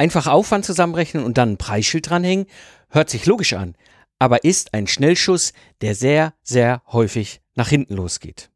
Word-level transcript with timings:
Einfach 0.00 0.26
Aufwand 0.26 0.64
zusammenrechnen 0.64 1.24
und 1.24 1.36
dann 1.36 1.52
ein 1.52 1.58
Preisschild 1.58 2.08
dranhängen, 2.08 2.46
hört 2.88 3.10
sich 3.10 3.26
logisch 3.26 3.52
an, 3.52 3.74
aber 4.18 4.44
ist 4.44 4.72
ein 4.72 4.86
Schnellschuss, 4.86 5.52
der 5.82 5.94
sehr, 5.94 6.32
sehr 6.42 6.82
häufig 6.86 7.42
nach 7.54 7.68
hinten 7.68 7.96
losgeht. 7.96 8.49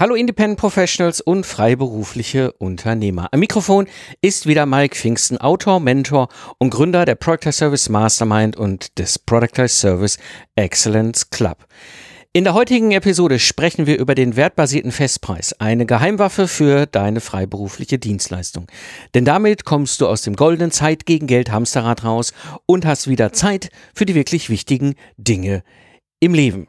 Hallo 0.00 0.14
Independent 0.14 0.60
Professionals 0.60 1.20
und 1.20 1.44
freiberufliche 1.44 2.52
Unternehmer. 2.52 3.32
Am 3.32 3.40
Mikrofon 3.40 3.88
ist 4.20 4.46
wieder 4.46 4.64
Mike 4.64 4.94
Pfingsten, 4.94 5.38
Autor, 5.38 5.80
Mentor 5.80 6.28
und 6.58 6.70
Gründer 6.70 7.04
der 7.04 7.16
Product 7.16 7.50
Service 7.50 7.88
Mastermind 7.88 8.56
und 8.56 8.96
des 9.00 9.18
Product 9.18 9.66
Service 9.66 10.16
Excellence 10.54 11.30
Club. 11.30 11.66
In 12.32 12.44
der 12.44 12.54
heutigen 12.54 12.92
Episode 12.92 13.40
sprechen 13.40 13.86
wir 13.88 13.98
über 13.98 14.14
den 14.14 14.36
wertbasierten 14.36 14.92
Festpreis, 14.92 15.52
eine 15.54 15.84
Geheimwaffe 15.84 16.46
für 16.46 16.86
deine 16.86 17.20
freiberufliche 17.20 17.98
Dienstleistung. 17.98 18.68
Denn 19.14 19.24
damit 19.24 19.64
kommst 19.64 20.00
du 20.00 20.06
aus 20.06 20.22
dem 20.22 20.36
goldenen 20.36 20.70
Zeit 20.70 21.06
gegen 21.06 21.26
Geld 21.26 21.50
Hamsterrad 21.50 22.04
raus 22.04 22.32
und 22.66 22.86
hast 22.86 23.08
wieder 23.08 23.32
Zeit 23.32 23.70
für 23.96 24.06
die 24.06 24.14
wirklich 24.14 24.48
wichtigen 24.48 24.94
Dinge 25.16 25.64
im 26.20 26.34
Leben. 26.34 26.68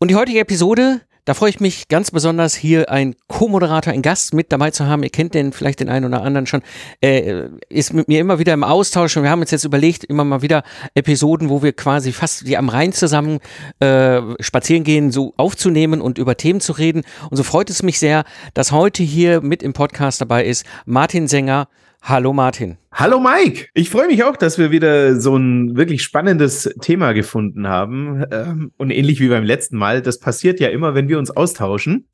Und 0.00 0.10
die 0.10 0.16
heutige 0.16 0.40
Episode 0.40 1.00
da 1.26 1.34
freue 1.34 1.50
ich 1.50 1.58
mich 1.58 1.88
ganz 1.88 2.12
besonders, 2.12 2.54
hier 2.54 2.88
ein 2.88 3.16
Co-Moderator, 3.26 3.92
ein 3.92 4.00
Gast 4.00 4.32
mit 4.32 4.52
dabei 4.52 4.70
zu 4.70 4.86
haben. 4.86 5.02
Ihr 5.02 5.10
kennt 5.10 5.34
den 5.34 5.52
vielleicht 5.52 5.80
den 5.80 5.88
einen 5.88 6.06
oder 6.06 6.22
anderen 6.22 6.46
schon. 6.46 6.62
Er 7.00 7.50
ist 7.68 7.92
mit 7.92 8.06
mir 8.06 8.20
immer 8.20 8.38
wieder 8.38 8.54
im 8.54 8.62
Austausch 8.62 9.16
und 9.16 9.24
wir 9.24 9.30
haben 9.30 9.40
uns 9.40 9.50
jetzt 9.50 9.64
überlegt, 9.64 10.04
immer 10.04 10.24
mal 10.24 10.42
wieder 10.42 10.62
Episoden, 10.94 11.50
wo 11.50 11.64
wir 11.64 11.72
quasi 11.72 12.12
fast 12.12 12.46
wie 12.46 12.56
am 12.56 12.68
Rhein 12.68 12.92
zusammen 12.92 13.40
äh, 13.80 14.20
spazieren 14.38 14.84
gehen, 14.84 15.10
so 15.10 15.34
aufzunehmen 15.36 16.00
und 16.00 16.18
über 16.18 16.36
Themen 16.36 16.60
zu 16.60 16.72
reden. 16.72 17.02
Und 17.28 17.36
so 17.36 17.42
freut 17.42 17.70
es 17.70 17.82
mich 17.82 17.98
sehr, 17.98 18.24
dass 18.54 18.70
heute 18.70 19.02
hier 19.02 19.40
mit 19.40 19.64
im 19.64 19.72
Podcast 19.72 20.20
dabei 20.20 20.44
ist 20.44 20.64
Martin 20.84 21.26
Sänger. 21.26 21.66
Hallo 22.02 22.32
Martin. 22.32 22.78
Hallo 22.98 23.20
Mike. 23.20 23.66
Ich 23.74 23.90
freue 23.90 24.06
mich 24.06 24.24
auch, 24.24 24.38
dass 24.38 24.56
wir 24.56 24.70
wieder 24.70 25.20
so 25.20 25.36
ein 25.36 25.76
wirklich 25.76 26.02
spannendes 26.02 26.74
Thema 26.80 27.12
gefunden 27.12 27.68
haben. 27.68 28.24
Ähm, 28.30 28.72
und 28.78 28.90
ähnlich 28.90 29.20
wie 29.20 29.28
beim 29.28 29.44
letzten 29.44 29.76
Mal, 29.76 30.00
das 30.00 30.18
passiert 30.18 30.60
ja 30.60 30.68
immer, 30.68 30.94
wenn 30.94 31.06
wir 31.06 31.18
uns 31.18 31.30
austauschen 31.30 32.08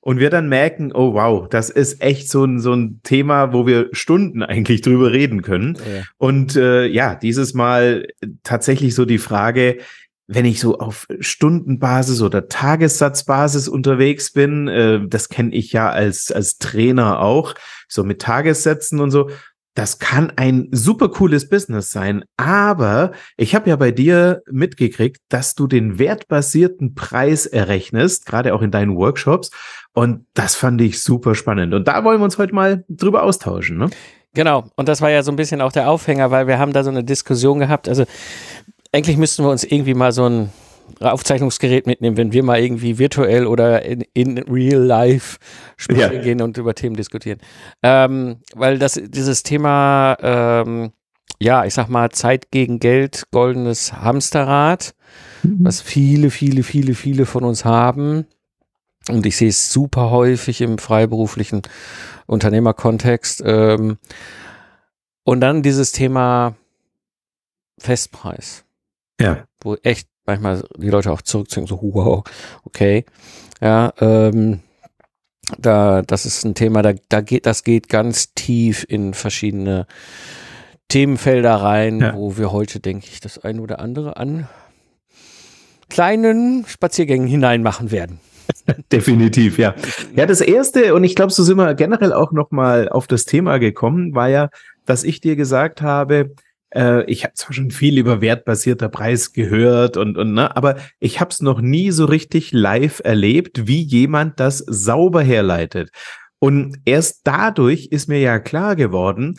und 0.00 0.18
wir 0.18 0.28
dann 0.28 0.50
merken, 0.50 0.92
oh 0.92 1.14
wow, 1.14 1.48
das 1.48 1.70
ist 1.70 2.02
echt 2.02 2.28
so 2.28 2.44
ein, 2.44 2.60
so 2.60 2.74
ein 2.74 3.00
Thema, 3.04 3.54
wo 3.54 3.66
wir 3.66 3.88
Stunden 3.92 4.42
eigentlich 4.42 4.82
drüber 4.82 5.12
reden 5.12 5.40
können. 5.40 5.76
Ja. 5.76 6.02
Und 6.18 6.56
äh, 6.56 6.84
ja, 6.84 7.14
dieses 7.14 7.54
Mal 7.54 8.06
tatsächlich 8.42 8.94
so 8.94 9.06
die 9.06 9.16
Frage, 9.16 9.78
wenn 10.26 10.44
ich 10.44 10.60
so 10.60 10.78
auf 10.78 11.06
Stundenbasis 11.20 12.20
oder 12.20 12.48
Tagessatzbasis 12.48 13.66
unterwegs 13.66 14.30
bin, 14.34 14.68
äh, 14.68 15.00
das 15.08 15.30
kenne 15.30 15.54
ich 15.54 15.72
ja 15.72 15.88
als, 15.88 16.30
als 16.30 16.58
Trainer 16.58 17.20
auch, 17.20 17.54
so 17.88 18.04
mit 18.04 18.20
Tagessätzen 18.20 19.00
und 19.00 19.10
so, 19.10 19.30
das 19.78 20.00
kann 20.00 20.32
ein 20.34 20.66
super 20.72 21.08
cooles 21.08 21.48
Business 21.48 21.92
sein. 21.92 22.24
Aber 22.36 23.12
ich 23.36 23.54
habe 23.54 23.70
ja 23.70 23.76
bei 23.76 23.92
dir 23.92 24.42
mitgekriegt, 24.50 25.18
dass 25.28 25.54
du 25.54 25.68
den 25.68 26.00
wertbasierten 26.00 26.96
Preis 26.96 27.46
errechnest, 27.46 28.26
gerade 28.26 28.54
auch 28.54 28.62
in 28.62 28.72
deinen 28.72 28.96
Workshops. 28.96 29.52
Und 29.92 30.26
das 30.34 30.56
fand 30.56 30.80
ich 30.80 31.00
super 31.00 31.36
spannend. 31.36 31.74
Und 31.74 31.86
da 31.86 32.02
wollen 32.02 32.18
wir 32.18 32.24
uns 32.24 32.38
heute 32.38 32.56
mal 32.56 32.84
drüber 32.88 33.22
austauschen. 33.22 33.78
Ne? 33.78 33.88
Genau. 34.34 34.64
Und 34.74 34.88
das 34.88 35.00
war 35.00 35.10
ja 35.10 35.22
so 35.22 35.30
ein 35.30 35.36
bisschen 35.36 35.60
auch 35.60 35.70
der 35.70 35.88
Aufhänger, 35.88 36.32
weil 36.32 36.48
wir 36.48 36.58
haben 36.58 36.72
da 36.72 36.82
so 36.82 36.90
eine 36.90 37.04
Diskussion 37.04 37.60
gehabt. 37.60 37.88
Also 37.88 38.04
eigentlich 38.90 39.16
müssten 39.16 39.44
wir 39.44 39.50
uns 39.50 39.62
irgendwie 39.62 39.94
mal 39.94 40.10
so 40.10 40.28
ein 40.28 40.50
Aufzeichnungsgerät 41.00 41.86
mitnehmen, 41.86 42.16
wenn 42.16 42.32
wir 42.32 42.42
mal 42.42 42.60
irgendwie 42.60 42.98
virtuell 42.98 43.46
oder 43.46 43.84
in, 43.84 44.04
in 44.14 44.38
real 44.38 44.82
life 44.82 45.38
sprechen 45.76 46.16
ja. 46.16 46.22
gehen 46.22 46.42
und 46.42 46.56
über 46.58 46.74
Themen 46.74 46.96
diskutieren. 46.96 47.38
Ähm, 47.82 48.38
weil 48.54 48.78
das, 48.78 49.00
dieses 49.02 49.42
Thema, 49.42 50.16
ähm, 50.20 50.92
ja, 51.40 51.64
ich 51.64 51.74
sag 51.74 51.88
mal, 51.88 52.10
Zeit 52.10 52.50
gegen 52.50 52.80
Geld, 52.80 53.24
goldenes 53.30 53.92
Hamsterrad, 53.92 54.94
mhm. 55.42 55.58
was 55.60 55.80
viele, 55.80 56.30
viele, 56.30 56.62
viele, 56.62 56.94
viele 56.94 57.26
von 57.26 57.44
uns 57.44 57.64
haben. 57.64 58.26
Und 59.08 59.24
ich 59.24 59.36
sehe 59.36 59.48
es 59.48 59.72
super 59.72 60.10
häufig 60.10 60.60
im 60.60 60.78
freiberuflichen 60.78 61.62
Unternehmerkontext. 62.26 63.42
Ähm, 63.44 63.98
und 65.24 65.40
dann 65.40 65.62
dieses 65.62 65.92
Thema 65.92 66.54
Festpreis. 67.78 68.64
Ja. 69.20 69.44
Wo 69.60 69.76
echt 69.82 70.08
manchmal 70.28 70.62
die 70.76 70.90
Leute 70.90 71.10
auch 71.10 71.22
zurückziehen, 71.22 71.66
so, 71.66 71.80
wow, 71.82 72.22
okay. 72.64 73.04
Ja, 73.60 73.92
ähm, 74.00 74.60
da, 75.58 76.02
das 76.02 76.26
ist 76.26 76.44
ein 76.44 76.54
Thema, 76.54 76.82
da, 76.82 76.92
da 77.08 77.22
geht, 77.22 77.46
das 77.46 77.64
geht 77.64 77.88
ganz 77.88 78.34
tief 78.34 78.84
in 78.88 79.14
verschiedene 79.14 79.86
Themenfelder 80.88 81.54
rein, 81.54 82.00
ja. 82.00 82.14
wo 82.14 82.36
wir 82.36 82.52
heute, 82.52 82.80
denke 82.80 83.06
ich, 83.10 83.20
das 83.20 83.38
eine 83.38 83.60
oder 83.60 83.80
andere 83.80 84.16
an 84.16 84.48
kleinen 85.88 86.66
Spaziergängen 86.66 87.26
hinein 87.26 87.62
machen 87.62 87.90
werden. 87.90 88.20
Definitiv, 88.92 89.58
ja. 89.58 89.74
Ja, 90.14 90.26
das 90.26 90.40
erste, 90.40 90.94
und 90.94 91.04
ich 91.04 91.14
glaube, 91.14 91.32
so 91.32 91.42
sind 91.42 91.56
wir 91.56 91.74
generell 91.74 92.12
auch 92.12 92.32
nochmal 92.32 92.88
auf 92.88 93.06
das 93.06 93.24
Thema 93.24 93.58
gekommen, 93.58 94.14
war 94.14 94.28
ja, 94.28 94.50
dass 94.84 95.04
ich 95.04 95.20
dir 95.20 95.36
gesagt 95.36 95.82
habe, 95.82 96.34
äh, 96.74 97.04
ich 97.04 97.24
habe 97.24 97.34
zwar 97.34 97.52
schon 97.52 97.70
viel 97.70 97.98
über 97.98 98.20
wertbasierter 98.20 98.88
Preis 98.88 99.32
gehört 99.32 99.96
und, 99.96 100.16
und 100.18 100.34
ne, 100.34 100.56
aber 100.56 100.76
ich 101.00 101.20
habe 101.20 101.30
es 101.30 101.40
noch 101.40 101.60
nie 101.60 101.90
so 101.90 102.04
richtig 102.04 102.52
live 102.52 103.00
erlebt, 103.04 103.66
wie 103.66 103.82
jemand 103.82 104.40
das 104.40 104.58
sauber 104.58 105.22
herleitet. 105.22 105.90
Und 106.40 106.78
erst 106.84 107.22
dadurch 107.24 107.86
ist 107.86 108.08
mir 108.08 108.20
ja 108.20 108.38
klar 108.38 108.76
geworden, 108.76 109.36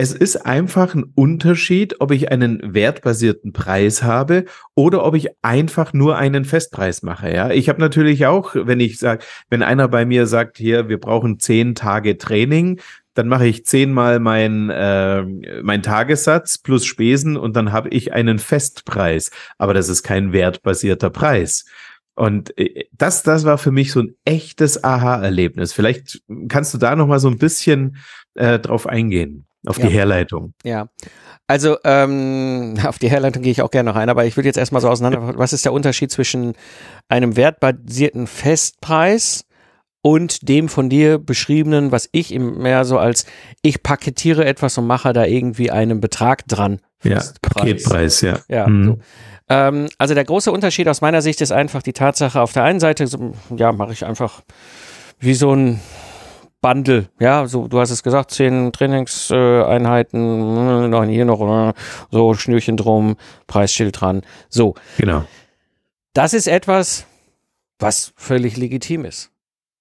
es 0.00 0.14
ist 0.14 0.46
einfach 0.46 0.94
ein 0.94 1.12
Unterschied, 1.14 2.00
ob 2.00 2.10
ich 2.10 2.32
einen 2.32 2.72
wertbasierten 2.72 3.52
Preis 3.52 4.02
habe 4.02 4.46
oder 4.74 5.04
ob 5.04 5.14
ich 5.14 5.28
einfach 5.42 5.92
nur 5.92 6.16
einen 6.16 6.46
Festpreis 6.46 7.02
mache. 7.02 7.30
Ja, 7.30 7.50
ich 7.50 7.68
habe 7.68 7.80
natürlich 7.80 8.24
auch, 8.24 8.54
wenn 8.54 8.80
ich 8.80 8.98
sage, 8.98 9.22
wenn 9.50 9.62
einer 9.62 9.88
bei 9.88 10.06
mir 10.06 10.26
sagt, 10.26 10.56
hier, 10.56 10.88
wir 10.88 10.98
brauchen 10.98 11.38
zehn 11.38 11.74
Tage 11.74 12.16
Training, 12.16 12.80
dann 13.20 13.28
mache 13.28 13.46
ich 13.46 13.66
zehnmal 13.66 14.18
mein, 14.18 14.70
äh, 14.70 15.22
mein 15.62 15.82
Tagessatz 15.82 16.56
plus 16.56 16.86
Spesen 16.86 17.36
und 17.36 17.54
dann 17.54 17.70
habe 17.70 17.90
ich 17.90 18.14
einen 18.14 18.38
Festpreis. 18.38 19.30
Aber 19.58 19.74
das 19.74 19.90
ist 19.90 20.02
kein 20.02 20.32
wertbasierter 20.32 21.10
Preis. 21.10 21.66
Und 22.14 22.56
äh, 22.58 22.86
das, 22.92 23.22
das 23.22 23.44
war 23.44 23.58
für 23.58 23.72
mich 23.72 23.92
so 23.92 24.00
ein 24.00 24.14
echtes 24.24 24.82
Aha-Erlebnis. 24.82 25.74
Vielleicht 25.74 26.22
kannst 26.48 26.72
du 26.72 26.78
da 26.78 26.96
noch 26.96 27.06
mal 27.06 27.20
so 27.20 27.28
ein 27.28 27.36
bisschen 27.36 27.98
äh, 28.36 28.58
drauf 28.58 28.86
eingehen, 28.86 29.44
auf 29.66 29.76
ja. 29.76 29.86
die 29.86 29.92
Herleitung. 29.92 30.54
Ja. 30.64 30.88
Also 31.46 31.76
ähm, 31.84 32.78
auf 32.86 32.98
die 32.98 33.10
Herleitung 33.10 33.42
gehe 33.42 33.52
ich 33.52 33.60
auch 33.60 33.70
gerne 33.70 33.90
noch 33.90 33.96
ein, 33.96 34.08
aber 34.08 34.24
ich 34.24 34.38
will 34.38 34.46
jetzt 34.46 34.56
erstmal 34.56 34.80
so 34.80 34.88
auseinander. 34.88 35.34
Was 35.36 35.52
ist 35.52 35.66
der 35.66 35.74
Unterschied 35.74 36.10
zwischen 36.10 36.54
einem 37.10 37.36
wertbasierten 37.36 38.26
Festpreis 38.26 39.44
und 40.02 40.48
dem 40.48 40.68
von 40.68 40.88
dir 40.88 41.18
beschriebenen, 41.18 41.92
was 41.92 42.08
ich 42.12 42.36
mehr 42.38 42.84
so 42.84 42.98
als 42.98 43.26
ich 43.62 43.82
paketiere 43.82 44.44
etwas 44.44 44.78
und 44.78 44.86
mache 44.86 45.12
da 45.12 45.24
irgendwie 45.24 45.70
einen 45.70 46.00
Betrag 46.00 46.46
dran. 46.48 46.80
Ja, 47.02 47.22
Paketpreis, 47.42 48.20
ja. 48.20 48.40
Ja, 48.48 48.66
mhm. 48.66 48.84
so. 48.84 48.98
ähm, 49.48 49.88
also 49.98 50.14
der 50.14 50.24
große 50.24 50.52
Unterschied 50.52 50.88
aus 50.88 51.00
meiner 51.00 51.22
Sicht 51.22 51.40
ist 51.40 51.52
einfach 51.52 51.82
die 51.82 51.92
Tatsache, 51.92 52.40
auf 52.40 52.52
der 52.52 52.64
einen 52.64 52.80
Seite, 52.80 53.06
so, 53.06 53.32
ja, 53.56 53.72
mache 53.72 53.92
ich 53.92 54.04
einfach 54.04 54.42
wie 55.18 55.34
so 55.34 55.54
ein 55.54 55.80
Bundle, 56.62 57.08
ja, 57.18 57.46
so 57.46 57.68
du 57.68 57.80
hast 57.80 57.90
es 57.90 58.02
gesagt, 58.02 58.32
zehn 58.32 58.70
Trainingseinheiten, 58.72 60.90
noch 60.90 61.04
hier 61.04 61.24
noch 61.24 61.74
so 62.10 62.34
Schnürchen 62.34 62.76
drum, 62.76 63.16
Preisschild 63.46 64.00
dran, 64.00 64.22
so. 64.50 64.74
Genau. 64.98 65.24
Das 66.12 66.34
ist 66.34 66.48
etwas, 66.48 67.06
was 67.78 68.12
völlig 68.16 68.58
legitim 68.58 69.06
ist. 69.06 69.29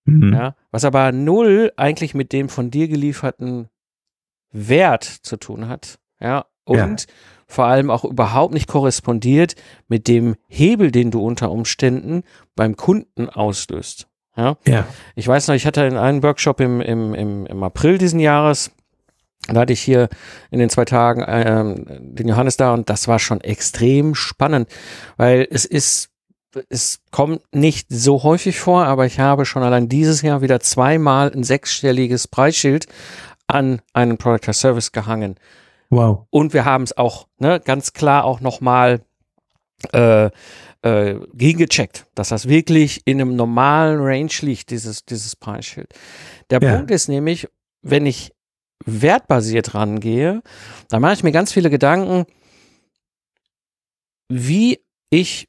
Mhm. 0.10 0.34
Ja, 0.34 0.56
was 0.72 0.86
aber 0.86 1.12
null 1.12 1.72
eigentlich 1.78 2.14
mit 2.14 2.34
dem 2.34 2.50
von 2.50 2.72
dir 2.72 2.88
gelieferten 2.88 3.70
Wert 4.52 5.04
zu 5.04 5.38
tun 5.38 5.68
hat. 5.68 6.00
Ja, 6.20 6.46
und 6.66 7.02
ja. 7.02 7.14
vor 7.48 7.66
allem 7.66 7.90
auch 7.90 8.04
überhaupt 8.04 8.54
nicht 8.54 8.68
korrespondiert 8.68 9.56
mit 9.88 10.08
dem 10.08 10.36
Hebel, 10.48 10.92
den 10.92 11.12
du 11.12 11.22
unter 11.22 11.52
Umständen 11.52 12.24
beim 12.56 12.76
Kunden 12.76 13.30
auslöst. 13.30 14.08
Ja. 14.36 14.58
ja. 14.68 14.88
Ich 15.16 15.28
weiß 15.28 15.48
noch, 15.48 15.56
ich 15.56 15.66
hatte 15.66 15.84
in 15.84 15.98
einem 15.98 16.24
Workshop 16.24 16.62
im, 16.62 16.80
im, 16.82 17.14
im, 17.14 17.46
im 17.46 17.64
April 17.64 17.98
diesen 17.98 18.20
Jahres, 18.20 18.72
da 19.48 19.62
hatte 19.62 19.74
ich 19.74 19.82
hier 19.82 20.10
in 20.52 20.60
den 20.60 20.70
zwei 20.70 20.86
Tagen 20.86 21.24
ähm, 21.28 21.86
den 22.16 22.28
Johannes 22.28 22.56
da 22.58 22.74
und 22.74 22.90
das 22.90 23.08
war 23.08 23.20
schon 23.20 23.42
extrem 23.42 24.16
spannend, 24.16 24.70
weil 25.18 25.48
es 25.50 25.66
ist 25.66 26.09
es 26.70 27.00
kommt 27.12 27.42
nicht 27.54 27.88
so 27.90 28.24
häufig 28.24 28.60
vor, 28.60 28.86
aber 28.86 29.06
ich 29.06 29.20
habe 29.20 29.46
schon 29.46 29.64
allein 29.64 29.90
dieses 29.90 30.22
Jahr 30.22 30.42
wieder 30.42 30.60
zweimal 30.60 31.32
ein 31.32 31.44
sechsstelliges 31.44 32.28
Preisschild 32.28 32.88
an 33.48 33.82
einen 33.94 34.18
Product 34.18 34.48
as 34.50 34.60
Service 34.60 34.92
gehangen. 34.92 35.36
Wow. 35.90 36.28
Und 36.30 36.54
wir 36.54 36.66
haben 36.66 36.84
es 36.84 36.98
auch 36.98 37.28
ne, 37.40 37.60
ganz 37.60 37.94
klar 37.94 38.24
auch 38.26 38.42
nochmal 38.42 39.02
äh, 39.94 40.30
äh, 40.82 41.16
gegengecheckt, 41.34 42.06
dass 42.16 42.30
das 42.30 42.48
wirklich 42.48 43.02
in 43.06 43.20
einem 43.20 43.36
normalen 43.36 44.00
Range 44.00 44.32
liegt, 44.42 44.70
dieses, 44.70 45.06
dieses 45.06 45.36
Preisschild. 45.36 45.94
Der 46.50 46.62
Ja. 46.62 46.76
Punkt 46.76 46.92
ist 46.92 47.08
nämlich, 47.10 47.48
wenn 47.82 48.06
ich 48.06 48.32
wertbasiert 48.86 49.74
rangehe, 49.74 50.42
dann 50.90 51.02
mache 51.02 51.14
ich 51.14 51.24
mir 51.24 51.32
ganz 51.32 51.52
viele 51.52 51.70
Gedanken, 51.70 52.26
wie 54.30 54.80
ich 55.10 55.49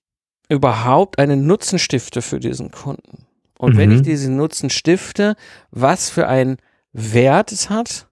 überhaupt 0.50 1.18
einen 1.18 1.46
Nutzen 1.46 1.78
stifte 1.78 2.20
für 2.22 2.40
diesen 2.40 2.70
Kunden. 2.70 3.26
Und 3.58 3.76
wenn 3.76 3.90
Mhm. 3.90 3.96
ich 3.96 4.02
diesen 4.02 4.36
Nutzen 4.36 4.68
stifte, 4.70 5.36
was 5.70 6.10
für 6.10 6.26
einen 6.28 6.56
Wert 6.92 7.52
es 7.52 7.70
hat, 7.70 8.08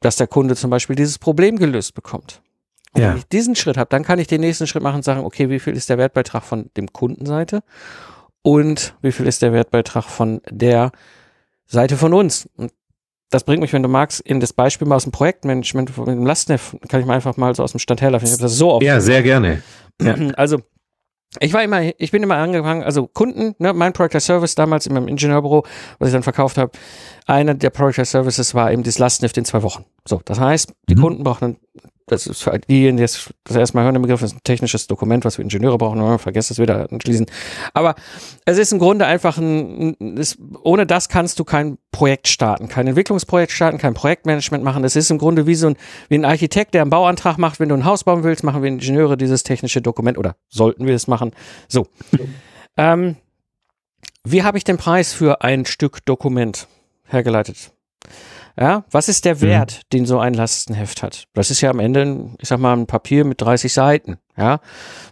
dass 0.00 0.16
der 0.16 0.26
Kunde 0.26 0.56
zum 0.56 0.70
Beispiel 0.70 0.96
dieses 0.96 1.18
Problem 1.18 1.58
gelöst 1.58 1.94
bekommt. 1.94 2.42
Und 2.92 3.02
Ja. 3.02 3.10
wenn 3.10 3.16
ich 3.18 3.26
diesen 3.28 3.56
Schritt 3.56 3.76
habe, 3.76 3.88
dann 3.90 4.04
kann 4.04 4.18
ich 4.18 4.26
den 4.26 4.40
nächsten 4.40 4.66
Schritt 4.66 4.82
machen 4.82 4.96
und 4.96 5.02
sagen, 5.04 5.24
okay, 5.24 5.48
wie 5.50 5.58
viel 5.58 5.74
ist 5.76 5.88
der 5.88 5.98
Wertbeitrag 5.98 6.44
von 6.44 6.70
dem 6.76 6.92
Kundenseite 6.92 7.62
und 8.42 8.94
wie 9.02 9.12
viel 9.12 9.26
ist 9.26 9.42
der 9.42 9.52
Wertbeitrag 9.52 10.04
von 10.04 10.40
der 10.50 10.92
Seite 11.66 11.96
von 11.96 12.12
uns. 12.12 12.48
Und 12.56 12.72
das 13.30 13.42
bringt 13.44 13.62
mich, 13.62 13.72
wenn 13.72 13.82
du 13.82 13.88
magst, 13.88 14.20
in 14.20 14.38
das 14.38 14.52
Beispiel 14.52 14.86
mal 14.86 14.96
aus 14.96 15.04
dem 15.04 15.12
Projektmanagement 15.12 15.96
mit 15.96 16.06
dem 16.06 16.26
Lastnef, 16.26 16.76
kann 16.88 17.00
ich 17.00 17.06
mal 17.06 17.14
einfach 17.14 17.36
mal 17.36 17.54
so 17.54 17.62
aus 17.64 17.72
dem 17.72 17.80
Stand 17.80 18.00
herlaufen. 18.02 18.26
Ich 18.26 18.32
habe 18.32 18.42
das 18.42 18.52
so 18.56 18.70
oft 18.70 18.84
Ja, 18.84 19.00
sehr 19.00 19.22
gerne. 19.22 19.62
Ja. 20.00 20.14
also 20.36 20.58
ich 21.40 21.52
war 21.52 21.62
immer, 21.62 21.82
ich 21.98 22.10
bin 22.10 22.22
immer 22.22 22.36
angefangen, 22.36 22.82
also 22.82 23.06
Kunden, 23.06 23.54
ne, 23.58 23.72
mein 23.72 23.92
Product 23.92 24.16
as 24.16 24.26
Service 24.26 24.54
damals 24.54 24.86
in 24.86 24.94
meinem 24.94 25.08
Ingenieurbüro, 25.08 25.64
was 25.98 26.08
ich 26.08 26.12
dann 26.12 26.22
verkauft 26.22 26.58
habe, 26.58 26.72
einer 27.26 27.54
der 27.54 27.70
Product 27.70 28.00
as 28.00 28.10
Services 28.10 28.54
war 28.54 28.72
eben 28.72 28.82
das 28.82 28.98
Lastlift 28.98 29.36
in 29.38 29.44
zwei 29.44 29.62
Wochen. 29.62 29.84
So, 30.06 30.20
das 30.24 30.38
heißt, 30.40 30.72
die 30.88 30.94
Mhm. 30.94 31.00
Kunden 31.00 31.24
brauchen, 31.24 31.56
das 32.06 32.26
ist 32.26 32.42
für 32.42 32.58
diejenigen, 32.58 32.98
die 32.98 33.02
das, 33.02 33.32
das 33.44 33.56
erstmal 33.56 33.84
hören, 33.84 33.94
der 33.94 34.00
Begriff 34.00 34.20
ist 34.20 34.34
ein 34.34 34.40
technisches 34.44 34.86
Dokument, 34.86 35.24
was 35.24 35.38
wir 35.38 35.42
Ingenieure 35.42 35.78
brauchen, 35.78 36.00
oh, 36.00 36.18
vergesst 36.18 36.50
es 36.50 36.58
wieder 36.58 36.86
anschließend. 36.90 37.30
Aber 37.72 37.94
es 38.44 38.58
ist 38.58 38.72
im 38.72 38.78
Grunde 38.78 39.06
einfach 39.06 39.38
ein, 39.38 39.96
ein 39.98 40.16
ist, 40.18 40.38
ohne 40.62 40.86
das 40.86 41.08
kannst 41.08 41.38
du 41.38 41.44
kein 41.44 41.78
Projekt 41.92 42.28
starten, 42.28 42.68
kein 42.68 42.86
Entwicklungsprojekt 42.86 43.52
starten, 43.52 43.78
kein 43.78 43.94
Projektmanagement 43.94 44.62
machen. 44.62 44.84
Es 44.84 44.96
ist 44.96 45.10
im 45.10 45.18
Grunde 45.18 45.46
wie 45.46 45.54
so 45.54 45.68
ein, 45.68 45.76
wie 46.08 46.16
ein 46.16 46.26
Architekt, 46.26 46.74
der 46.74 46.82
einen 46.82 46.90
Bauantrag 46.90 47.38
macht, 47.38 47.58
wenn 47.58 47.70
du 47.70 47.74
ein 47.74 47.86
Haus 47.86 48.04
bauen 48.04 48.22
willst, 48.22 48.44
machen 48.44 48.62
wir 48.62 48.68
Ingenieure 48.68 49.16
dieses 49.16 49.42
technische 49.42 49.80
Dokument 49.80 50.18
oder 50.18 50.36
sollten 50.48 50.86
wir 50.86 50.94
es 50.94 51.06
machen. 51.08 51.32
So. 51.68 51.86
Ähm, 52.76 53.16
wie 54.24 54.42
habe 54.42 54.58
ich 54.58 54.64
den 54.64 54.76
Preis 54.76 55.12
für 55.12 55.42
ein 55.42 55.64
Stück 55.64 56.04
Dokument 56.04 56.66
hergeleitet? 57.04 57.70
Ja, 58.58 58.84
was 58.90 59.08
ist 59.08 59.24
der 59.24 59.40
Wert, 59.40 59.80
den 59.92 60.06
so 60.06 60.20
ein 60.20 60.32
Lastenheft 60.32 61.02
hat? 61.02 61.24
Das 61.34 61.50
ist 61.50 61.60
ja 61.60 61.70
am 61.70 61.80
Ende, 61.80 62.30
ich 62.40 62.48
sag 62.48 62.60
mal, 62.60 62.72
ein 62.76 62.86
Papier 62.86 63.24
mit 63.24 63.40
30 63.40 63.72
Seiten. 63.72 64.18
Ja, 64.36 64.60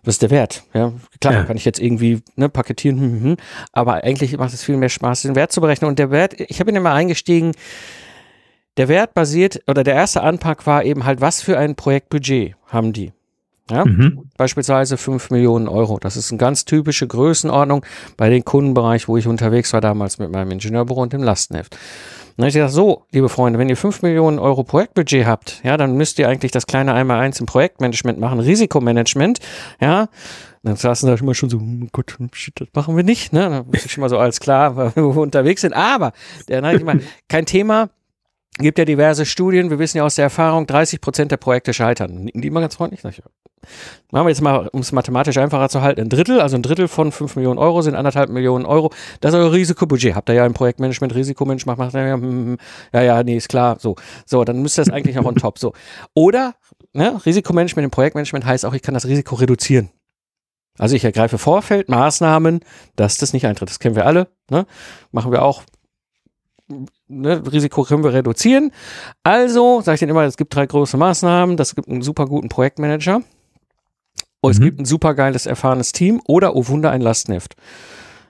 was 0.05 0.15
ist 0.15 0.23
der 0.23 0.31
Wert? 0.31 0.63
Ja, 0.75 0.93
klar, 1.21 1.35
Ja. 1.35 1.45
kann 1.45 1.57
ich 1.57 1.65
jetzt 1.65 1.81
irgendwie 1.81 2.23
ne, 2.37 2.49
paketieren, 2.49 3.01
hm, 3.01 3.13
hm, 3.13 3.23
hm. 3.23 3.37
aber 3.73 4.05
eigentlich 4.05 4.37
macht 4.39 4.55
es 4.55 4.63
viel 4.63 4.77
mehr 4.77 4.89
Spaß, 4.89 5.23
den 5.23 5.35
Wert 5.35 5.51
zu 5.53 5.61
berechnen. 5.61 5.89
Und 5.89 5.99
der 5.99 6.11
Wert, 6.13 6.35
ich 6.39 6.61
habe 6.61 6.71
ihn 6.71 6.77
immer 6.77 6.93
eingestiegen, 6.93 7.53
der 8.77 8.89
Wert 8.89 9.13
basiert, 9.15 9.61
oder 9.67 9.83
der 9.85 9.95
erste 9.95 10.23
Anpack 10.23 10.67
war 10.67 10.85
eben 10.85 11.05
halt, 11.05 11.21
was 11.21 11.43
für 11.43 11.59
ein 11.59 11.75
Projektbudget 11.75 12.55
haben 12.69 12.93
die? 12.93 13.13
Ja, 13.71 13.85
Mhm. 13.85 14.29
beispielsweise 14.37 14.97
5 14.97 15.31
Millionen 15.31 15.69
Euro. 15.69 15.99
Das 15.99 16.17
ist 16.17 16.31
eine 16.31 16.39
ganz 16.39 16.65
typische 16.65 17.07
Größenordnung 17.07 17.85
bei 18.17 18.29
den 18.29 18.45
Kundenbereich, 18.45 19.09
wo 19.09 19.17
ich 19.17 19.27
unterwegs 19.27 19.73
war 19.73 19.81
damals 19.81 20.19
mit 20.19 20.31
meinem 20.31 20.51
Ingenieurbüro 20.51 21.01
und 21.03 21.13
dem 21.13 21.23
Lastenheft. 21.23 21.77
Dann 22.37 22.45
habe 22.45 22.49
ich 22.49 22.55
gesagt, 22.55 22.73
so, 22.73 23.05
liebe 23.13 23.29
Freunde, 23.29 23.59
wenn 23.59 23.69
ihr 23.69 23.77
5 23.77 24.03
Millionen 24.03 24.39
Euro 24.39 24.65
Projektbudget 24.65 25.27
habt, 25.27 25.61
ja, 25.65 25.77
dann 25.77 25.97
müsst 25.97 26.19
ihr 26.19 26.29
eigentlich 26.29 26.53
das 26.53 26.67
kleine 26.67 26.95
Einmal-Eins 26.95 27.41
im 27.41 27.47
Projektmanagement 27.47 28.19
machen, 28.19 28.41
Risikomanagement, 28.41 29.39
ja. 29.81 30.09
Dann 30.65 30.77
saßen 30.77 31.09
da 31.09 31.17
immer 31.17 31.35
schon 31.35 31.51
so, 31.51 31.59
oh 31.59 31.87
Gott, 31.91 32.17
shit, 32.33 32.61
das 32.61 32.69
machen 32.73 32.97
wir 32.97 33.03
nicht, 33.03 33.33
ne? 33.33 33.51
Da 33.51 33.67
wusste 33.67 33.87
ich 33.87 33.93
schon 33.93 34.03
mal 34.03 34.09
so 34.09 34.19
alles 34.19 34.39
klar, 34.39 34.77
wo 34.97 35.15
wir 35.17 35.23
unterwegs 35.23 35.63
sind. 35.63 35.73
Aber, 35.73 36.13
der, 36.49 36.63
na, 36.63 36.73
ich 36.73 36.85
meine, 36.85 37.03
kein 37.29 37.47
Thema, 37.47 37.91
gibt 38.59 38.79
ja 38.79 38.85
diverse 38.85 39.25
Studien, 39.27 39.71
wir 39.71 39.79
wissen 39.79 39.99
ja 39.99 40.05
aus 40.05 40.17
der 40.17 40.25
Erfahrung, 40.25 40.67
30 40.67 41.01
Prozent 41.01 41.33
der 41.33 41.39
Projekte 41.39 41.73
scheitern. 41.73 42.25
Nicken 42.25 42.43
die 42.43 42.49
immer 42.49 42.61
ganz 42.61 42.75
freundlich? 42.75 43.03
Machen 43.03 44.27
wir 44.27 44.29
jetzt 44.29 44.43
mal, 44.43 44.69
um 44.69 44.81
es 44.81 44.93
mathematisch 44.93 45.39
einfacher 45.39 45.69
zu 45.69 45.83
halten, 45.83 46.01
ein 46.01 46.09
Drittel, 46.09 46.41
also 46.41 46.57
ein 46.57 46.63
Drittel 46.63 46.89
von 46.89 47.13
5 47.13 47.37
Millionen 47.37 47.59
Euro 47.59 47.81
sind 47.83 47.95
anderthalb 47.95 48.29
Millionen 48.29 48.67
Euro. 48.67 48.93
Das 49.21 49.33
ist 49.33 49.39
euer 49.39 49.53
Risikobudget. 49.53 50.15
Habt 50.15 50.29
ihr 50.29 50.35
ja 50.35 50.47
im 50.47 50.53
Projektmanagement 50.53 51.15
Risikomensch 51.15 51.65
macht, 51.65 51.95
ja, 51.95 52.15
hm, 52.15 52.59
ja, 52.93 53.03
ja, 53.03 53.23
nee, 53.23 53.37
ist 53.37 53.49
klar, 53.49 53.79
so. 53.79 53.97
So, 54.27 54.45
dann 54.45 54.61
müsste 54.63 54.83
das 54.83 54.91
eigentlich 54.91 55.19
auch 55.19 55.25
on 55.25 55.37
top, 55.37 55.59
so. 55.59 55.73
Oder, 56.15 56.55
ne, 56.93 57.25
Risikomanagement 57.25 57.85
im 57.85 57.91
Projektmanagement 57.91 58.45
heißt 58.45 58.67
auch, 58.67 58.75
ich 58.75 58.83
kann 58.83 58.95
das 58.95 59.07
Risiko 59.07 59.37
reduzieren. 59.37 59.91
Also 60.79 60.97
ich 60.97 61.05
ergreife 61.05 61.39
Vorfeldmaßnahmen, 61.39 62.61
dass 62.97 63.19
das 63.19 63.33
nicht 63.33 63.47
eintritt. 63.47 63.69
Das 63.69 63.79
kennen 63.79 63.95
wir 63.95 64.07
alle, 64.07 64.29
ne? 64.51 64.67
Machen 65.11 65.31
wir 65.31 65.43
auch 65.43 65.63
ne, 67.09 67.43
Risiko 67.53 67.83
können 67.85 68.05
wir 68.05 68.13
reduzieren. 68.13 68.73
Also, 69.23 69.81
sage 69.81 69.95
ich 69.95 70.01
denen 70.01 70.11
immer, 70.11 70.25
es 70.25 70.37
gibt 70.37 70.55
drei 70.55 70.67
große 70.67 70.97
Maßnahmen. 70.97 71.57
Das 71.57 71.75
gibt 71.75 71.89
einen 71.89 72.03
super 72.03 72.27
guten 72.27 72.49
Projektmanager. 72.49 73.23
Und 74.41 74.51
es 74.51 74.59
Mhm. 74.59 74.65
gibt 74.65 74.81
ein 74.81 74.85
super 74.85 75.15
geiles, 75.15 75.47
erfahrenes 75.47 75.93
Team 75.93 76.21
oder, 76.27 76.57
oh 76.57 76.67
Wunder, 76.69 76.91
ein 76.91 77.01
Lastenheft. 77.01 77.55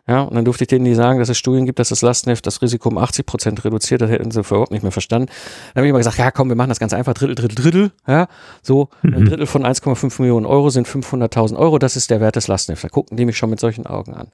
Ja, 0.08 0.22
und 0.22 0.34
dann 0.34 0.44
durfte 0.44 0.64
ich 0.64 0.68
denen 0.68 0.82
nie 0.82 0.94
sagen, 0.94 1.20
dass 1.20 1.28
es 1.28 1.38
Studien 1.38 1.64
gibt, 1.64 1.78
dass 1.78 1.90
das 1.90 2.02
Lastenheft 2.02 2.44
das 2.44 2.60
Risiko 2.60 2.88
um 2.88 2.98
80 2.98 3.24
Prozent 3.24 3.64
reduziert. 3.64 4.00
Das 4.02 4.10
hätten 4.10 4.32
sie 4.32 4.40
überhaupt 4.40 4.72
nicht 4.72 4.82
mehr 4.82 4.90
verstanden. 4.90 5.28
Dann 5.28 5.80
habe 5.80 5.86
ich 5.86 5.90
immer 5.90 5.98
gesagt, 6.00 6.18
ja 6.18 6.32
komm, 6.32 6.48
wir 6.48 6.56
machen 6.56 6.70
das 6.70 6.80
ganz 6.80 6.92
einfach. 6.92 7.14
Drittel, 7.14 7.36
Drittel, 7.36 7.54
Drittel. 7.54 7.92
Ja, 8.08 8.26
so. 8.62 8.88
Ein 9.04 9.10
Mhm. 9.10 9.24
Drittel 9.26 9.46
von 9.46 9.64
1,5 9.64 10.18
Millionen 10.20 10.44
Euro 10.44 10.70
sind 10.70 10.88
500.000 10.88 11.56
Euro. 11.56 11.78
Das 11.78 11.94
ist 11.96 12.10
der 12.10 12.20
Wert 12.20 12.34
des 12.34 12.48
Lastenhefts. 12.48 12.82
Da 12.82 12.88
gucken 12.88 13.16
die 13.16 13.24
mich 13.24 13.38
schon 13.38 13.48
mit 13.48 13.60
solchen 13.60 13.86
Augen 13.86 14.12
an. 14.14 14.32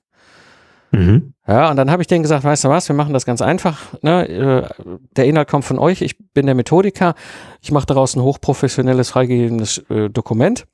Mhm. 0.91 1.35
Ja, 1.47 1.71
und 1.71 1.77
dann 1.77 1.91
habe 1.91 2.03
ich 2.03 2.07
denen 2.07 2.23
gesagt, 2.23 2.45
weißt 2.45 2.65
du 2.65 2.69
was, 2.69 2.89
wir 2.89 2.97
machen 2.97 3.13
das 3.13 3.27
ganz 3.27 3.43
einfach. 3.43 3.95
Ne? 4.03 4.29
äh, 4.29 4.95
Der 5.17 5.27
Inhalt 5.27 5.49
kommt 5.49 5.65
von 5.65 5.79
euch, 5.79 6.03
ich 6.03 6.17
bin 6.33 6.47
der 6.47 6.55
Methodiker, 6.55 7.15
ich 7.61 7.73
mache 7.73 7.87
daraus 7.87 8.17
ein 8.17 8.23
hochprofessionelles, 8.23 9.11
freigegebenes 9.11 9.79
äh, 9.91 10.09
Dokument. 10.09 10.67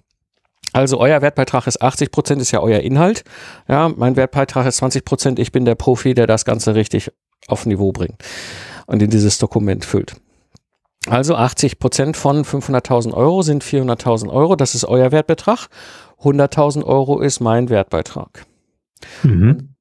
Also 0.72 0.98
euer 0.98 1.22
Wertbeitrag 1.22 1.66
ist 1.66 1.80
80 1.82 2.10
Prozent, 2.10 2.42
ist 2.42 2.50
ja 2.50 2.60
euer 2.60 2.80
Inhalt. 2.80 3.22
Ja, 3.68 3.88
mein 3.88 4.16
Wertbeitrag 4.16 4.66
ist 4.66 4.78
20 4.78 5.04
Prozent, 5.04 5.38
ich 5.38 5.52
bin 5.52 5.64
der 5.64 5.76
Profi, 5.76 6.14
der 6.14 6.26
das 6.26 6.44
Ganze 6.44 6.74
richtig 6.74 7.12
auf 7.46 7.66
Niveau 7.66 7.92
bringt 7.92 8.16
und 8.86 9.02
in 9.02 9.10
dieses 9.10 9.38
Dokument 9.38 9.84
füllt. 9.84 10.16
Also 11.06 11.36
80 11.36 11.78
Prozent 11.78 12.16
von 12.16 12.44
500.000 12.44 13.12
Euro 13.12 13.42
sind 13.42 13.62
400.000 13.62 14.30
Euro, 14.30 14.56
das 14.56 14.74
ist 14.74 14.84
euer 14.84 15.12
Wertbetrag. 15.12 15.68
100.000 16.22 16.82
Euro 16.84 17.20
ist 17.20 17.40
mein 17.40 17.68
Wertbeitrag 17.68 18.46
Mhm. 19.22 19.73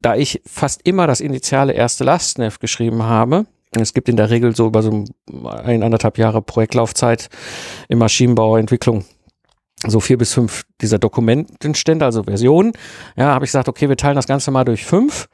Da 0.00 0.16
ich 0.16 0.42
fast 0.46 0.80
immer 0.84 1.06
das 1.06 1.20
initiale 1.20 1.72
erste 1.72 2.04
Lastenheft 2.04 2.60
geschrieben 2.60 3.02
habe, 3.02 3.46
es 3.72 3.94
gibt 3.94 4.08
in 4.08 4.16
der 4.16 4.30
Regel 4.30 4.56
so 4.56 4.66
über 4.66 4.82
so 4.82 5.04
ein, 5.44 5.82
anderthalb 5.82 6.18
Jahre 6.18 6.42
Projektlaufzeit 6.42 7.28
im 7.88 7.98
Maschinenbau, 7.98 8.56
Entwicklung, 8.56 9.04
so 9.86 10.00
vier 10.00 10.18
bis 10.18 10.34
fünf 10.34 10.64
dieser 10.80 10.98
Dokumentenstände, 10.98 12.04
also 12.04 12.24
Versionen. 12.24 12.72
Ja, 13.16 13.26
habe 13.34 13.44
ich 13.44 13.50
gesagt, 13.50 13.68
okay, 13.68 13.88
wir 13.88 13.96
teilen 13.96 14.16
das 14.16 14.26
Ganze 14.26 14.50
mal 14.50 14.64
durch 14.64 14.84
fünf. 14.84 15.28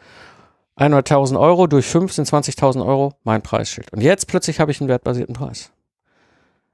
100.000 0.78 1.40
Euro 1.40 1.66
durch 1.66 1.86
fünf 1.86 2.12
sind 2.12 2.28
20.000 2.28 2.84
Euro 2.84 3.14
mein 3.24 3.40
Preisschild. 3.40 3.90
Und 3.94 4.02
jetzt 4.02 4.26
plötzlich 4.26 4.60
habe 4.60 4.70
ich 4.70 4.80
einen 4.80 4.90
wertbasierten 4.90 5.34
Preis 5.34 5.72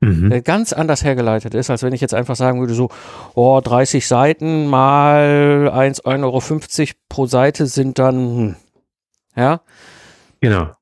Mhm. 0.03 0.43
ganz 0.43 0.73
anders 0.73 1.05
hergeleitet 1.05 1.55
ist, 1.55 1.71
als 1.71 1.83
wenn 1.83 1.93
ich 1.93 2.01
jetzt 2.01 2.15
einfach 2.15 2.37
sagen 2.37 2.61
würde, 2.61 2.75
so, 2.75 2.91
oh, 3.35 3.61
30 3.63 4.07
Seiten 4.07 4.67
mal 4.67 5.71
1,50 5.73 6.05
Euro 6.23 6.43
pro 7.09 7.27
Seite 7.27 7.67
sind 7.67 7.99
dann, 7.99 8.17
hm, 8.17 8.57
ja, 9.37 9.61
Genau. 10.43 10.73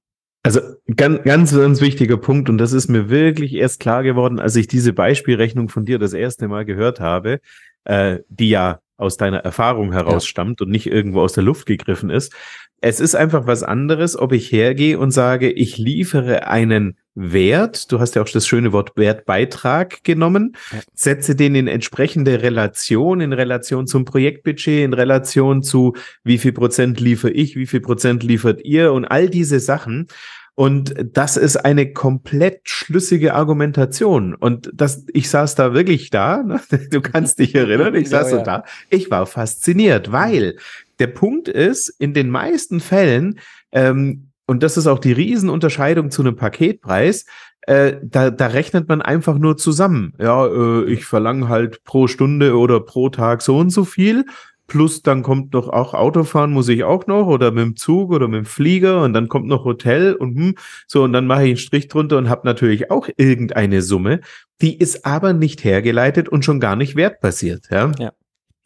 Also 0.42 0.60
ganz, 0.96 1.22
ganz, 1.24 1.54
ganz 1.54 1.82
wichtiger 1.82 2.16
Punkt 2.16 2.48
und 2.48 2.56
das 2.56 2.72
ist 2.72 2.88
mir 2.88 3.10
wirklich 3.10 3.52
erst 3.52 3.78
klar 3.78 4.02
geworden, 4.02 4.40
als 4.40 4.56
ich 4.56 4.66
diese 4.66 4.94
Beispielrechnung 4.94 5.68
von 5.68 5.84
dir 5.84 5.98
das 5.98 6.14
erste 6.14 6.48
Mal 6.48 6.64
gehört 6.64 6.98
habe, 6.98 7.40
äh, 7.84 8.20
die 8.30 8.48
ja 8.48 8.80
aus 8.96 9.18
deiner 9.18 9.38
Erfahrung 9.38 9.92
heraus 9.92 10.26
stammt 10.26 10.62
und 10.62 10.70
nicht 10.70 10.86
irgendwo 10.86 11.20
aus 11.20 11.34
der 11.34 11.44
Luft 11.44 11.66
gegriffen 11.66 12.08
ist. 12.08 12.34
Es 12.80 13.00
ist 13.00 13.14
einfach 13.14 13.46
was 13.46 13.62
anderes, 13.62 14.18
ob 14.18 14.32
ich 14.32 14.50
hergehe 14.50 14.98
und 14.98 15.10
sage, 15.10 15.50
ich 15.50 15.76
liefere 15.76 16.46
einen 16.46 16.96
Wert, 17.14 17.90
du 17.90 17.98
hast 17.98 18.14
ja 18.14 18.22
auch 18.22 18.28
das 18.28 18.46
schöne 18.46 18.72
Wort 18.72 18.92
Wertbeitrag 18.96 20.04
genommen, 20.04 20.56
Ja. 20.72 20.78
setze 20.94 21.34
den 21.34 21.54
in 21.54 21.66
entsprechende 21.68 22.42
Relation, 22.42 23.20
in 23.20 23.32
Relation 23.32 23.86
zum 23.86 24.04
Projektbudget, 24.04 24.84
in 24.84 24.94
Relation 24.94 25.62
zu 25.62 25.94
wie 26.24 26.38
viel 26.38 26.52
Prozent 26.52 27.00
liefere 27.00 27.32
ich, 27.32 27.56
wie 27.56 27.66
viel 27.66 27.80
Prozent 27.80 28.22
liefert 28.22 28.60
ihr 28.64 28.92
und 28.92 29.04
all 29.04 29.28
diese 29.28 29.60
Sachen. 29.60 30.06
Und 30.54 30.94
das 31.12 31.36
ist 31.38 31.56
eine 31.56 31.92
komplett 31.92 32.60
schlüssige 32.64 33.34
Argumentation. 33.34 34.34
Und 34.34 34.70
das, 34.74 35.06
ich 35.12 35.30
saß 35.30 35.54
da 35.54 35.72
wirklich 35.74 36.10
da, 36.10 36.42
ne? 36.42 36.60
du 36.90 37.00
kannst 37.00 37.38
dich 37.38 37.54
erinnern, 37.54 37.94
ich 37.94 38.04
Ja, 38.10 38.20
saß 38.20 38.30
so 38.30 38.36
ja. 38.38 38.42
da, 38.42 38.64
ich 38.90 39.10
war 39.10 39.26
fasziniert, 39.26 40.12
weil 40.12 40.56
der 40.98 41.06
Punkt 41.06 41.48
ist, 41.48 41.88
in 41.98 42.12
den 42.14 42.28
meisten 42.28 42.80
Fällen, 42.80 43.38
ähm, 43.72 44.29
und 44.50 44.64
das 44.64 44.76
ist 44.76 44.88
auch 44.88 44.98
die 44.98 45.12
Riesenunterscheidung 45.12 46.10
zu 46.10 46.22
einem 46.22 46.34
Paketpreis, 46.34 47.24
äh, 47.68 47.98
da, 48.02 48.32
da 48.32 48.48
rechnet 48.48 48.88
man 48.88 49.00
einfach 49.00 49.38
nur 49.38 49.56
zusammen. 49.56 50.12
Ja, 50.18 50.44
äh, 50.44 50.86
ich 50.86 51.04
verlange 51.04 51.48
halt 51.48 51.84
pro 51.84 52.08
Stunde 52.08 52.58
oder 52.58 52.80
pro 52.80 53.10
Tag 53.10 53.42
so 53.42 53.58
und 53.58 53.70
so 53.70 53.84
viel. 53.84 54.24
Plus 54.66 55.02
dann 55.02 55.22
kommt 55.22 55.52
noch 55.52 55.68
auch 55.68 55.94
Autofahren 55.94 56.50
muss 56.50 56.68
ich 56.68 56.82
auch 56.82 57.06
noch 57.06 57.28
oder 57.28 57.52
mit 57.52 57.62
dem 57.62 57.76
Zug 57.76 58.10
oder 58.10 58.26
mit 58.26 58.38
dem 58.38 58.44
Flieger 58.44 59.04
und 59.04 59.12
dann 59.12 59.28
kommt 59.28 59.46
noch 59.46 59.64
Hotel 59.64 60.14
und 60.14 60.34
hm, 60.36 60.54
so 60.88 61.04
und 61.04 61.12
dann 61.12 61.28
mache 61.28 61.44
ich 61.44 61.50
einen 61.50 61.56
Strich 61.56 61.86
drunter 61.86 62.18
und 62.18 62.28
habe 62.28 62.44
natürlich 62.44 62.90
auch 62.90 63.08
irgendeine 63.16 63.82
Summe. 63.82 64.18
Die 64.62 64.76
ist 64.76 65.06
aber 65.06 65.32
nicht 65.32 65.62
hergeleitet 65.62 66.28
und 66.28 66.44
schon 66.44 66.58
gar 66.58 66.74
nicht 66.74 66.96
wertbasiert. 66.96 67.68
Ja. 67.70 67.92
ja. 68.00 68.10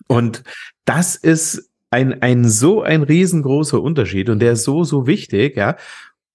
Und 0.07 0.45
das 0.87 1.15
ist 1.15 1.74
ein, 1.95 2.23
ein 2.23 2.49
so 2.49 2.83
ein 2.83 3.05
riesengroßer 3.05 3.81
Unterschied 3.81 4.29
und 4.29 4.41
der 4.41 4.53
ist 4.53 4.65
so, 4.65 4.83
so 4.83 5.07
wichtig, 5.07 5.57
ja. 5.57 5.77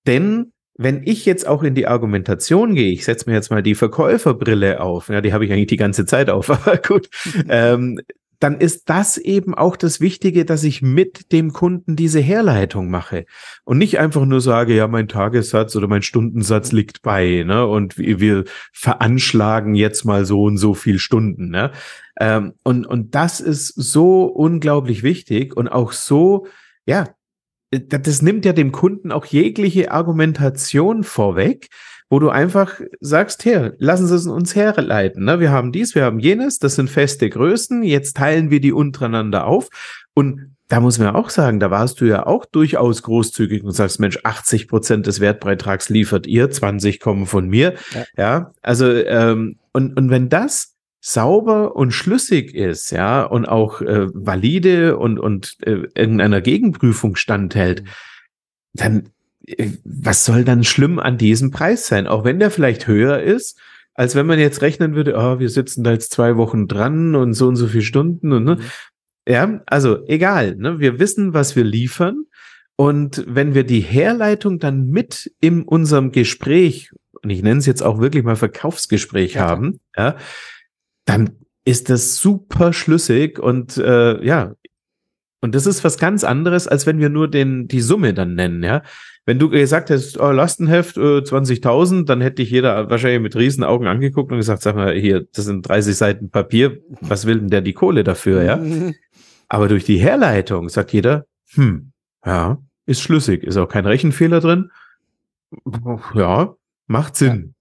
Denn 0.07 0.53
wenn 0.75 1.03
ich 1.03 1.25
jetzt 1.25 1.45
auch 1.45 1.63
in 1.63 1.75
die 1.75 1.87
Argumentation 1.87 2.73
gehe, 2.73 2.93
ich 2.93 3.03
setze 3.03 3.29
mir 3.29 3.35
jetzt 3.35 3.51
mal 3.51 3.61
die 3.61 3.75
Verkäuferbrille 3.75 4.79
auf, 4.79 5.09
ja, 5.09 5.19
die 5.19 5.33
habe 5.33 5.43
ich 5.43 5.51
eigentlich 5.51 5.67
die 5.67 5.75
ganze 5.75 6.05
Zeit 6.05 6.29
auf, 6.29 6.49
aber 6.67 6.77
gut, 6.77 7.09
ähm, 7.49 7.99
dann 8.39 8.61
ist 8.61 8.89
das 8.89 9.17
eben 9.17 9.53
auch 9.53 9.75
das 9.75 9.99
Wichtige, 9.99 10.45
dass 10.45 10.63
ich 10.63 10.81
mit 10.81 11.33
dem 11.33 11.51
Kunden 11.51 11.97
diese 11.97 12.21
Herleitung 12.21 12.89
mache 12.89 13.25
und 13.65 13.77
nicht 13.77 13.99
einfach 13.99 14.23
nur 14.23 14.39
sage, 14.39 14.73
ja, 14.73 14.87
mein 14.87 15.09
Tagessatz 15.09 15.75
oder 15.75 15.87
mein 15.87 16.03
Stundensatz 16.03 16.71
liegt 16.71 17.01
bei, 17.01 17.43
ne, 17.45 17.67
und 17.67 17.97
wir 17.97 18.45
veranschlagen 18.71 19.75
jetzt 19.75 20.05
mal 20.05 20.23
so 20.23 20.43
und 20.43 20.55
so 20.55 20.73
viel 20.73 20.99
Stunden, 20.99 21.49
ne. 21.49 21.71
Ähm, 22.19 22.53
und, 22.63 22.85
und 22.85 23.15
das 23.15 23.39
ist 23.39 23.67
so 23.67 24.25
unglaublich 24.25 25.03
wichtig 25.03 25.55
und 25.55 25.67
auch 25.69 25.93
so, 25.93 26.47
ja, 26.85 27.05
das 27.71 28.21
nimmt 28.21 28.45
ja 28.45 28.53
dem 28.53 28.71
Kunden 28.71 29.11
auch 29.11 29.25
jegliche 29.25 29.91
Argumentation 29.91 31.03
vorweg, 31.03 31.69
wo 32.09 32.19
du 32.19 32.29
einfach 32.29 32.81
sagst, 32.99 33.45
her, 33.45 33.75
lassen 33.77 34.07
Sie 34.07 34.15
es 34.15 34.25
uns 34.25 34.55
herleiten. 34.55 35.25
Ne? 35.25 35.39
Wir 35.39 35.51
haben 35.51 35.71
dies, 35.71 35.93
wir 35.93 36.03
haben 36.03 36.19
jenes, 36.19 36.57
das 36.57 36.75
sind 36.75 36.89
feste 36.89 37.29
Größen, 37.29 37.83
jetzt 37.83 38.17
teilen 38.17 38.49
wir 38.49 38.59
die 38.59 38.73
untereinander 38.73 39.45
auf. 39.45 39.69
Und 40.15 40.55
da 40.67 40.79
muss 40.79 40.97
man 40.97 41.15
auch 41.15 41.29
sagen, 41.29 41.59
da 41.59 41.71
warst 41.71 42.01
du 42.01 42.05
ja 42.05 42.25
auch 42.25 42.45
durchaus 42.45 43.03
großzügig 43.03 43.63
und 43.63 43.71
sagst, 43.71 43.99
Mensch, 43.99 44.19
80 44.23 44.67
Prozent 44.67 45.07
des 45.07 45.19
Wertbeitrags 45.19 45.89
liefert 45.89 46.27
ihr, 46.27 46.49
20 46.49 46.99
kommen 46.99 47.27
von 47.27 47.47
mir. 47.47 47.75
Ja, 47.93 48.05
ja 48.17 48.51
also 48.61 48.91
ähm, 48.91 49.57
und, 49.73 49.95
und 49.95 50.09
wenn 50.09 50.29
das 50.29 50.75
sauber 51.01 51.75
und 51.75 51.91
schlüssig 51.91 52.53
ist, 52.53 52.91
ja, 52.91 53.23
und 53.23 53.45
auch 53.45 53.81
äh, 53.81 54.07
valide 54.13 54.97
und, 54.97 55.19
und 55.19 55.57
äh, 55.61 55.87
irgendeiner 55.95 56.41
Gegenprüfung 56.41 57.15
standhält, 57.15 57.83
mhm. 57.83 57.87
dann 58.73 59.09
äh, 59.45 59.71
was 59.83 60.25
soll 60.25 60.43
dann 60.43 60.63
schlimm 60.63 60.99
an 60.99 61.17
diesem 61.17 61.51
Preis 61.51 61.87
sein? 61.87 62.07
Auch 62.07 62.23
wenn 62.23 62.39
der 62.39 62.51
vielleicht 62.51 62.87
höher 62.87 63.21
ist, 63.21 63.59
als 63.93 64.15
wenn 64.15 64.25
man 64.25 64.39
jetzt 64.39 64.61
rechnen 64.61 64.95
würde, 64.95 65.15
oh, 65.17 65.39
wir 65.39 65.49
sitzen 65.49 65.83
da 65.83 65.91
jetzt 65.91 66.11
zwei 66.11 66.37
Wochen 66.37 66.67
dran 66.67 67.15
und 67.15 67.33
so 67.33 67.47
und 67.47 67.55
so 67.55 67.67
viele 67.67 67.83
Stunden 67.83 68.31
und 68.31 68.43
ne? 68.43 68.55
Mhm. 68.55 68.61
Ja, 69.27 69.61
also 69.67 70.05
egal, 70.07 70.55
ne? 70.55 70.79
Wir 70.79 70.99
wissen, 70.99 71.33
was 71.33 71.55
wir 71.55 71.63
liefern. 71.63 72.25
Und 72.75 73.25
wenn 73.27 73.53
wir 73.53 73.65
die 73.65 73.81
Herleitung 73.81 74.57
dann 74.57 74.87
mit 74.87 75.31
in 75.41 75.63
unserem 75.63 76.11
Gespräch, 76.11 76.91
und 77.21 77.29
ich 77.29 77.43
nenne 77.43 77.59
es 77.59 77.65
jetzt 77.65 77.83
auch 77.83 77.99
wirklich 77.99 78.23
mal 78.23 78.37
Verkaufsgespräch 78.37 79.33
ja, 79.33 79.41
haben, 79.41 79.81
ja, 79.97 80.15
dann 81.09 81.31
ist 81.65 81.89
das 81.89 82.17
super 82.17 82.71
schlüssig 82.71 83.39
und 83.39 83.77
äh, 83.77 84.23
ja, 84.23 84.53
und 85.41 85.55
das 85.55 85.65
ist 85.65 85.83
was 85.83 85.97
ganz 85.97 86.23
anderes, 86.23 86.67
als 86.67 86.85
wenn 86.85 86.99
wir 86.99 87.09
nur 87.09 87.29
den 87.29 87.67
die 87.67 87.81
Summe 87.81 88.13
dann 88.13 88.35
nennen, 88.35 88.63
ja. 88.63 88.83
Wenn 89.25 89.39
du 89.39 89.49
gesagt 89.49 89.89
hättest, 89.89 90.19
oh, 90.19 90.31
Lastenheft 90.31 90.97
äh, 90.97 91.19
20.000, 91.19 92.05
dann 92.05 92.21
hätte 92.21 92.41
ich 92.41 92.49
jeder 92.49 92.89
wahrscheinlich 92.89 93.21
mit 93.21 93.35
riesen 93.35 93.63
Augen 93.63 93.87
angeguckt 93.87 94.31
und 94.31 94.37
gesagt, 94.37 94.61
sag 94.61 94.75
mal, 94.75 94.93
hier, 94.95 95.27
das 95.33 95.45
sind 95.45 95.67
30 95.67 95.95
Seiten 95.95 96.29
Papier, 96.29 96.79
was 97.01 97.25
will 97.25 97.39
denn 97.39 97.49
der 97.49 97.61
die 97.61 97.73
Kohle 97.73 98.03
dafür, 98.03 98.43
ja? 98.43 98.59
Aber 99.47 99.67
durch 99.67 99.83
die 99.83 99.97
Herleitung 99.97 100.69
sagt 100.69 100.93
jeder, 100.93 101.25
hm, 101.53 101.91
ja, 102.25 102.59
ist 102.85 103.01
schlüssig, 103.01 103.43
ist 103.43 103.57
auch 103.57 103.67
kein 103.67 103.85
Rechenfehler 103.85 104.39
drin. 104.39 104.71
Ja, 106.13 106.55
macht 106.87 107.15
Sinn. 107.15 107.55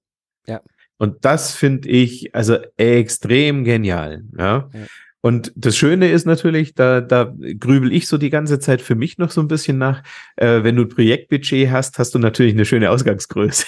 Ja. 0.46 0.54
ja. 0.54 0.60
Und 0.98 1.24
das 1.24 1.54
finde 1.54 1.88
ich 1.88 2.34
also 2.34 2.58
extrem 2.76 3.64
genial. 3.64 4.24
Ja? 4.36 4.68
ja. 4.72 4.86
Und 5.20 5.52
das 5.56 5.76
Schöne 5.76 6.10
ist 6.10 6.26
natürlich, 6.26 6.74
da, 6.74 7.00
da 7.00 7.34
grübel 7.58 7.92
ich 7.92 8.06
so 8.06 8.18
die 8.18 8.30
ganze 8.30 8.60
Zeit 8.60 8.80
für 8.80 8.94
mich 8.94 9.18
noch 9.18 9.32
so 9.32 9.40
ein 9.40 9.48
bisschen 9.48 9.76
nach. 9.76 10.04
Äh, 10.36 10.62
wenn 10.62 10.76
du 10.76 10.82
ein 10.82 10.88
Projektbudget 10.88 11.72
hast, 11.72 11.98
hast 11.98 12.14
du 12.14 12.20
natürlich 12.20 12.54
eine 12.54 12.64
schöne 12.64 12.90
Ausgangsgröße. 12.90 13.66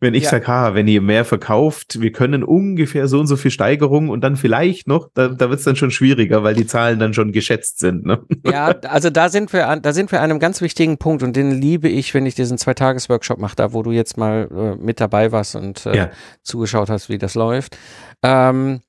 wenn 0.01 0.15
ich 0.15 0.25
ja. 0.25 0.31
sage, 0.31 0.47
ha, 0.49 0.75
wenn 0.75 0.87
ihr 0.87 1.01
mehr 1.01 1.25
verkauft, 1.25 2.03
wir 2.03 2.13
können 2.13 2.45
ungefähr 2.45 3.09
so 3.09 3.21
und 3.21 3.27
so 3.27 3.37
viel 3.37 3.51
Steigerung 3.51 4.11
und 4.11 4.21
dann 4.21 4.37
vielleicht 4.37 4.87
noch, 4.87 5.09
da, 5.15 5.29
da 5.29 5.49
wird 5.49 5.61
es 5.61 5.65
dann 5.65 5.77
schon 5.77 5.91
schwieriger, 5.91 6.43
weil 6.43 6.55
die 6.55 6.67
Zahlen 6.67 6.99
dann 6.99 7.15
schon 7.15 7.33
geschätzt 7.33 7.79
sind. 7.79 8.05
Ne? 8.05 8.23
Ja, 8.45 8.67
also 8.83 9.09
da 9.09 9.31
sind 9.31 9.55
wir 9.55 9.69
an, 9.69 9.81
da 9.81 9.95
sind 9.95 10.13
wir 10.13 10.21
an 10.21 10.31
einem 10.31 10.41
ganz 10.41 10.61
wichtigen 10.61 10.99
Punkt 10.99 11.23
und 11.23 11.37
den 11.37 11.51
liebe 11.53 11.89
ich, 11.89 12.13
wenn 12.13 12.27
ich 12.27 12.35
diesen 12.35 12.59
Zwei-Tages-Workshop 12.59 13.39
mache, 13.39 13.57
da 13.57 13.73
wo 13.73 13.83
du 13.83 13.93
jetzt 13.93 14.19
mal 14.19 14.49
äh, 14.55 14.77
mit 14.77 15.01
dabei 15.01 15.33
warst 15.33 15.57
und 15.57 15.87
äh, 15.87 15.97
ja. 15.97 16.11
zugeschaut 16.43 16.91
hast, 16.91 17.09
wie 17.09 17.17
das 17.17 17.35
läuft. 17.35 17.79
Ähm, 18.25 18.81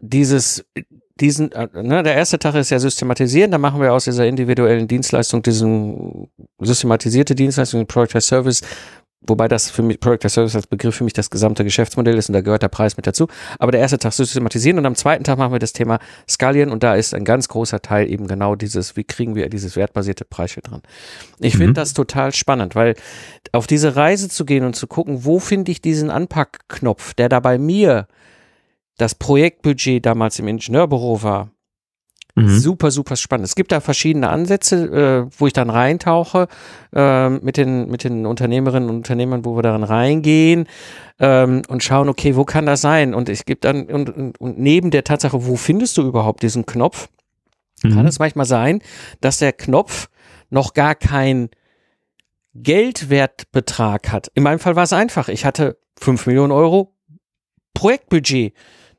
dieses, 0.00 0.64
diesen, 1.20 1.52
äh, 1.52 1.68
ne, 1.72 2.02
der 2.02 2.14
erste 2.14 2.38
Tag 2.38 2.56
ist 2.56 2.70
ja 2.70 2.80
systematisieren, 2.80 3.52
da 3.52 3.58
machen 3.58 3.80
wir 3.80 3.92
aus 3.92 4.04
dieser 4.04 4.26
individuellen 4.26 4.88
Dienstleistung 4.88 5.40
diesen 5.42 6.28
systematisierte 6.58 7.36
Dienstleistung, 7.36 7.86
Product 7.86 8.16
as 8.16 8.26
Service, 8.26 8.62
wobei 9.20 9.46
das 9.46 9.70
für 9.70 9.82
mich, 9.82 10.00
Product 10.00 10.24
as 10.24 10.34
Service 10.34 10.56
als 10.56 10.66
Begriff 10.66 10.96
für 10.96 11.04
mich 11.04 11.12
das 11.12 11.30
gesamte 11.30 11.62
Geschäftsmodell 11.62 12.18
ist 12.18 12.28
und 12.28 12.32
da 12.32 12.40
gehört 12.40 12.62
der 12.62 12.68
Preis 12.68 12.96
mit 12.96 13.06
dazu. 13.06 13.28
Aber 13.60 13.70
der 13.70 13.80
erste 13.80 13.98
Tag 13.98 14.12
systematisieren 14.12 14.78
und 14.78 14.86
am 14.86 14.96
zweiten 14.96 15.22
Tag 15.22 15.38
machen 15.38 15.52
wir 15.52 15.60
das 15.60 15.72
Thema 15.72 16.00
skalieren 16.28 16.70
und 16.72 16.82
da 16.82 16.96
ist 16.96 17.14
ein 17.14 17.24
ganz 17.24 17.46
großer 17.46 17.80
Teil 17.80 18.10
eben 18.10 18.26
genau 18.26 18.56
dieses, 18.56 18.96
wie 18.96 19.04
kriegen 19.04 19.36
wir 19.36 19.48
dieses 19.48 19.76
wertbasierte 19.76 20.24
Preisschild 20.24 20.70
dran. 20.70 20.82
Ich 21.38 21.54
mhm. 21.54 21.58
finde 21.58 21.74
das 21.74 21.94
total 21.94 22.34
spannend, 22.34 22.74
weil 22.74 22.96
auf 23.52 23.68
diese 23.68 23.94
Reise 23.94 24.28
zu 24.28 24.44
gehen 24.44 24.64
und 24.64 24.74
zu 24.74 24.88
gucken, 24.88 25.24
wo 25.24 25.38
finde 25.38 25.70
ich 25.70 25.80
diesen 25.80 26.10
Anpackknopf, 26.10 27.14
der 27.14 27.28
da 27.28 27.38
bei 27.38 27.58
mir 27.58 28.08
das 28.96 29.14
Projektbudget 29.14 30.04
damals 30.04 30.38
im 30.38 30.48
Ingenieurbüro 30.48 31.22
war. 31.22 31.50
Mhm. 32.36 32.58
Super, 32.58 32.90
super 32.90 33.16
spannend. 33.16 33.46
Es 33.46 33.54
gibt 33.54 33.72
da 33.72 33.80
verschiedene 33.80 34.28
Ansätze, 34.28 35.26
äh, 35.26 35.30
wo 35.38 35.46
ich 35.46 35.54
dann 35.54 35.70
reintauche 35.70 36.48
äh, 36.94 37.30
mit, 37.30 37.56
den, 37.56 37.88
mit 37.88 38.04
den 38.04 38.26
Unternehmerinnen 38.26 38.90
und 38.90 38.96
Unternehmern, 38.96 39.46
wo 39.46 39.56
wir 39.56 39.62
darin 39.62 39.82
reingehen 39.82 40.66
ähm, 41.18 41.62
und 41.68 41.82
schauen, 41.82 42.10
okay, 42.10 42.36
wo 42.36 42.44
kann 42.44 42.66
das 42.66 42.82
sein? 42.82 43.14
Und 43.14 43.30
ich 43.30 43.46
gebe 43.46 43.60
dann, 43.60 43.86
und, 43.86 44.10
und, 44.10 44.38
und, 44.38 44.58
neben 44.58 44.90
der 44.90 45.02
Tatsache, 45.02 45.46
wo 45.46 45.56
findest 45.56 45.96
du 45.96 46.02
überhaupt 46.02 46.42
diesen 46.42 46.66
Knopf, 46.66 47.08
mhm. 47.82 47.94
kann 47.94 48.06
es 48.06 48.18
manchmal 48.18 48.46
sein, 48.46 48.82
dass 49.22 49.38
der 49.38 49.54
Knopf 49.54 50.10
noch 50.50 50.74
gar 50.74 50.94
kein 50.94 51.48
Geldwertbetrag 52.52 54.12
hat. 54.12 54.30
In 54.34 54.42
meinem 54.42 54.58
Fall 54.58 54.76
war 54.76 54.84
es 54.84 54.92
einfach. 54.92 55.28
Ich 55.28 55.46
hatte 55.46 55.78
fünf 55.98 56.26
Millionen 56.26 56.52
Euro 56.52 56.94
Projektbudget. 57.72 58.52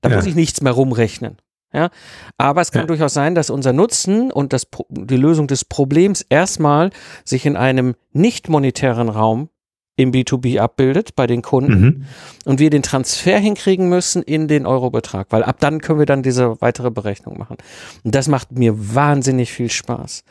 Da 0.08 0.12
ja. 0.12 0.18
muss 0.18 0.26
ich 0.26 0.36
nichts 0.36 0.62
mehr 0.62 0.74
rumrechnen. 0.74 1.38
Ja, 1.74 1.90
aber 2.38 2.62
es 2.62 2.72
kann 2.72 2.84
ja. 2.84 2.88
durchaus 2.88 3.14
sein, 3.14 3.36
dass 3.36 3.50
unser 3.50 3.74
Nutzen 3.74 4.32
und 4.32 4.54
das, 4.54 4.68
die 4.90 5.18
Lösung 5.18 5.48
des 5.48 5.66
Problems 5.66 6.26
erstmal 6.30 6.92
sich 7.26 7.46
in 7.46 7.58
einem 7.58 7.96
nicht 8.14 8.48
monetären 8.48 9.10
Raum 9.10 9.50
im 9.98 10.12
B2B 10.12 10.60
abbildet 10.60 11.16
bei 11.16 11.28
den 11.28 11.42
Kunden 11.42 11.82
mhm. 11.82 12.06
und 12.46 12.60
wir 12.60 12.70
den 12.70 12.84
Transfer 12.84 13.38
hinkriegen 13.38 13.90
müssen 13.90 14.24
in 14.24 14.48
den 14.48 14.66
Eurobetrag, 14.66 15.28
weil 15.32 15.44
ab 15.44 15.58
dann 15.60 15.82
können 15.82 16.00
wir 16.00 16.06
dann 16.06 16.24
diese 16.24 16.62
weitere 16.62 16.92
Berechnung 16.92 17.38
machen. 17.38 17.58
Und 18.04 18.16
das 18.16 18.28
macht 18.28 18.52
mir 18.54 18.96
wahnsinnig 18.96 19.52
viel 19.52 19.70
Spaß. 19.70 20.24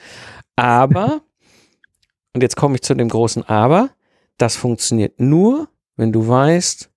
Aber, 0.54 1.20
und 2.32 2.42
jetzt 2.42 2.56
komme 2.56 2.76
ich 2.76 2.82
zu 2.82 2.94
dem 2.94 3.08
großen 3.08 3.46
Aber, 3.46 3.90
das 4.38 4.56
funktioniert 4.56 5.20
nur, 5.20 5.68
wenn 5.96 6.12
du 6.12 6.26
weißt, 6.26 6.88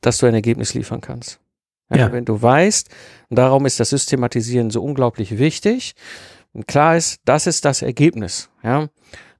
dass 0.00 0.18
du 0.18 0.26
ein 0.26 0.34
Ergebnis 0.34 0.74
liefern 0.74 1.00
kannst. 1.00 1.40
Ja, 1.90 1.96
ja. 1.96 2.12
Wenn 2.12 2.24
du 2.24 2.40
weißt, 2.40 2.88
und 3.30 3.38
darum 3.38 3.66
ist 3.66 3.80
das 3.80 3.90
Systematisieren 3.90 4.70
so 4.70 4.82
unglaublich 4.82 5.38
wichtig, 5.38 5.94
und 6.52 6.66
klar 6.66 6.96
ist, 6.96 7.20
das 7.24 7.46
ist 7.46 7.64
das 7.64 7.82
Ergebnis. 7.82 8.50
Ja. 8.62 8.88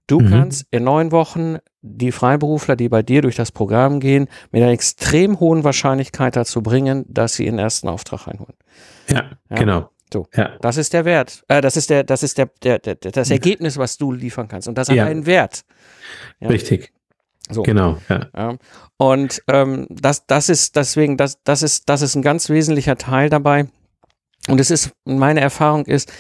Du 0.07 0.21
mhm. 0.21 0.31
kannst 0.31 0.67
in 0.71 0.85
neun 0.85 1.13
Wochen 1.13 1.59
die 1.83 2.13
Freiberufler, 2.13 2.77
die 2.77 2.89
bei 2.89 3.03
dir 3.03 3.23
durch 3.23 3.37
das 3.37 3.53
Programm 3.53 4.01
gehen, 4.01 4.29
mit 4.51 4.63
einer 4.63 4.73
extrem 4.73 5.39
hohen 5.39 5.65
Wahrscheinlichkeit 5.65 6.37
dazu 6.37 6.63
bringen, 6.63 7.05
dass 7.09 7.35
sie 7.35 7.47
ihren 7.47 7.59
ersten 7.59 7.89
Auftrag 7.89 8.27
einholen. 8.27 8.55
Ja, 9.09 9.31
ja? 9.51 9.57
genau. 9.57 9.91
So, 10.13 10.27
ja. 10.35 10.57
das 10.61 10.79
ist 10.79 10.95
der 10.95 11.05
Wert. 11.05 11.45
Äh, 11.49 11.61
das 11.61 11.77
ist 11.77 11.91
der, 11.91 12.05
das 12.05 12.23
ist 12.23 12.39
der, 12.39 12.51
der, 12.63 12.79
der 12.79 12.95
das 12.95 13.31
Ergebnis, 13.31 13.77
was 13.77 13.99
du 13.99 14.11
liefern 14.11 14.49
kannst. 14.49 14.67
Und 14.67 14.79
das 14.79 14.89
hat 14.89 14.97
ja. 14.97 15.05
einen 15.05 15.27
Wert. 15.27 15.65
Ja? 16.41 16.49
Richtig. 16.49 16.93
So. 17.51 17.63
Genau. 17.63 17.99
Ja. 18.09 18.27
ja. 18.37 18.57
Und 18.97 19.43
ähm, 19.49 19.87
das, 19.89 20.27
das 20.27 20.49
ist 20.49 20.77
deswegen, 20.77 21.17
das, 21.17 21.43
das 21.45 21.63
ist, 21.63 21.89
das 21.89 22.03
ist 22.03 22.15
ein 22.15 22.23
ganz 22.23 22.49
wesentlicher 22.49 22.97
Teil 22.97 23.31
dabei. 23.31 23.69
Und 24.49 24.61
es 24.61 24.71
ist, 24.71 24.93
meine 25.05 25.41
Erfahrung 25.41 25.87
ist, 25.87 26.13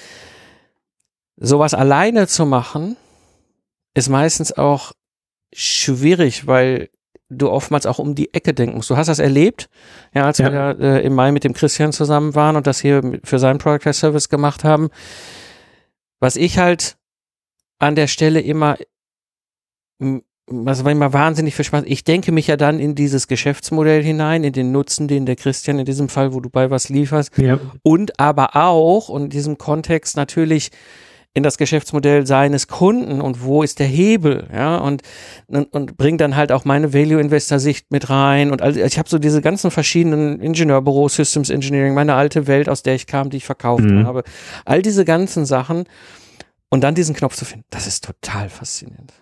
sowas 1.36 1.74
alleine 1.74 2.26
zu 2.26 2.46
machen, 2.46 2.96
ist 3.94 4.08
meistens 4.08 4.52
auch 4.52 4.92
schwierig, 5.52 6.46
weil 6.46 6.90
du 7.30 7.50
oftmals 7.50 7.86
auch 7.86 7.98
um 7.98 8.14
die 8.14 8.32
Ecke 8.32 8.54
denken 8.54 8.76
musst. 8.76 8.90
Du 8.90 8.96
hast 8.96 9.08
das 9.08 9.18
erlebt, 9.18 9.68
ja, 10.14 10.24
als 10.24 10.38
ja. 10.38 10.50
wir 10.50 10.80
äh, 10.80 11.04
im 11.04 11.14
Mai 11.14 11.32
mit 11.32 11.44
dem 11.44 11.52
Christian 11.52 11.92
zusammen 11.92 12.34
waren 12.34 12.56
und 12.56 12.66
das 12.66 12.80
hier 12.80 13.20
für 13.24 13.38
seinen 13.38 13.58
Product 13.58 13.92
Service 13.92 14.28
gemacht 14.28 14.64
haben. 14.64 14.88
Was 16.20 16.36
ich 16.36 16.58
halt 16.58 16.96
an 17.78 17.94
der 17.94 18.06
Stelle 18.06 18.40
immer, 18.40 18.76
was 20.50 20.84
war 20.84 20.92
immer 20.92 21.12
wahnsinnig 21.12 21.54
viel 21.54 21.64
Spaß. 21.64 21.84
Ich 21.86 22.04
denke 22.04 22.32
mich 22.32 22.46
ja 22.46 22.56
dann 22.56 22.80
in 22.80 22.94
dieses 22.94 23.28
Geschäftsmodell 23.28 24.02
hinein, 24.02 24.44
in 24.44 24.52
den 24.52 24.72
Nutzen, 24.72 25.08
den 25.08 25.26
der 25.26 25.36
Christian 25.36 25.78
in 25.78 25.84
diesem 25.84 26.08
Fall, 26.08 26.32
wo 26.32 26.40
du 26.40 26.50
bei 26.50 26.70
was 26.70 26.88
lieferst. 26.88 27.36
Ja. 27.38 27.58
Und 27.82 28.18
aber 28.18 28.56
auch, 28.56 29.08
und 29.08 29.24
in 29.24 29.30
diesem 29.30 29.58
Kontext 29.58 30.16
natürlich, 30.16 30.70
in 31.34 31.42
das 31.42 31.58
Geschäftsmodell 31.58 32.26
seines 32.26 32.66
Kunden 32.66 33.20
und 33.20 33.42
wo 33.44 33.62
ist 33.62 33.78
der 33.78 33.86
Hebel, 33.86 34.48
ja, 34.52 34.78
und, 34.78 35.02
und, 35.46 35.72
und 35.72 35.96
bringt 35.96 36.20
dann 36.20 36.34
halt 36.34 36.50
auch 36.50 36.64
meine 36.64 36.92
Value-Investor-Sicht 36.92 37.92
mit 37.92 38.10
rein 38.10 38.50
und 38.50 38.62
also 38.62 38.80
ich 38.80 38.98
habe 38.98 39.08
so 39.08 39.18
diese 39.18 39.40
ganzen 39.40 39.70
verschiedenen 39.70 40.40
Ingenieurbüros, 40.40 41.14
Systems 41.14 41.50
Engineering, 41.50 41.94
meine 41.94 42.14
alte 42.14 42.46
Welt, 42.46 42.68
aus 42.68 42.82
der 42.82 42.94
ich 42.94 43.06
kam, 43.06 43.30
die 43.30 43.36
ich 43.36 43.44
verkauft 43.44 43.84
mhm. 43.84 44.06
habe, 44.06 44.24
all 44.64 44.82
diese 44.82 45.04
ganzen 45.04 45.46
Sachen 45.46 45.84
und 46.70 46.82
dann 46.82 46.94
diesen 46.94 47.14
Knopf 47.14 47.36
zu 47.36 47.44
finden, 47.44 47.66
das 47.70 47.86
ist 47.86 48.04
total 48.04 48.48
faszinierend. 48.48 49.12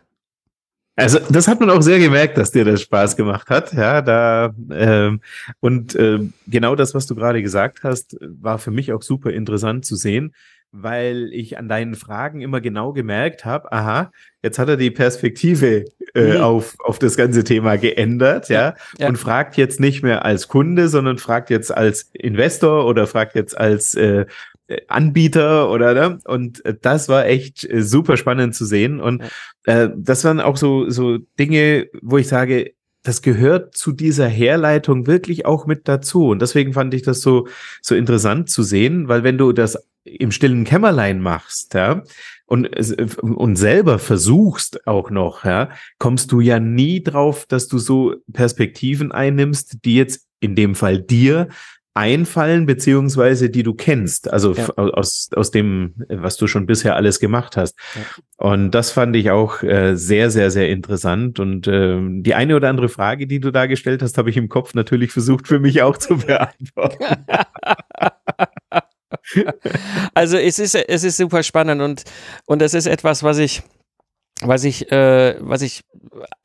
Also 0.96 1.18
das 1.28 1.46
hat 1.46 1.60
man 1.60 1.68
auch 1.68 1.82
sehr 1.82 1.98
gemerkt, 1.98 2.38
dass 2.38 2.52
dir 2.52 2.64
das 2.64 2.80
Spaß 2.80 3.16
gemacht 3.16 3.50
hat, 3.50 3.74
ja, 3.74 4.00
da 4.00 4.54
ähm, 4.70 5.20
und 5.60 5.94
äh, 5.94 6.20
genau 6.46 6.74
das, 6.74 6.94
was 6.94 7.06
du 7.06 7.14
gerade 7.14 7.42
gesagt 7.42 7.80
hast, 7.82 8.16
war 8.20 8.58
für 8.58 8.70
mich 8.70 8.94
auch 8.94 9.02
super 9.02 9.30
interessant 9.30 9.84
zu 9.84 9.94
sehen, 9.94 10.34
weil 10.72 11.28
ich 11.32 11.58
an 11.58 11.68
deinen 11.68 11.96
Fragen 11.96 12.40
immer 12.40 12.62
genau 12.62 12.94
gemerkt 12.94 13.44
habe, 13.44 13.70
aha, 13.72 14.10
jetzt 14.42 14.58
hat 14.58 14.70
er 14.70 14.78
die 14.78 14.90
Perspektive 14.90 15.84
äh, 16.14 16.36
mhm. 16.36 16.40
auf, 16.40 16.76
auf 16.82 16.98
das 16.98 17.18
ganze 17.18 17.44
Thema 17.44 17.76
geändert, 17.76 18.48
ja, 18.48 18.60
ja, 18.60 18.74
ja, 18.98 19.08
und 19.08 19.16
fragt 19.16 19.58
jetzt 19.58 19.80
nicht 19.80 20.02
mehr 20.02 20.24
als 20.24 20.48
Kunde, 20.48 20.88
sondern 20.88 21.18
fragt 21.18 21.50
jetzt 21.50 21.76
als 21.76 22.10
Investor 22.14 22.86
oder 22.86 23.06
fragt 23.06 23.34
jetzt 23.34 23.56
als 23.56 23.94
äh, 23.96 24.24
Anbieter 24.88 25.70
oder 25.70 25.94
ne? 25.94 26.18
und 26.24 26.64
äh, 26.64 26.74
das 26.80 27.08
war 27.08 27.26
echt 27.26 27.64
äh, 27.64 27.82
super 27.82 28.16
spannend 28.16 28.54
zu 28.54 28.64
sehen 28.64 29.00
und 29.00 29.22
äh, 29.64 29.88
das 29.96 30.24
waren 30.24 30.40
auch 30.40 30.56
so 30.56 30.90
so 30.90 31.18
Dinge, 31.38 31.88
wo 32.02 32.18
ich 32.18 32.28
sage, 32.28 32.74
das 33.06 33.22
gehört 33.22 33.76
zu 33.76 33.92
dieser 33.92 34.26
Herleitung 34.26 35.06
wirklich 35.06 35.46
auch 35.46 35.66
mit 35.66 35.86
dazu. 35.86 36.26
Und 36.26 36.42
deswegen 36.42 36.72
fand 36.72 36.92
ich 36.92 37.02
das 37.02 37.20
so, 37.20 37.46
so 37.80 37.94
interessant 37.94 38.50
zu 38.50 38.64
sehen, 38.64 39.06
weil 39.06 39.22
wenn 39.22 39.38
du 39.38 39.52
das 39.52 39.78
im 40.02 40.32
stillen 40.32 40.64
Kämmerlein 40.64 41.20
machst, 41.20 41.74
ja, 41.74 42.02
und, 42.46 42.68
und 43.22 43.56
selber 43.56 43.98
versuchst 43.98 44.86
auch 44.86 45.10
noch, 45.10 45.44
ja, 45.44 45.70
kommst 45.98 46.32
du 46.32 46.40
ja 46.40 46.58
nie 46.60 47.02
drauf, 47.02 47.46
dass 47.46 47.68
du 47.68 47.78
so 47.78 48.14
Perspektiven 48.32 49.12
einnimmst, 49.12 49.84
die 49.84 49.96
jetzt 49.96 50.26
in 50.40 50.54
dem 50.54 50.74
Fall 50.74 51.00
dir 51.00 51.48
einfallen, 51.96 52.66
beziehungsweise 52.66 53.50
die 53.50 53.62
du 53.62 53.74
kennst, 53.74 54.30
also 54.30 54.52
ja. 54.52 54.68
aus, 54.76 55.30
aus 55.34 55.50
dem, 55.50 55.94
was 56.08 56.36
du 56.36 56.46
schon 56.46 56.66
bisher 56.66 56.94
alles 56.94 57.20
gemacht 57.20 57.56
hast. 57.56 57.74
Ja. 57.94 58.02
Und 58.36 58.70
das 58.72 58.90
fand 58.90 59.16
ich 59.16 59.30
auch 59.30 59.62
äh, 59.62 59.96
sehr, 59.96 60.30
sehr, 60.30 60.50
sehr 60.50 60.68
interessant. 60.68 61.40
Und 61.40 61.66
äh, 61.66 61.98
die 62.20 62.34
eine 62.34 62.54
oder 62.54 62.68
andere 62.68 62.88
Frage, 62.88 63.26
die 63.26 63.40
du 63.40 63.50
da 63.50 63.66
gestellt 63.66 64.02
hast, 64.02 64.18
habe 64.18 64.30
ich 64.30 64.36
im 64.36 64.48
Kopf 64.48 64.74
natürlich 64.74 65.10
versucht, 65.10 65.48
für 65.48 65.58
mich 65.58 65.82
auch 65.82 65.96
zu 65.96 66.16
beantworten. 66.26 67.04
also 70.14 70.36
es 70.36 70.58
ist, 70.58 70.74
es 70.74 71.04
ist 71.04 71.16
super 71.16 71.42
spannend 71.42 71.80
und, 71.80 72.04
und 72.44 72.62
es 72.62 72.74
ist 72.74 72.86
etwas, 72.86 73.22
was 73.22 73.38
ich, 73.38 73.62
was 74.42 74.64
ich, 74.64 74.92
äh, 74.92 75.36
was 75.40 75.62
ich 75.62 75.82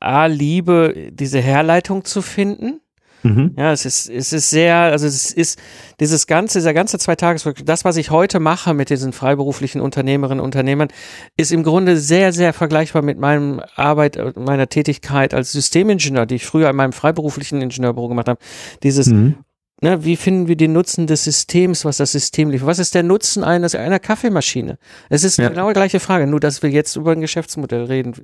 A 0.00 0.26
liebe, 0.26 1.10
diese 1.12 1.40
Herleitung 1.40 2.04
zu 2.04 2.22
finden. 2.22 2.80
Mhm. 3.22 3.54
Ja, 3.56 3.72
es 3.72 3.84
ist, 3.84 4.08
es 4.08 4.32
ist 4.32 4.50
sehr, 4.50 4.76
also 4.76 5.06
es 5.06 5.32
ist 5.32 5.58
dieses 6.00 6.26
ganze, 6.26 6.58
dieser 6.58 6.74
ganze 6.74 6.98
Zweitageswork, 6.98 7.64
das, 7.64 7.84
was 7.84 7.96
ich 7.96 8.10
heute 8.10 8.40
mache 8.40 8.74
mit 8.74 8.90
diesen 8.90 9.12
freiberuflichen 9.12 9.80
Unternehmerinnen 9.80 10.40
und 10.40 10.46
Unternehmern, 10.46 10.88
ist 11.36 11.52
im 11.52 11.62
Grunde 11.62 11.96
sehr, 11.98 12.32
sehr 12.32 12.52
vergleichbar 12.52 13.02
mit 13.02 13.18
meinem 13.18 13.60
Arbeit, 13.76 14.36
meiner 14.36 14.68
Tätigkeit 14.68 15.34
als 15.34 15.52
Systemingenieur, 15.52 16.26
die 16.26 16.36
ich 16.36 16.46
früher 16.46 16.70
in 16.70 16.76
meinem 16.76 16.92
freiberuflichen 16.92 17.60
Ingenieurbüro 17.60 18.08
gemacht 18.08 18.28
habe. 18.28 18.40
Dieses 18.82 19.06
mhm. 19.06 19.36
Ne, 19.84 20.04
wie 20.04 20.14
finden 20.14 20.46
wir 20.46 20.56
den 20.56 20.72
Nutzen 20.72 21.08
des 21.08 21.24
Systems, 21.24 21.84
was 21.84 21.96
das 21.96 22.12
System 22.12 22.50
liefert? 22.50 22.68
Was 22.68 22.78
ist 22.78 22.94
der 22.94 23.02
Nutzen 23.02 23.42
eines, 23.42 23.74
einer 23.74 23.98
Kaffeemaschine? 23.98 24.78
Es 25.08 25.24
ist 25.24 25.38
ja. 25.38 25.48
genau 25.48 25.66
die 25.66 25.74
gleiche 25.74 25.98
Frage, 25.98 26.28
nur 26.28 26.38
dass 26.38 26.62
wir 26.62 26.70
jetzt 26.70 26.94
über 26.94 27.10
ein 27.10 27.20
Geschäftsmodell 27.20 27.86
reden. 27.86 28.14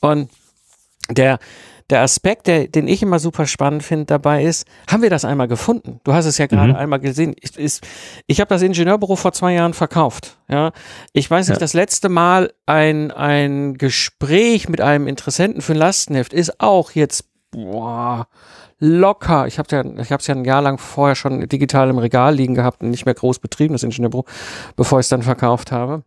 Und 0.00 0.30
der, 1.08 1.38
der 1.90 2.02
Aspekt, 2.02 2.48
der, 2.48 2.66
den 2.66 2.88
ich 2.88 3.02
immer 3.02 3.18
super 3.18 3.46
spannend 3.46 3.82
finde 3.82 4.06
dabei 4.06 4.44
ist, 4.44 4.66
haben 4.90 5.02
wir 5.02 5.10
das 5.10 5.24
einmal 5.24 5.46
gefunden? 5.46 6.00
Du 6.04 6.12
hast 6.12 6.26
es 6.26 6.38
ja 6.38 6.46
gerade 6.46 6.72
mhm. 6.72 6.76
einmal 6.76 6.98
gesehen. 6.98 7.34
Ich, 7.40 7.56
ich, 7.56 7.80
ich 8.26 8.40
habe 8.40 8.48
das 8.48 8.62
Ingenieurbüro 8.62 9.14
vor 9.14 9.32
zwei 9.32 9.54
Jahren 9.54 9.72
verkauft. 9.72 10.38
Ja, 10.48 10.72
ich 11.12 11.30
weiß 11.30 11.48
nicht, 11.48 11.56
ja. 11.56 11.60
das 11.60 11.74
letzte 11.74 12.08
Mal 12.08 12.52
ein 12.66 13.10
ein 13.12 13.74
Gespräch 13.74 14.68
mit 14.68 14.80
einem 14.80 15.06
Interessenten 15.06 15.62
für 15.62 15.72
ein 15.72 15.78
Lastenheft 15.78 16.32
ist 16.32 16.60
auch 16.60 16.92
jetzt 16.92 17.28
boah, 17.52 18.26
locker. 18.78 19.46
Ich 19.46 19.58
habe 19.58 19.68
ja, 19.70 19.84
ich 20.02 20.12
habe 20.12 20.20
es 20.20 20.26
ja 20.26 20.34
ein 20.34 20.44
Jahr 20.44 20.62
lang 20.62 20.78
vorher 20.78 21.14
schon 21.14 21.48
digital 21.48 21.88
im 21.90 21.98
Regal 21.98 22.34
liegen 22.34 22.54
gehabt 22.54 22.82
und 22.82 22.90
nicht 22.90 23.06
mehr 23.06 23.14
groß 23.14 23.38
betrieben, 23.38 23.74
das 23.74 23.82
Ingenieurbüro, 23.82 24.24
bevor 24.76 25.00
ich 25.00 25.04
es 25.04 25.10
dann 25.10 25.22
verkauft 25.22 25.72
habe. 25.72 26.02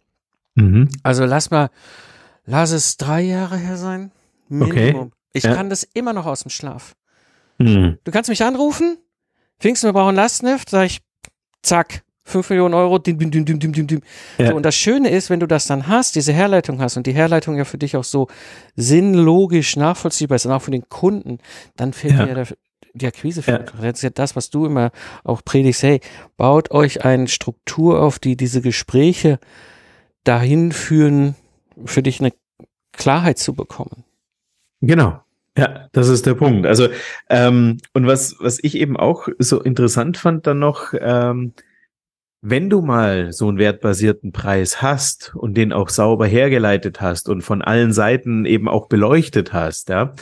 Mhm. 0.56 0.90
Also 1.04 1.26
lass 1.26 1.52
mal, 1.52 1.70
lass 2.46 2.72
es 2.72 2.98
drei 2.98 3.22
Jahre 3.22 3.58
her 3.58 3.78
sein. 3.78 4.12
Minimum. 4.50 5.08
Okay. 5.08 5.12
Ich 5.34 5.44
ja. 5.44 5.54
kann 5.54 5.70
das 5.70 5.84
immer 5.84 6.14
noch 6.14 6.26
aus 6.26 6.42
dem 6.42 6.50
Schlaf. 6.50 6.96
Mhm. 7.58 7.98
Du 8.04 8.12
kannst 8.12 8.30
mich 8.30 8.44
anrufen, 8.44 8.98
Pfingsten, 9.60 9.88
wir 9.88 9.94
brauchen 9.94 10.16
Lastneft, 10.16 10.70
sag 10.70 10.86
ich, 10.86 11.02
zack, 11.62 12.04
5 12.30 12.50
Millionen 12.52 12.74
Euro, 12.74 13.00
dim, 13.00 13.18
dim, 13.18 13.32
dim, 13.32 13.46
dim, 13.46 13.60
dim, 13.60 13.88
dim. 13.88 14.02
Ja. 14.38 14.50
So, 14.50 14.56
und 14.56 14.64
das 14.64 14.76
Schöne 14.76 15.10
ist, 15.10 15.30
wenn 15.30 15.40
du 15.40 15.48
das 15.48 15.68
dann 15.68 15.88
hast, 15.88 16.16
diese 16.16 16.32
Herleitung 16.32 16.80
hast 16.80 16.96
und 16.96 17.08
die 17.08 17.14
Herleitung 17.14 17.58
ja 17.58 17.66
für 17.66 17.78
dich 17.78 17.98
auch 17.98 18.04
so 18.04 18.28
sinnlogisch 18.76 19.76
nachvollziehbar 19.76 20.38
ist 20.38 20.46
und 20.46 20.52
auch 20.52 20.62
für 20.62 20.72
den 20.72 20.88
Kunden, 20.90 21.40
dann 21.76 21.92
fehlt 21.92 22.14
ja. 22.14 22.26
dir 22.26 22.36
der, 22.36 22.48
die 22.94 23.08
Akquise 23.08 23.42
für. 23.42 23.52
Ja. 23.52 23.60
Das 23.60 23.98
ist 23.98 24.04
ja 24.04 24.10
das, 24.12 24.36
was 24.36 24.50
du 24.50 24.66
immer 24.66 24.92
auch 25.24 25.44
predigst, 25.44 25.84
hey, 25.84 26.00
baut 26.38 26.72
euch 26.72 27.04
eine 27.04 27.28
Struktur 27.28 28.02
auf, 28.02 28.20
die 28.20 28.38
diese 28.38 28.62
Gespräche 28.62 29.40
dahin 30.24 30.72
führen, 30.72 31.36
für 31.86 32.04
dich 32.04 32.20
eine 32.20 32.32
Klarheit 32.92 33.38
zu 33.38 33.54
bekommen. 33.54 34.04
Genau. 34.82 35.22
Ja, 35.58 35.88
das 35.92 36.08
ist 36.08 36.26
der 36.26 36.36
Punkt. 36.36 36.66
Also, 36.66 36.88
ähm, 37.30 37.78
und 37.94 38.08
was, 38.08 38.36
was 38.40 38.60
ich 38.64 38.76
eben 38.76 38.96
auch 38.96 39.28
so 39.40 39.62
interessant 39.62 40.18
fand 40.18 40.48
dann 40.48 40.60
noch, 40.60 40.94
ähm, 40.98 41.54
wenn 42.42 42.70
du 42.70 42.82
mal 42.82 43.34
so 43.34 43.50
einen 43.50 43.58
wertbasierten 43.58 44.32
Preis 44.32 44.82
hast 44.82 45.36
und 45.36 45.56
den 45.56 45.74
auch 45.74 45.90
sauber 45.90 46.26
hergeleitet 46.26 47.02
hast 47.02 47.28
und 47.28 47.42
von 47.42 47.62
allen 47.62 47.92
Seiten 47.92 48.46
eben 48.46 48.70
auch 48.70 48.88
beleuchtet 48.88 49.52
hast, 49.52 49.90
ja, 49.90 50.14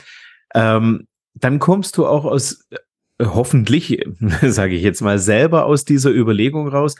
ähm, 0.55 1.07
dann 1.35 1.59
kommst 1.59 1.97
du 1.97 2.07
auch 2.07 2.25
aus, 2.25 2.65
äh, 2.71 2.77
hoffentlich, 3.23 4.03
sage 4.41 4.75
ich 4.75 4.81
jetzt 4.81 5.01
mal, 5.01 5.19
selber 5.19 5.65
aus 5.65 5.85
dieser 5.85 6.09
Überlegung 6.09 6.67
raus, 6.67 6.95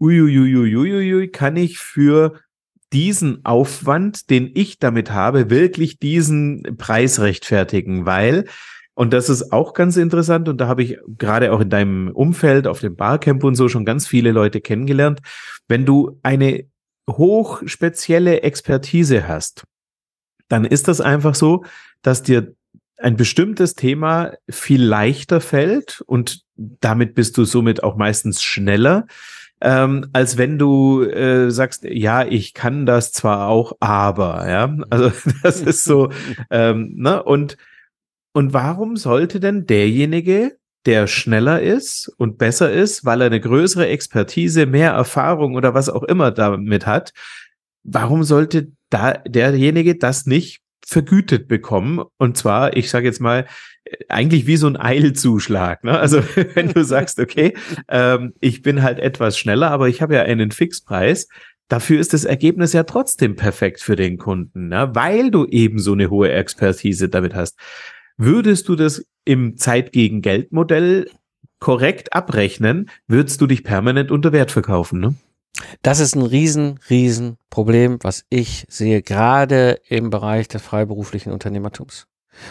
uiuiuiuiui, 0.00 1.28
kann 1.28 1.56
ich 1.56 1.78
für 1.78 2.38
diesen 2.92 3.44
Aufwand, 3.44 4.30
den 4.30 4.50
ich 4.54 4.78
damit 4.78 5.10
habe, 5.10 5.50
wirklich 5.50 5.98
diesen 5.98 6.76
Preis 6.76 7.20
rechtfertigen, 7.20 8.06
weil 8.06 8.44
und 8.98 9.12
das 9.12 9.28
ist 9.28 9.52
auch 9.52 9.74
ganz 9.74 9.96
interessant. 9.96 10.48
Und 10.48 10.60
da 10.60 10.66
habe 10.66 10.82
ich 10.82 10.98
gerade 11.06 11.52
auch 11.52 11.60
in 11.60 11.70
deinem 11.70 12.08
Umfeld, 12.08 12.66
auf 12.66 12.80
dem 12.80 12.96
Barcamp 12.96 13.44
und 13.44 13.54
so 13.54 13.68
schon 13.68 13.84
ganz 13.84 14.08
viele 14.08 14.32
Leute 14.32 14.60
kennengelernt. 14.60 15.20
Wenn 15.68 15.86
du 15.86 16.18
eine 16.24 16.64
hochspezielle 17.08 18.42
Expertise 18.42 19.28
hast, 19.28 19.62
dann 20.48 20.64
ist 20.64 20.88
das 20.88 21.00
einfach 21.00 21.36
so, 21.36 21.64
dass 22.02 22.24
dir 22.24 22.54
ein 22.96 23.16
bestimmtes 23.16 23.74
Thema 23.74 24.32
viel 24.50 24.82
leichter 24.82 25.40
fällt 25.40 26.02
und 26.06 26.42
damit 26.56 27.14
bist 27.14 27.38
du 27.38 27.44
somit 27.44 27.84
auch 27.84 27.96
meistens 27.96 28.42
schneller, 28.42 29.06
ähm, 29.60 30.08
als 30.12 30.38
wenn 30.38 30.58
du 30.58 31.02
äh, 31.02 31.50
sagst, 31.50 31.84
ja, 31.84 32.24
ich 32.24 32.54
kann 32.54 32.86
das 32.86 33.12
zwar 33.12 33.48
auch, 33.48 33.72
aber, 33.80 34.48
ja, 34.48 34.76
also 34.90 35.12
das 35.42 35.60
ist 35.60 35.84
so, 35.84 36.10
ähm, 36.50 36.92
ne, 36.96 37.22
und 37.22 37.56
und 38.32 38.52
warum 38.52 38.96
sollte 38.96 39.40
denn 39.40 39.66
derjenige, 39.66 40.58
der 40.86 41.06
schneller 41.06 41.60
ist 41.60 42.08
und 42.18 42.38
besser 42.38 42.72
ist, 42.72 43.04
weil 43.04 43.20
er 43.20 43.26
eine 43.26 43.40
größere 43.40 43.88
Expertise, 43.88 44.64
mehr 44.66 44.92
Erfahrung 44.92 45.56
oder 45.56 45.74
was 45.74 45.88
auch 45.88 46.04
immer 46.04 46.30
damit 46.30 46.86
hat, 46.86 47.12
warum 47.82 48.22
sollte 48.22 48.72
da 48.90 49.14
derjenige 49.26 49.96
das 49.96 50.26
nicht 50.26 50.60
vergütet 50.86 51.48
bekommen? 51.48 52.04
Und 52.16 52.36
zwar, 52.36 52.76
ich 52.76 52.90
sage 52.90 53.06
jetzt 53.06 53.20
mal, 53.20 53.46
eigentlich 54.08 54.46
wie 54.46 54.56
so 54.56 54.66
ein 54.66 54.76
Eilzuschlag. 54.76 55.84
Ne? 55.84 55.98
Also 55.98 56.22
wenn 56.54 56.72
du 56.72 56.84
sagst, 56.84 57.18
okay, 57.18 57.54
ähm, 57.88 58.34
ich 58.40 58.62
bin 58.62 58.82
halt 58.82 58.98
etwas 58.98 59.38
schneller, 59.38 59.70
aber 59.70 59.88
ich 59.88 60.02
habe 60.02 60.14
ja 60.14 60.22
einen 60.22 60.50
Fixpreis, 60.50 61.28
dafür 61.68 62.00
ist 62.00 62.12
das 62.12 62.24
Ergebnis 62.24 62.72
ja 62.72 62.84
trotzdem 62.84 63.36
perfekt 63.36 63.80
für 63.80 63.96
den 63.96 64.18
Kunden, 64.18 64.68
ne? 64.68 64.90
weil 64.94 65.30
du 65.30 65.46
eben 65.46 65.78
so 65.78 65.92
eine 65.92 66.10
hohe 66.10 66.30
Expertise 66.32 67.08
damit 67.08 67.34
hast. 67.34 67.58
Würdest 68.16 68.68
du 68.68 68.74
das 68.74 69.04
im 69.24 69.56
Zeit 69.56 69.92
gegen 69.92 70.22
Geld 70.22 70.52
Modell 70.52 71.08
korrekt 71.60 72.12
abrechnen, 72.12 72.88
würdest 73.06 73.40
du 73.40 73.46
dich 73.46 73.64
permanent 73.64 74.10
unter 74.10 74.32
Wert 74.32 74.50
verkaufen, 74.50 75.00
ne? 75.00 75.14
Das 75.82 76.00
ist 76.00 76.14
ein 76.14 76.22
riesen, 76.22 76.78
riesen 76.90 77.38
Problem, 77.50 77.98
was 78.02 78.24
ich 78.28 78.66
sehe, 78.68 79.02
gerade 79.02 79.80
im 79.88 80.10
Bereich 80.10 80.48
des 80.48 80.62
freiberuflichen 80.62 81.32
Unternehmertums. 81.32 82.06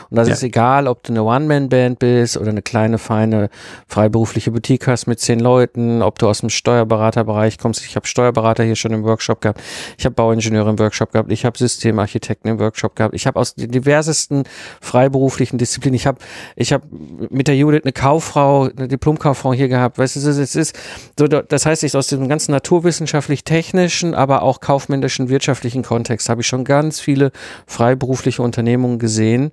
Und 0.09 0.17
das 0.17 0.27
ja. 0.27 0.33
ist 0.33 0.43
egal, 0.43 0.87
ob 0.87 1.03
du 1.03 1.13
eine 1.13 1.23
One-Man-Band 1.23 1.99
bist 1.99 2.37
oder 2.37 2.49
eine 2.49 2.61
kleine, 2.61 2.97
feine, 2.97 3.49
freiberufliche 3.87 4.51
Boutique 4.51 4.87
hast 4.87 5.07
mit 5.07 5.19
zehn 5.19 5.39
Leuten, 5.39 6.01
ob 6.01 6.19
du 6.19 6.27
aus 6.27 6.39
dem 6.39 6.49
Steuerberaterbereich 6.49 7.57
kommst. 7.57 7.85
Ich 7.85 7.95
habe 7.95 8.07
Steuerberater 8.07 8.63
hier 8.63 8.75
schon 8.75 8.91
im 8.91 9.03
Workshop 9.03 9.41
gehabt, 9.41 9.61
ich 9.97 10.05
habe 10.05 10.15
Bauingenieure 10.15 10.69
im 10.69 10.79
Workshop 10.79 11.11
gehabt, 11.11 11.31
ich 11.31 11.45
habe 11.45 11.57
Systemarchitekten 11.57 12.49
im 12.49 12.59
Workshop 12.59 12.95
gehabt, 12.95 13.13
ich 13.15 13.27
habe 13.27 13.39
aus 13.39 13.55
den 13.55 13.71
diversesten 13.71 14.43
freiberuflichen 14.81 15.57
Disziplinen, 15.57 15.95
ich 15.95 16.07
habe 16.07 16.19
ich 16.55 16.73
hab 16.73 16.83
mit 17.29 17.47
der 17.47 17.55
Judith 17.55 17.81
eine 17.83 17.93
Kauffrau, 17.93 18.69
eine 18.75 18.87
Diplomkauffrau 18.87 19.53
hier 19.53 19.67
gehabt. 19.67 19.97
Weißt 19.97 20.15
du, 20.15 20.19
es 20.19 20.55
ist 20.55 20.77
so, 21.17 21.27
das 21.27 21.65
heißt, 21.65 21.83
ich 21.83 21.95
aus 21.95 22.07
dem 22.07 22.29
ganzen 22.29 22.51
naturwissenschaftlich-technischen, 22.51 24.13
aber 24.13 24.43
auch 24.43 24.59
kaufmännischen, 24.59 25.29
wirtschaftlichen 25.29 25.83
Kontext 25.83 26.29
habe 26.29 26.41
ich 26.41 26.47
schon 26.47 26.63
ganz 26.63 26.99
viele 26.99 27.31
freiberufliche 27.65 28.41
Unternehmungen 28.41 28.99
gesehen 28.99 29.51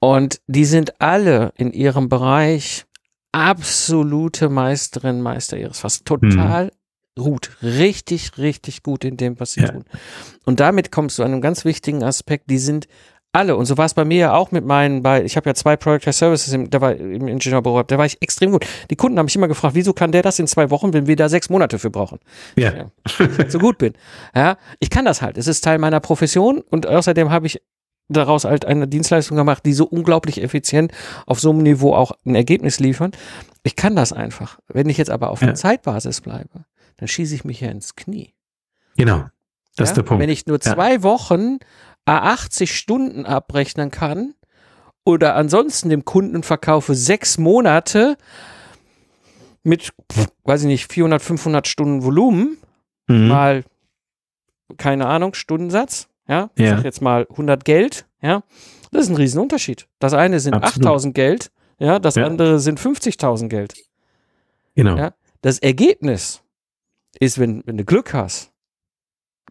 und 0.00 0.40
die 0.46 0.64
sind 0.64 1.00
alle 1.00 1.52
in 1.56 1.72
ihrem 1.72 2.08
Bereich 2.08 2.86
absolute 3.32 4.48
Meisterin, 4.48 5.20
Meister 5.20 5.56
ihres 5.56 5.80
Fass. 5.80 6.04
Total 6.04 6.70
mhm. 7.16 7.22
gut. 7.22 7.56
Richtig, 7.62 8.38
richtig 8.38 8.82
gut 8.82 9.04
in 9.04 9.16
dem, 9.16 9.38
was 9.40 9.52
sie 9.52 9.62
ja. 9.62 9.68
tun. 9.68 9.84
Und 10.44 10.60
damit 10.60 10.92
kommst 10.92 11.18
du 11.18 11.22
an 11.22 11.32
einem 11.32 11.40
ganz 11.40 11.64
wichtigen 11.64 12.02
Aspekt. 12.02 12.50
Die 12.50 12.58
sind 12.58 12.88
alle, 13.32 13.56
und 13.56 13.66
so 13.66 13.76
war 13.76 13.84
es 13.84 13.94
bei 13.94 14.04
mir 14.04 14.18
ja 14.18 14.34
auch 14.34 14.52
mit 14.52 14.64
meinen, 14.64 15.02
bei, 15.02 15.22
ich 15.22 15.36
habe 15.36 15.50
ja 15.50 15.54
zwei 15.54 15.76
Product 15.76 16.10
Services 16.12 16.52
im, 16.54 16.70
da 16.70 16.80
war, 16.80 16.96
im 16.96 17.28
Ingenieurbüro, 17.28 17.82
da 17.82 17.98
war 17.98 18.06
ich 18.06 18.20
extrem 18.22 18.52
gut. 18.52 18.64
Die 18.90 18.96
Kunden 18.96 19.18
haben 19.18 19.26
mich 19.26 19.36
immer 19.36 19.48
gefragt, 19.48 19.74
wieso 19.74 19.92
kann 19.92 20.12
der 20.12 20.22
das 20.22 20.38
in 20.38 20.46
zwei 20.46 20.70
Wochen, 20.70 20.94
wenn 20.94 21.06
wir 21.06 21.14
da 21.14 21.28
sechs 21.28 21.50
Monate 21.50 21.78
für 21.78 21.90
brauchen? 21.90 22.18
Ja. 22.56 22.74
ja 22.74 22.90
ich 23.06 23.18
halt 23.38 23.52
so 23.52 23.58
gut 23.58 23.78
bin. 23.78 23.92
Ja, 24.34 24.56
ich 24.80 24.88
kann 24.88 25.04
das 25.04 25.20
halt. 25.20 25.36
Es 25.36 25.46
ist 25.46 25.62
Teil 25.62 25.78
meiner 25.78 26.00
Profession 26.00 26.62
und 26.70 26.86
außerdem 26.86 27.30
habe 27.30 27.46
ich 27.46 27.60
daraus 28.08 28.44
halt 28.44 28.64
eine 28.64 28.88
Dienstleistung 28.88 29.36
gemacht, 29.36 29.64
die 29.66 29.72
so 29.72 29.84
unglaublich 29.84 30.42
effizient 30.42 30.92
auf 31.26 31.40
so 31.40 31.50
einem 31.50 31.62
Niveau 31.62 31.94
auch 31.94 32.12
ein 32.24 32.34
Ergebnis 32.34 32.80
liefern. 32.80 33.12
Ich 33.62 33.76
kann 33.76 33.96
das 33.96 34.12
einfach. 34.12 34.58
Wenn 34.68 34.88
ich 34.88 34.96
jetzt 34.96 35.10
aber 35.10 35.30
auf 35.30 35.40
ja. 35.40 35.48
einer 35.48 35.54
Zeitbasis 35.54 36.20
bleibe, 36.20 36.64
dann 36.96 37.08
schieße 37.08 37.34
ich 37.34 37.44
mich 37.44 37.60
ja 37.60 37.70
ins 37.70 37.96
Knie. 37.96 38.34
Genau. 38.96 39.26
Das 39.76 39.88
ja? 39.88 39.92
ist 39.92 39.96
der 39.96 40.02
Punkt. 40.02 40.22
Wenn 40.22 40.30
ich 40.30 40.46
nur 40.46 40.60
zwei 40.60 40.94
ja. 40.94 41.02
Wochen 41.02 41.58
80 42.06 42.74
Stunden 42.74 43.26
abrechnen 43.26 43.90
kann 43.90 44.34
oder 45.04 45.34
ansonsten 45.34 45.90
dem 45.90 46.04
Kunden 46.04 46.42
verkaufe 46.42 46.94
sechs 46.94 47.38
Monate 47.38 48.16
mit, 49.62 49.92
weiß 50.44 50.62
ich 50.62 50.66
nicht, 50.66 50.92
400, 50.92 51.20
500 51.20 51.68
Stunden 51.68 52.02
Volumen, 52.02 52.56
mhm. 53.06 53.28
mal, 53.28 53.64
keine 54.78 55.06
Ahnung, 55.06 55.34
Stundensatz, 55.34 56.07
ja, 56.28 56.50
ich 56.54 56.64
ja. 56.64 56.76
sag 56.76 56.84
jetzt 56.84 57.00
mal 57.00 57.26
100 57.30 57.64
Geld, 57.64 58.06
ja, 58.20 58.42
das 58.90 59.04
ist 59.04 59.08
ein 59.10 59.16
Riesenunterschied. 59.16 59.88
Das 59.98 60.12
eine 60.12 60.40
sind 60.40 60.54
8000 60.54 61.14
Geld, 61.14 61.50
ja, 61.78 61.98
das 61.98 62.16
ja. 62.16 62.26
andere 62.26 62.60
sind 62.60 62.78
50.000 62.78 63.48
Geld. 63.48 63.74
Genau. 64.74 64.96
Ja, 64.96 65.14
das 65.40 65.58
Ergebnis 65.58 66.42
ist, 67.18 67.38
wenn, 67.38 67.62
wenn 67.66 67.78
du 67.78 67.84
Glück 67.84 68.12
hast, 68.12 68.52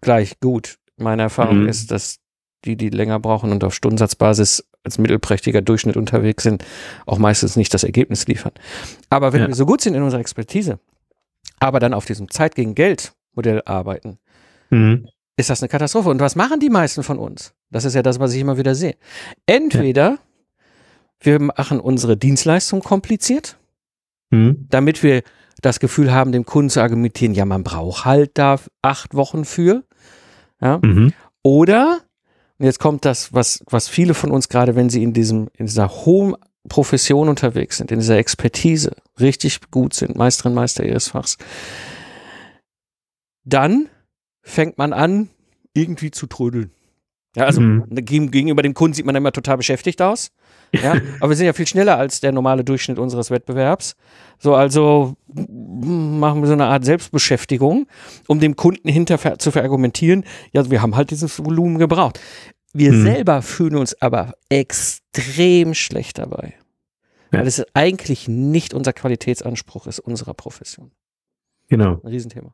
gleich 0.02 0.40
gut. 0.40 0.78
Meine 0.98 1.24
Erfahrung 1.24 1.64
mhm. 1.64 1.70
ist, 1.70 1.92
dass 1.92 2.20
die, 2.66 2.76
die 2.76 2.90
länger 2.90 3.20
brauchen 3.20 3.52
und 3.52 3.64
auf 3.64 3.74
Stundensatzbasis 3.74 4.68
als 4.84 4.98
mittelprächtiger 4.98 5.62
Durchschnitt 5.62 5.98
unterwegs 5.98 6.44
sind, 6.44 6.64
auch 7.06 7.18
meistens 7.18 7.56
nicht 7.56 7.74
das 7.74 7.84
Ergebnis 7.84 8.28
liefern. 8.28 8.54
Aber 9.10 9.34
wenn 9.34 9.42
ja. 9.42 9.48
wir 9.48 9.56
so 9.56 9.66
gut 9.66 9.82
sind 9.82 9.96
in 9.96 10.04
unserer 10.04 10.22
Expertise, 10.22 10.80
aber 11.60 11.80
dann 11.80 11.94
auf 11.94 12.06
diesem 12.06 12.30
Zeit 12.30 12.56
gegen 12.56 12.76
Geld 12.76 13.14
Modell 13.34 13.62
arbeiten, 13.66 14.20
mhm 14.70 15.08
ist 15.38 15.50
das 15.50 15.62
eine 15.62 15.70
Katastrophe. 15.70 16.10
Und 16.10 16.20
was 16.20 16.36
machen 16.36 16.60
die 16.60 16.70
meisten 16.70 17.04
von 17.04 17.20
uns? 17.20 17.54
Das 17.70 17.86
ist 17.86 17.94
ja 17.94 18.02
das, 18.02 18.20
was 18.20 18.34
ich 18.34 18.42
immer 18.42 18.58
wieder 18.58 18.76
sehe. 18.76 18.98
Entweder 19.46 20.10
ja. 20.10 20.18
wir 21.22 21.40
machen 21.40 21.80
unsere 21.80 22.18
Dienstleistung 22.18 22.82
kompliziert, 22.82 23.58
mhm. 24.32 24.66
damit 24.70 25.04
wir 25.04 25.22
das 25.62 25.80
Gefühl 25.80 26.12
haben, 26.12 26.32
dem 26.32 26.46
Kunden 26.46 26.70
zu 26.70 26.82
argumentieren, 26.82 27.34
ja, 27.34 27.46
man 27.46 27.64
braucht 27.64 28.06
halt 28.06 28.32
da 28.38 28.60
acht 28.82 29.14
Wochen 29.16 29.46
für. 29.46 29.84
Ja. 30.60 30.80
Mhm. 30.84 31.14
Oder, 31.44 32.00
und 32.58 32.66
jetzt 32.66 32.80
kommt 32.80 33.06
das, 33.06 33.34
was, 33.34 33.64
was 33.70 33.88
viele 33.88 34.14
von 34.14 34.32
uns 34.32 34.50
gerade, 34.50 34.76
wenn 34.76 34.90
sie 34.90 35.04
in 35.04 35.14
diesem, 35.14 35.50
in 35.54 35.68
dieser 35.68 35.90
hohen 35.90 36.36
Profession 36.68 37.30
unterwegs 37.30 37.78
sind, 37.78 37.92
in 37.92 38.00
dieser 38.00 38.18
Expertise 38.18 38.96
richtig 39.20 39.60
gut 39.72 39.94
sind, 39.94 40.16
Meisterin, 40.16 40.54
Meister 40.54 40.84
ihres 40.84 41.10
Fachs, 41.10 41.38
dann 43.46 43.88
fängt 44.48 44.78
man 44.78 44.94
an, 44.94 45.30
irgendwie 45.74 46.12
zu 46.12 46.26
trödeln. 46.28 46.72
Ja, 47.36 47.46
also 47.46 47.62
mhm. 47.62 47.86
gegenüber 47.90 48.64
dem 48.64 48.74
Kunden 48.74 48.96
sieht 48.96 49.06
man 49.06 49.16
immer 49.16 49.32
total 49.32 49.58
beschäftigt 49.58 50.02
aus. 50.02 50.32
Ja, 50.74 50.94
aber 51.20 51.30
wir 51.30 51.36
sind 51.36 51.46
ja 51.46 51.54
viel 51.54 51.68
schneller 51.68 51.98
als 51.98 52.20
der 52.20 52.32
normale 52.32 52.64
Durchschnitt 52.64 52.98
unseres 52.98 53.30
Wettbewerbs. 53.30 53.96
So, 54.40 54.56
also 54.56 55.16
machen 55.28 56.42
wir 56.42 56.48
so 56.48 56.54
eine 56.54 56.66
Art 56.66 56.84
Selbstbeschäftigung, 56.84 57.86
um 58.28 58.40
dem 58.40 58.56
Kunden 58.56 58.90
hinter 58.90 59.38
zu 59.38 59.52
verargumentieren, 59.52 60.24
ja, 60.52 60.70
wir 60.72 60.82
haben 60.82 60.96
halt 60.96 61.12
dieses 61.12 61.44
Volumen 61.44 61.78
gebraucht. 61.78 62.20
Wir 62.74 62.92
mhm. 62.92 63.04
selber 63.04 63.42
fühlen 63.42 63.76
uns 63.76 64.02
aber 64.02 64.34
extrem 64.50 65.74
schlecht 65.74 66.18
dabei. 66.18 66.56
Ja. 67.32 67.40
Weil 67.40 67.48
es 67.48 67.64
eigentlich 67.76 68.28
nicht 68.28 68.74
unser 68.74 68.94
Qualitätsanspruch 68.94 69.86
ist, 69.86 70.00
unserer 70.00 70.34
Profession. 70.34 70.92
Genau. 71.68 72.00
Ein 72.02 72.08
Riesenthema. 72.08 72.54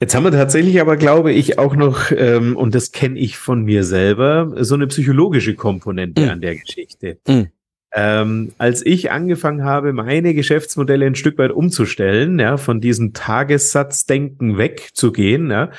Jetzt 0.00 0.14
haben 0.14 0.24
wir 0.24 0.32
tatsächlich 0.32 0.80
aber, 0.80 0.96
glaube 0.96 1.30
ich, 1.30 1.58
auch 1.58 1.76
noch, 1.76 2.10
ähm, 2.10 2.56
und 2.56 2.74
das 2.74 2.90
kenne 2.90 3.18
ich 3.18 3.36
von 3.36 3.64
mir 3.64 3.84
selber, 3.84 4.50
so 4.64 4.74
eine 4.74 4.86
psychologische 4.86 5.54
Komponente 5.54 6.22
mhm. 6.22 6.28
an 6.30 6.40
der 6.40 6.56
Geschichte. 6.56 7.18
Mhm. 7.28 7.48
Ähm, 7.92 8.52
als 8.56 8.86
ich 8.86 9.10
angefangen 9.10 9.64
habe, 9.64 9.92
meine 9.92 10.32
Geschäftsmodelle 10.32 11.04
ein 11.04 11.16
Stück 11.16 11.36
weit 11.38 11.50
umzustellen, 11.50 12.38
ja, 12.38 12.56
von 12.56 12.80
diesem 12.80 13.12
Tagessatzdenken 13.12 14.56
wegzugehen, 14.56 15.50
ja, 15.50 15.70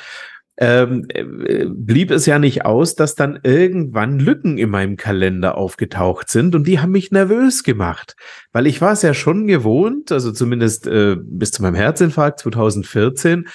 ähm, 0.57 1.07
äh, 1.09 1.65
blieb 1.67 2.11
es 2.11 2.27
ja 2.27 2.37
nicht 2.37 2.65
aus, 2.65 2.93
dass 2.95 3.15
dann 3.15 3.39
irgendwann 3.41 4.19
Lücken 4.19 4.59
in 4.59 4.69
meinem 4.69 4.97
Kalender 4.97 5.57
aufgetaucht 5.57 6.29
sind 6.29 6.53
und 6.53 6.67
die 6.67 6.79
haben 6.79 6.91
mich 6.91 7.11
nervös 7.11 7.63
gemacht, 7.63 8.15
weil 8.51 8.67
ich 8.67 8.81
war 8.81 8.91
es 8.91 9.01
ja 9.01 9.15
schon 9.15 9.47
gewohnt, 9.47 10.11
also 10.11 10.31
zumindest 10.31 10.85
äh, 10.85 11.15
bis 11.19 11.51
zu 11.51 11.63
meinem 11.63 11.73
Herzinfarkt 11.73 12.41
2014, 12.41 13.47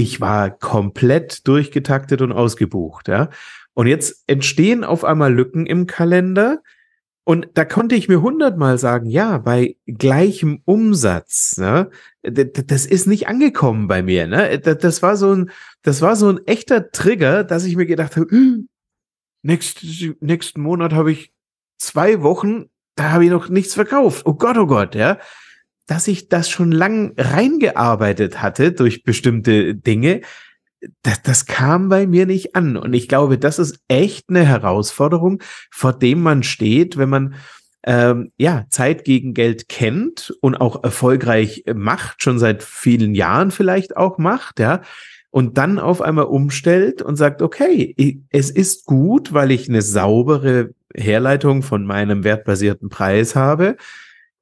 ich 0.00 0.20
war 0.20 0.50
komplett 0.50 1.46
durchgetaktet 1.46 2.22
und 2.22 2.32
ausgebucht, 2.32 3.08
ja. 3.08 3.30
Und 3.74 3.86
jetzt 3.86 4.24
entstehen 4.26 4.82
auf 4.82 5.04
einmal 5.04 5.32
Lücken 5.32 5.66
im 5.66 5.86
Kalender. 5.86 6.62
Und 7.24 7.48
da 7.54 7.64
konnte 7.64 7.94
ich 7.94 8.08
mir 8.08 8.22
hundertmal 8.22 8.78
sagen, 8.78 9.08
ja, 9.08 9.38
bei 9.38 9.76
gleichem 9.86 10.62
Umsatz, 10.64 11.56
ne, 11.58 11.90
das 12.22 12.86
ist 12.86 13.06
nicht 13.06 13.28
angekommen 13.28 13.86
bei 13.88 14.02
mir, 14.02 14.26
ne. 14.26 14.58
Das 14.58 15.02
war 15.02 15.16
so 15.16 15.34
ein, 15.34 15.50
das 15.82 16.02
war 16.02 16.16
so 16.16 16.28
ein 16.28 16.40
echter 16.46 16.90
Trigger, 16.90 17.44
dass 17.44 17.64
ich 17.64 17.76
mir 17.76 17.86
gedacht 17.86 18.16
habe, 18.16 18.30
hm, 18.30 18.68
nächst, 19.42 19.84
nächsten 20.20 20.60
Monat 20.62 20.92
habe 20.92 21.12
ich 21.12 21.32
zwei 21.78 22.22
Wochen, 22.22 22.70
da 22.96 23.10
habe 23.10 23.24
ich 23.24 23.30
noch 23.30 23.48
nichts 23.48 23.74
verkauft. 23.74 24.26
Oh 24.26 24.34
Gott, 24.34 24.56
oh 24.56 24.66
Gott, 24.66 24.94
ja 24.94 25.18
dass 25.90 26.06
ich 26.06 26.28
das 26.28 26.48
schon 26.48 26.70
lang 26.70 27.14
reingearbeitet 27.18 28.40
hatte 28.40 28.70
durch 28.70 29.02
bestimmte 29.02 29.74
Dinge, 29.74 30.20
das, 31.02 31.20
das 31.22 31.46
kam 31.46 31.88
bei 31.88 32.06
mir 32.06 32.26
nicht 32.26 32.54
an. 32.54 32.76
Und 32.76 32.94
ich 32.94 33.08
glaube, 33.08 33.38
das 33.38 33.58
ist 33.58 33.80
echt 33.88 34.30
eine 34.30 34.46
Herausforderung, 34.46 35.42
vor 35.68 35.92
dem 35.92 36.22
man 36.22 36.44
steht, 36.44 36.96
wenn 36.96 37.08
man 37.08 37.34
ähm, 37.82 38.30
ja 38.38 38.66
Zeit 38.70 39.04
gegen 39.04 39.34
Geld 39.34 39.68
kennt 39.68 40.32
und 40.40 40.54
auch 40.54 40.84
erfolgreich 40.84 41.64
macht, 41.74 42.22
schon 42.22 42.38
seit 42.38 42.62
vielen 42.62 43.16
Jahren 43.16 43.50
vielleicht 43.50 43.96
auch 43.96 44.16
macht, 44.16 44.60
ja. 44.60 44.82
Und 45.32 45.58
dann 45.58 45.80
auf 45.80 46.02
einmal 46.02 46.26
umstellt 46.26 47.02
und 47.02 47.16
sagt, 47.16 47.42
okay, 47.42 48.22
es 48.30 48.50
ist 48.50 48.84
gut, 48.84 49.32
weil 49.32 49.50
ich 49.50 49.68
eine 49.68 49.82
saubere 49.82 50.70
Herleitung 50.94 51.62
von 51.62 51.84
meinem 51.84 52.22
wertbasierten 52.22 52.90
Preis 52.90 53.34
habe 53.34 53.76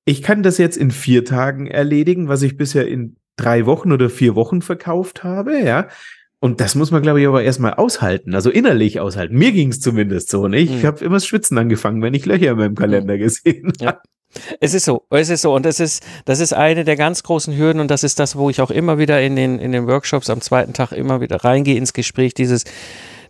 ich 0.09 0.23
kann 0.23 0.43
das 0.43 0.57
jetzt 0.57 0.79
in 0.79 0.91
vier 0.91 1.27
Tagen 1.27 1.67
erledigen, 1.67 2.29
was 2.29 2.41
ich 2.41 2.57
bisher 2.57 2.89
in 2.89 3.17
drei 3.37 3.67
Wochen 3.67 3.93
oder 3.93 4.09
vier 4.09 4.35
Wochen 4.35 4.63
verkauft 4.63 5.23
habe, 5.23 5.61
ja. 5.61 5.89
Und 6.41 6.63
das 6.63 6.75
muss 6.75 6.91
man, 6.91 7.03
glaube 7.03 7.21
ich, 7.21 7.27
aber 7.27 7.43
erstmal 7.43 7.75
aushalten, 7.75 8.35
also 8.35 8.49
innerlich 8.49 9.01
aushalten. 9.01 9.37
Mir 9.37 9.53
ging 9.53 9.69
es 9.69 9.81
zumindest 9.81 10.31
so. 10.31 10.49
nicht. 10.49 10.71
Ich 10.71 10.83
mhm. 10.83 10.87
habe 10.87 11.05
immer 11.05 11.17
das 11.17 11.27
Schwitzen 11.27 11.59
angefangen, 11.59 12.01
wenn 12.01 12.15
ich 12.15 12.25
Löcher 12.25 12.53
in 12.53 12.57
meinem 12.57 12.75
Kalender 12.75 13.17
mhm. 13.17 13.19
gesehen 13.19 13.73
ja. 13.81 14.01
Es 14.61 14.73
ist 14.73 14.87
so, 14.87 15.07
es 15.11 15.29
ist 15.29 15.43
so 15.43 15.55
und 15.55 15.67
das 15.67 15.79
ist, 15.79 16.03
das 16.25 16.41
ist 16.41 16.53
eine 16.53 16.85
der 16.85 16.97
ganz 16.97 17.23
großen 17.23 17.57
Hürden 17.57 17.81
und 17.81 17.91
das 17.91 18.03
ist 18.03 18.19
das, 18.19 18.37
wo 18.37 18.49
ich 18.51 18.61
auch 18.61 18.71
immer 18.71 18.99
wieder 18.99 19.21
in 19.21 19.37
den, 19.37 19.59
in 19.59 19.73
den 19.73 19.87
Workshops 19.87 20.31
am 20.31 20.41
zweiten 20.41 20.73
Tag 20.73 20.93
immer 20.93 21.21
wieder 21.21 21.45
reingehe 21.45 21.77
ins 21.77 21.93
Gespräch, 21.93 22.35
dieses, 22.35 22.65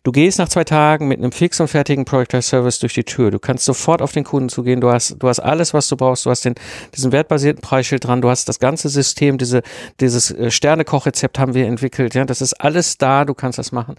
du 0.02 0.12
gehst 0.12 0.38
nach 0.38 0.48
zwei 0.48 0.64
Tagen 0.64 1.08
mit 1.08 1.18
einem 1.18 1.32
fix 1.32 1.60
und 1.60 1.68
fertigen 1.68 2.04
Project 2.04 2.42
Service 2.42 2.78
durch 2.78 2.94
die 2.94 3.04
Tür, 3.04 3.30
du 3.30 3.38
kannst 3.38 3.64
sofort 3.64 4.02
auf 4.02 4.12
den 4.12 4.24
Kunden 4.24 4.48
zugehen, 4.48 4.80
du 4.80 4.90
hast, 4.90 5.16
du 5.18 5.28
hast 5.28 5.40
alles, 5.40 5.74
was 5.74 5.88
du 5.88 5.96
brauchst, 5.96 6.26
du 6.26 6.30
hast 6.30 6.44
den, 6.44 6.54
diesen 6.94 7.12
wertbasierten 7.12 7.62
Preisschild 7.62 8.04
dran, 8.04 8.20
du 8.20 8.30
hast 8.30 8.48
das 8.48 8.58
ganze 8.58 8.88
System, 8.88 9.38
diese, 9.38 9.62
dieses 10.00 10.30
äh, 10.30 10.50
Sternekochrezept 10.50 11.38
haben 11.38 11.54
wir 11.54 11.66
entwickelt, 11.66 12.14
ja, 12.14 12.24
das 12.24 12.40
ist 12.40 12.54
alles 12.54 12.98
da, 12.98 13.24
du 13.24 13.34
kannst 13.34 13.58
das 13.58 13.72
machen. 13.72 13.96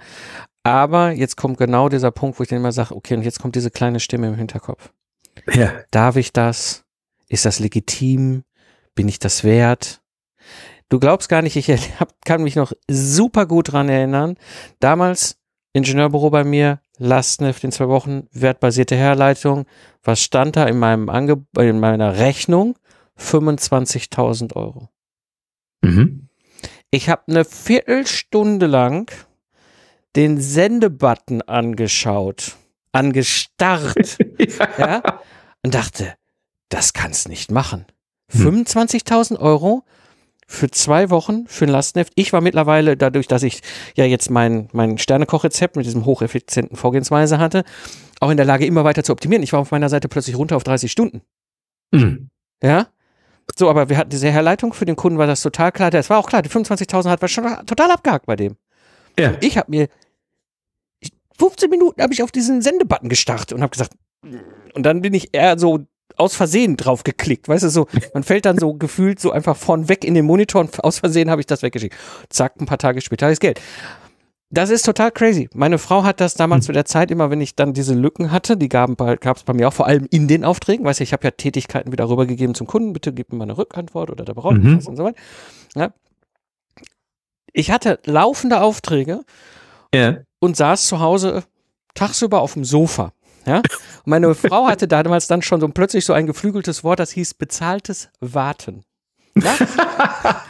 Aber 0.64 1.12
jetzt 1.12 1.38
kommt 1.38 1.58
genau 1.58 1.90
dieser 1.90 2.12
Punkt, 2.12 2.40
wo 2.40 2.44
ich 2.44 2.50
dann 2.50 2.60
immer 2.60 2.72
sage, 2.72 2.96
okay, 2.96 3.16
und 3.16 3.24
jetzt 3.24 3.40
kommt 3.40 3.56
diese 3.56 3.72
kleine 3.72 4.00
Stimme 4.00 4.28
im 4.28 4.36
Hinterkopf. 4.36 4.92
Ja. 5.54 5.72
Darf 5.92 6.16
ich 6.16 6.34
das? 6.34 6.84
Ist 7.28 7.46
das 7.46 7.60
legitim? 7.60 8.44
Bin 8.96 9.08
ich 9.08 9.20
das 9.20 9.44
wert? 9.44 10.02
Du 10.90 11.00
glaubst 11.00 11.30
gar 11.30 11.42
nicht, 11.42 11.56
ich 11.56 11.70
hab, 12.00 12.14
kann 12.26 12.44
mich 12.44 12.56
noch 12.56 12.74
super 12.90 13.46
gut 13.46 13.72
dran 13.72 13.90
erinnern. 13.90 14.36
Damals 14.80 15.39
Ingenieurbüro 15.74 16.30
bei 16.30 16.44
mir, 16.44 16.82
Lastneft 16.98 17.64
in 17.64 17.72
zwei 17.72 17.88
Wochen, 17.88 18.28
wertbasierte 18.32 18.96
Herleitung. 18.96 19.66
Was 20.04 20.22
stand 20.22 20.56
da 20.56 20.66
in 20.66 20.80
meinem 20.80 21.10
Ange 21.10 21.46
in 21.58 21.80
meiner 21.80 22.18
Rechnung? 22.18 22.78
25.000 23.18 24.56
Euro. 24.56 24.90
Mhm. 25.82 26.30
Ich 26.92 27.10
habe 27.10 27.24
eine 27.28 27.46
Viertelstunde 27.46 28.66
lang 28.66 29.12
den 30.16 30.42
Sendebutton 30.42 31.44
angeschaut, 31.44 32.56
angestarrt, 32.92 34.18
ja, 34.78 35.22
und 35.64 35.76
dachte, 35.76 36.16
das 36.70 36.94
kannst 36.94 37.30
nicht 37.30 37.52
machen. 37.52 37.86
Hm. 38.32 38.64
25.000 38.64 39.40
Euro 39.40 39.86
für 40.52 40.72
zwei 40.72 41.12
Wochen 41.12 41.46
für 41.46 41.66
ein 41.66 41.70
Lastneft. 41.70 42.12
Ich 42.16 42.34
war 42.34 42.42
mittlerweile, 42.42 42.98
dadurch, 42.98 43.28
dass 43.28 43.44
ich 43.44 43.62
ja 43.96 44.06
jetzt 44.06 44.32
mein, 44.32 44.68
mein 44.72 44.98
Sternekochrezept 44.98 45.76
mit 45.76 45.86
diesem 45.86 46.06
hocheffizienten 46.06 46.76
Vorgehensweise 46.76 47.38
hatte, 47.38 47.64
auch 48.20 48.32
in 48.32 48.38
der 48.38 48.48
Lage, 48.48 48.66
immer 48.66 48.84
weiter 48.84 49.04
zu 49.04 49.12
optimieren. 49.12 49.44
Ich 49.44 49.54
war 49.54 49.60
auf 49.60 49.70
meiner 49.70 49.90
Seite 49.90 50.10
plötzlich 50.10 50.36
runter 50.36 50.58
auf 50.58 50.64
30 50.64 50.92
Stunden. 50.92 51.22
Mhm. 51.92 52.32
Ja. 52.64 52.88
So, 53.58 53.70
aber 53.70 53.90
wir 53.90 53.98
hatten 53.98 54.10
diese 54.10 54.32
Herleitung 54.32 54.74
für 54.74 54.86
den 54.86 54.96
Kunden, 54.96 55.20
war 55.20 55.28
das 55.28 55.44
total 55.44 55.72
klar. 55.72 55.92
Das 55.92 56.10
war 56.10 56.18
auch 56.18 56.28
klar, 56.28 56.42
die 56.42 56.50
25.000 56.50 57.10
hat 57.10 57.22
war 57.22 57.30
schon 57.30 57.46
total 57.68 57.92
abgehakt 57.92 58.26
bei 58.26 58.36
dem. 58.36 58.56
Ja. 59.20 59.36
Ich 59.42 59.56
habe 59.56 59.70
mir 59.70 59.88
15 61.38 61.70
Minuten 61.70 62.02
habe 62.02 62.12
ich 62.12 62.24
auf 62.24 62.32
diesen 62.32 62.64
Sendebutton 62.64 63.08
gestarrt 63.08 63.54
und 63.54 63.62
habe 63.62 63.72
gesagt, 63.72 63.94
und 64.74 64.84
dann 64.84 65.02
bin 65.02 65.14
ich 65.14 65.30
eher 65.32 65.60
so 65.60 65.86
aus 66.20 66.36
Versehen 66.36 66.78
drauf 66.78 67.04
geklickt, 67.04 67.48
weißt 67.48 67.64
du, 67.64 67.70
so, 67.70 67.88
man 68.14 68.24
fällt 68.24 68.46
dann 68.46 68.58
so 68.58 68.74
gefühlt 68.76 69.20
so 69.20 69.32
einfach 69.32 69.56
vorn 69.58 69.88
weg 69.90 70.04
in 70.04 70.14
den 70.14 70.26
Monitor 70.26 70.62
und 70.62 70.84
aus 70.84 71.00
Versehen 71.00 71.30
habe 71.32 71.42
ich 71.42 71.48
das 71.48 71.62
weggeschickt. 71.64 71.96
Zack, 72.30 72.60
ein 72.60 72.66
paar 72.66 72.78
Tage 72.78 73.02
später 73.02 73.30
ist 73.30 73.40
Geld. 73.40 73.62
Das 74.52 74.72
ist 74.72 74.84
total 74.84 75.12
crazy. 75.12 75.48
Meine 75.54 75.78
Frau 75.78 76.04
hat 76.04 76.20
das 76.20 76.34
damals 76.34 76.66
zu 76.66 76.72
der 76.72 76.84
Zeit 76.86 77.12
immer, 77.12 77.30
wenn 77.30 77.40
ich 77.40 77.56
dann 77.56 77.74
diese 77.74 77.94
Lücken 77.94 78.32
hatte, 78.32 78.58
die 78.58 78.68
gab 78.68 78.90
es 79.00 79.44
bei 79.44 79.54
mir 79.54 79.68
auch 79.68 79.74
vor 79.74 79.86
allem 79.86 80.08
in 80.10 80.28
den 80.28 80.44
Aufträgen, 80.44 80.84
weißt 80.86 81.00
du, 81.00 81.04
ich 81.04 81.14
habe 81.14 81.24
ja 81.26 81.32
Tätigkeiten 81.32 81.92
wieder 81.92 82.10
rübergegeben 82.10 82.56
zum 82.56 82.66
Kunden, 82.66 82.92
bitte 82.92 83.14
gib 83.14 83.32
mir 83.32 83.38
mal 83.38 83.44
eine 83.44 83.58
Rückantwort 83.60 84.10
oder 84.10 84.26
da 84.26 84.34
braucht 84.34 84.58
Mhm. 84.58 84.78
was 84.78 84.88
und 84.88 84.96
so 84.98 85.04
weiter. 85.04 85.20
Ja. 85.76 85.94
Ich 87.54 87.72
hatte 87.72 88.00
laufende 88.06 88.62
Aufträge 88.62 89.22
Ja. 89.94 90.18
und 90.40 90.58
saß 90.58 90.88
zu 90.88 91.00
Hause 91.00 91.44
tagsüber 91.94 92.42
auf 92.42 92.54
dem 92.54 92.66
Sofa. 92.66 93.14
Ja? 93.46 93.58
Und 93.58 93.64
meine 94.08 94.34
Frau 94.36 94.68
hatte 94.68 94.88
damals 94.88 95.28
dann 95.28 95.42
schon 95.42 95.60
so 95.62 95.68
plötzlich 95.70 96.06
so 96.06 96.14
ein 96.14 96.26
geflügeltes 96.28 96.84
Wort, 96.84 97.00
das 97.00 97.12
hieß 97.12 97.34
bezahltes 97.36 98.10
Warten. 98.20 98.84
Ja? 99.36 99.56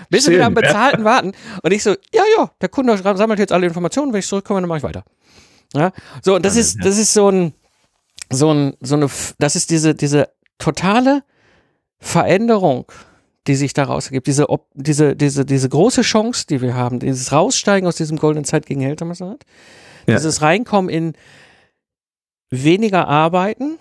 Bist 0.09 0.27
du 0.27 0.31
wieder 0.31 0.45
am 0.45 0.55
ja. 0.55 0.61
bezahlten 0.61 1.03
Warten? 1.03 1.33
Und 1.61 1.71
ich 1.71 1.83
so, 1.83 1.91
ja, 2.13 2.23
ja, 2.37 2.51
der 2.61 2.69
Kunde 2.69 2.97
sammelt 2.97 3.39
jetzt 3.39 3.51
alle 3.51 3.67
Informationen, 3.67 4.11
wenn 4.13 4.19
ich 4.19 4.27
zurückkomme, 4.27 4.61
dann 4.61 4.67
mache 4.69 4.79
ich 4.79 4.83
weiter. 4.83 5.03
Ja? 5.73 5.91
So, 6.23 6.35
und 6.35 6.45
das 6.45 6.55
Ja, 6.55 6.61
ist, 6.61 6.77
ja. 6.77 6.83
das 6.85 6.97
ist 6.97 7.13
so 7.13 7.29
ein, 7.29 7.53
so 8.31 8.51
ein, 8.51 8.73
so 8.81 8.95
eine, 8.95 9.07
das 9.37 9.55
ist 9.55 9.69
diese, 9.69 9.93
diese 9.95 10.29
totale 10.57 11.23
Veränderung, 11.99 12.85
die 13.47 13.55
sich 13.55 13.73
daraus 13.73 14.07
ergibt, 14.07 14.27
diese, 14.27 14.49
Ob- 14.49 14.67
diese, 14.73 15.15
diese, 15.15 15.45
diese 15.45 15.69
große 15.69 16.01
Chance, 16.01 16.45
die 16.47 16.61
wir 16.61 16.75
haben, 16.75 16.99
dieses 16.99 17.31
Raussteigen 17.31 17.87
aus 17.87 17.95
diesem 17.95 18.17
goldenen 18.17 18.45
Zeit 18.45 18.65
gegen 18.65 18.81
Gehältermaßnahme, 18.81 19.37
Ja. 20.07 20.15
dieses 20.15 20.41
Reinkommen 20.41 20.89
in 20.89 21.13
weniger 22.49 23.07
Arbeiten 23.07 23.77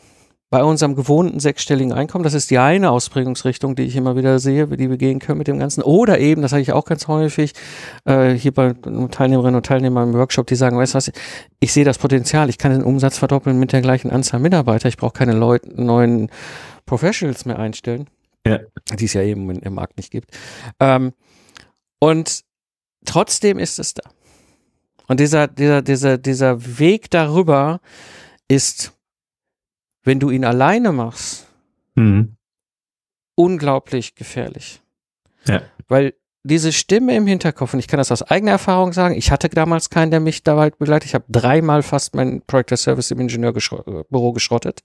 bei 0.51 0.65
unserem 0.65 0.95
gewohnten 0.95 1.41
sechsstelligen 1.41 1.93
Einkommen, 1.93 2.25
das 2.25 2.33
ist 2.33 2.51
die 2.51 2.57
eine 2.57 2.91
Ausprägungsrichtung, 2.91 3.77
die 3.77 3.83
ich 3.83 3.97
immer 3.97 4.17
wieder 4.17 4.39
sehe, 4.39 4.67
die 4.67 4.89
wir 4.89 4.97
gehen 4.97 5.19
können 5.19 5.37
mit 5.37 5.47
dem 5.47 5.59
Ganzen. 5.59 5.83
Oder 5.83 6.21
eben, 6.21 6.41
das 6.41 6.53
habe 6.53 6.63
ich 6.63 6.73
auch 6.73 6.87
ganz 6.87 7.07
häufig 7.07 7.53
äh, 8.07 8.31
hier 8.33 8.53
bei 8.55 8.73
Teilnehmerinnen 8.73 9.57
und 9.57 9.67
Teilnehmern 9.67 10.09
im 10.09 10.15
Workshop, 10.15 10.47
die 10.47 10.55
sagen, 10.55 10.79
weißt 10.79 10.95
du 10.95 10.97
was, 10.97 11.13
ich 11.61 11.73
sehe 11.73 11.85
das 11.85 11.99
Potenzial, 11.99 12.49
ich 12.49 12.57
kann 12.57 12.73
den 12.73 12.83
Umsatz 12.83 13.19
verdoppeln 13.19 13.59
mit 13.59 13.73
der 13.73 13.83
gleichen 13.83 14.11
Anzahl 14.11 14.41
Mitarbeiter, 14.41 14.89
ich 14.89 14.97
brauche 14.97 15.13
keine 15.13 15.35
Leute, 15.35 15.69
neuen 15.81 16.31
Professionals 16.87 17.45
mehr 17.45 17.59
einstellen, 17.59 18.09
Ja. 18.47 18.61
die 18.99 19.05
es 19.05 19.13
ja 19.13 19.21
eben 19.23 19.51
im 19.51 19.75
Markt 19.75 19.99
nicht 19.99 20.11
gibt. 20.11 20.31
Ähm, 20.81 21.13
und 21.99 22.41
trotzdem 23.05 23.59
ist 23.59 23.79
es 23.79 23.93
da. 23.93 24.09
Und 25.09 25.21
dieser, 25.21 25.47
dieser, 25.47 25.83
dieser, 25.83 26.17
dieser 26.17 26.79
Weg 26.79 27.11
darüber 27.11 27.81
ist, 28.49 28.93
wenn 30.03 30.21
du 30.21 30.31
ihn 30.31 30.45
alleine 30.45 30.93
machst, 30.93 31.47
Mhm. 31.95 32.37
unglaublich 33.35 34.15
gefährlich. 34.15 34.81
Ja. 35.47 35.63
Weil 35.89 36.15
diese 36.45 36.73
Stimme 36.73 37.15
im 37.15 37.27
Hinterkopf, 37.27 37.75
und 37.75 37.81
ich 37.81 37.89
kann 37.89 37.99
das 37.99 38.13
aus 38.13 38.23
eigener 38.23 38.53
Erfahrung 38.53 38.93
sagen, 38.93 39.15
ich 39.15 39.31
hatte 39.31 39.49
damals 39.49 39.91
keinen, 39.91 40.11
der 40.11 40.21
mich 40.21 40.45
dabei 40.45 40.71
begleitet. 40.71 41.07
Ich 41.09 41.15
habe 41.15 41.25
dreimal 41.29 41.83
fast 41.83 42.15
mein 42.15 42.43
Project 42.47 42.79
Service 42.79 43.11
im 43.11 43.21
Ingenieurbüro 43.21 44.33
geschrottet. 44.33 44.83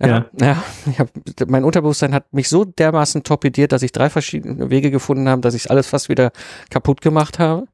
Ja. 0.00 0.26
ja 0.40 0.62
hab, 0.98 1.10
mein 1.48 1.64
Unterbewusstsein 1.64 2.14
hat 2.14 2.32
mich 2.32 2.48
so 2.48 2.64
dermaßen 2.64 3.24
torpediert, 3.24 3.72
dass 3.72 3.82
ich 3.82 3.92
drei 3.92 4.10
verschiedene 4.10 4.70
Wege 4.70 4.90
gefunden 4.90 5.28
habe, 5.28 5.40
dass 5.40 5.54
ich 5.54 5.70
alles 5.70 5.88
fast 5.88 6.08
wieder 6.08 6.30
kaputt 6.70 7.00
gemacht 7.00 7.38
habe. 7.38 7.66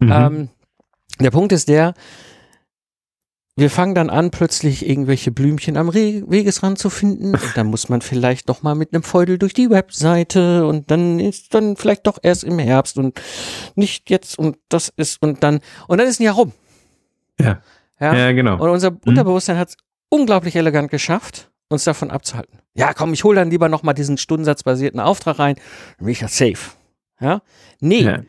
Mhm. 0.00 0.12
Ähm, 0.12 0.48
der 1.20 1.30
Punkt 1.30 1.52
ist 1.52 1.68
der, 1.68 1.94
wir 3.54 3.68
fangen 3.68 3.94
dann 3.94 4.08
an, 4.08 4.30
plötzlich 4.30 4.88
irgendwelche 4.88 5.30
Blümchen 5.30 5.76
am 5.76 5.88
Re 5.90 6.22
Wegesrand 6.26 6.78
zu 6.78 6.88
finden. 6.88 7.32
Und 7.34 7.52
dann 7.54 7.66
muss 7.66 7.88
man 7.90 8.00
vielleicht 8.00 8.48
noch 8.48 8.62
mal 8.62 8.74
mit 8.74 8.94
einem 8.94 9.02
Feudel 9.02 9.38
durch 9.38 9.52
die 9.52 9.68
Webseite 9.68 10.66
und 10.66 10.90
dann 10.90 11.20
ist 11.20 11.52
dann 11.54 11.76
vielleicht 11.76 12.06
doch 12.06 12.18
erst 12.22 12.44
im 12.44 12.58
Herbst 12.58 12.96
und 12.96 13.20
nicht 13.74 14.08
jetzt 14.08 14.38
und 14.38 14.56
das 14.70 14.90
ist 14.96 15.20
und 15.22 15.42
dann 15.42 15.60
und 15.86 15.98
dann 15.98 16.06
ist 16.08 16.18
ein 16.20 16.24
Jahr 16.24 16.34
rum. 16.36 16.52
Ja. 17.38 17.60
Ja. 18.00 18.14
ja, 18.14 18.32
genau. 18.32 18.54
Und 18.54 18.70
unser 18.70 18.96
Unterbewusstsein 19.06 19.58
hat 19.58 19.68
es 19.70 19.76
unglaublich 20.08 20.56
elegant 20.56 20.90
geschafft, 20.90 21.50
uns 21.68 21.84
davon 21.84 22.10
abzuhalten. 22.10 22.58
Ja, 22.74 22.94
komm, 22.94 23.12
ich 23.12 23.22
hole 23.22 23.36
dann 23.36 23.50
lieber 23.50 23.68
noch 23.68 23.82
mal 23.82 23.92
diesen 23.92 24.16
stundensatzbasierten 24.18 24.98
Auftrag 24.98 25.38
rein, 25.38 25.56
dann 25.98 26.06
bin 26.06 26.12
ich 26.12 26.20
ja 26.20 26.28
safe. 26.28 26.72
Ja? 27.20 27.42
Nee, 27.80 28.00
Ja. 28.02 28.22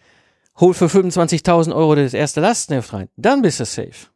hol 0.59 0.73
für 0.73 0.85
25.000 0.87 1.73
Euro 1.73 1.95
das 1.95 2.13
erste 2.13 2.41
Lastenheft 2.41 2.91
rein, 2.93 3.09
dann 3.15 3.41
bist 3.41 3.59
du 3.61 3.65
safe. 3.65 4.07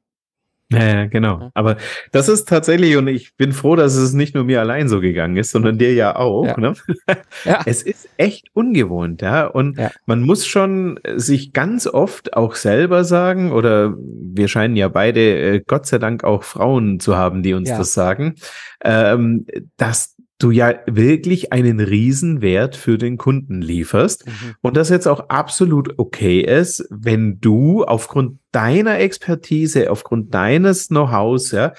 Ja, 0.69 1.05
genau. 1.05 1.49
Aber 1.53 1.77
das 2.11 2.27
ist 2.27 2.49
tatsächlich, 2.49 2.97
und 2.97 3.07
ich 3.07 3.35
bin 3.37 3.53
froh, 3.53 3.77
dass 3.77 3.95
es 3.95 4.11
nicht 4.11 4.35
nur 4.35 4.43
mir 4.43 4.59
allein 4.59 4.89
so 4.89 4.99
gegangen 4.99 5.37
ist, 5.37 5.51
sondern 5.51 5.77
dir 5.77 5.93
ja 5.93 6.17
auch. 6.17 6.45
Ja. 6.45 6.59
Ne? 6.59 6.73
Ja. 7.45 7.61
Es 7.65 7.83
ist 7.83 8.09
echt 8.17 8.49
ungewohnt, 8.53 9.21
ja. 9.21 9.45
Und 9.47 9.77
Ja. 9.77 9.91
man 10.07 10.21
muss 10.23 10.45
schon 10.45 10.99
sich 11.15 11.53
ganz 11.53 11.87
oft 11.87 12.33
auch 12.33 12.55
selber 12.55 13.05
sagen, 13.05 13.53
oder 13.53 13.95
wir 13.97 14.49
scheinen 14.49 14.75
ja 14.75 14.89
beide, 14.89 15.21
äh, 15.55 15.61
Gott 15.65 15.85
sei 15.85 15.99
Dank, 15.99 16.25
auch 16.25 16.43
Frauen 16.43 16.99
zu 16.99 17.15
haben, 17.15 17.43
die 17.43 17.53
uns 17.53 17.69
das 17.69 17.93
sagen, 17.93 18.35
ähm, 18.83 19.45
dass 19.77 20.16
du 20.39 20.51
ja 20.51 20.75
wirklich 20.85 21.51
einen 21.51 21.79
Riesenwert 21.79 22.75
für 22.75 22.97
den 22.97 23.17
Kunden 23.17 23.61
lieferst. 23.61 24.27
Mhm. 24.27 24.55
Und 24.61 24.77
das 24.77 24.89
jetzt 24.89 25.07
auch 25.07 25.29
absolut 25.29 25.97
okay 25.97 26.41
ist, 26.41 26.87
wenn 26.89 27.39
du 27.39 27.83
aufgrund 27.83 28.39
deiner 28.51 28.99
Expertise, 28.99 29.89
aufgrund 29.89 30.33
deines 30.33 30.87
Know-hows, 30.89 31.51
ja, 31.51 31.73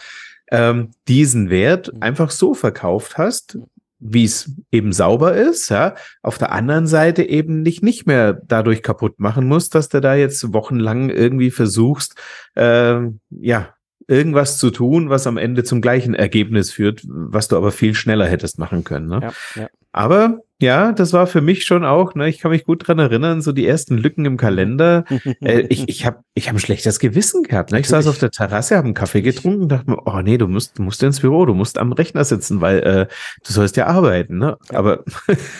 ähm, 0.50 0.90
diesen 1.06 1.50
Wert 1.50 1.92
Mhm. 1.92 2.02
einfach 2.02 2.30
so 2.30 2.54
verkauft 2.54 3.18
hast, 3.18 3.58
wie 4.00 4.24
es 4.24 4.50
eben 4.70 4.92
sauber 4.92 5.34
ist, 5.34 5.70
ja, 5.70 5.94
auf 6.22 6.38
der 6.38 6.52
anderen 6.52 6.86
Seite 6.86 7.24
eben 7.24 7.62
nicht 7.62 7.82
nicht 7.82 8.06
mehr 8.06 8.40
dadurch 8.46 8.82
kaputt 8.82 9.18
machen 9.18 9.46
musst, 9.46 9.74
dass 9.74 9.88
du 9.88 10.00
da 10.00 10.14
jetzt 10.14 10.52
wochenlang 10.52 11.10
irgendwie 11.10 11.50
versuchst, 11.50 12.14
ähm, 12.54 13.20
ja, 13.30 13.74
irgendwas 14.08 14.58
zu 14.58 14.70
tun, 14.70 15.10
was 15.10 15.26
am 15.26 15.36
Ende 15.36 15.62
zum 15.64 15.80
gleichen 15.80 16.14
Ergebnis 16.14 16.72
führt, 16.72 17.02
was 17.06 17.48
du 17.48 17.56
aber 17.56 17.70
viel 17.70 17.94
schneller 17.94 18.26
hättest 18.26 18.58
machen 18.58 18.82
können. 18.82 19.06
Ne? 19.06 19.20
Ja, 19.22 19.62
ja. 19.62 19.68
Aber 19.92 20.40
ja, 20.60 20.92
das 20.92 21.12
war 21.12 21.26
für 21.26 21.40
mich 21.40 21.64
schon 21.64 21.84
auch, 21.84 22.14
ne, 22.14 22.28
ich 22.28 22.38
kann 22.38 22.50
mich 22.50 22.64
gut 22.64 22.86
dran 22.86 22.98
erinnern, 22.98 23.42
so 23.42 23.52
die 23.52 23.66
ersten 23.66 23.96
Lücken 23.96 24.24
im 24.24 24.36
Kalender. 24.36 25.04
äh, 25.40 25.60
ich 25.68 25.88
ich 25.88 26.04
habe 26.04 26.18
ich 26.34 26.48
hab 26.48 26.56
ein 26.56 26.58
schlechtes 26.58 26.98
Gewissen 26.98 27.42
gehabt. 27.42 27.70
Ne? 27.70 27.80
Ich 27.80 27.88
saß 27.88 28.06
auf 28.06 28.18
der 28.18 28.30
Terrasse, 28.30 28.76
habe 28.76 28.86
einen 28.86 28.94
Kaffee 28.94 29.22
getrunken 29.22 29.62
und 29.62 29.68
dachte 29.68 29.90
mir, 29.90 29.98
oh 30.04 30.20
nee, 30.20 30.36
du 30.36 30.48
musst, 30.48 30.78
du 30.78 30.82
musst 30.82 31.02
ins 31.02 31.20
Büro, 31.20 31.46
du 31.46 31.54
musst 31.54 31.78
am 31.78 31.92
Rechner 31.92 32.24
sitzen, 32.24 32.60
weil 32.60 32.78
äh, 32.80 33.06
du 33.46 33.52
sollst 33.52 33.76
ja 33.76 33.86
arbeiten. 33.86 34.38
Ne? 34.38 34.56
Aber 34.70 35.04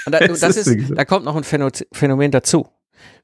und 0.07 0.13
da, 0.13 0.19
das 0.27 0.43
ist, 0.43 0.93
da 0.95 1.05
kommt 1.05 1.25
noch 1.25 1.37
ein 1.37 1.45
Phänomen 1.45 2.31
dazu. 2.31 2.69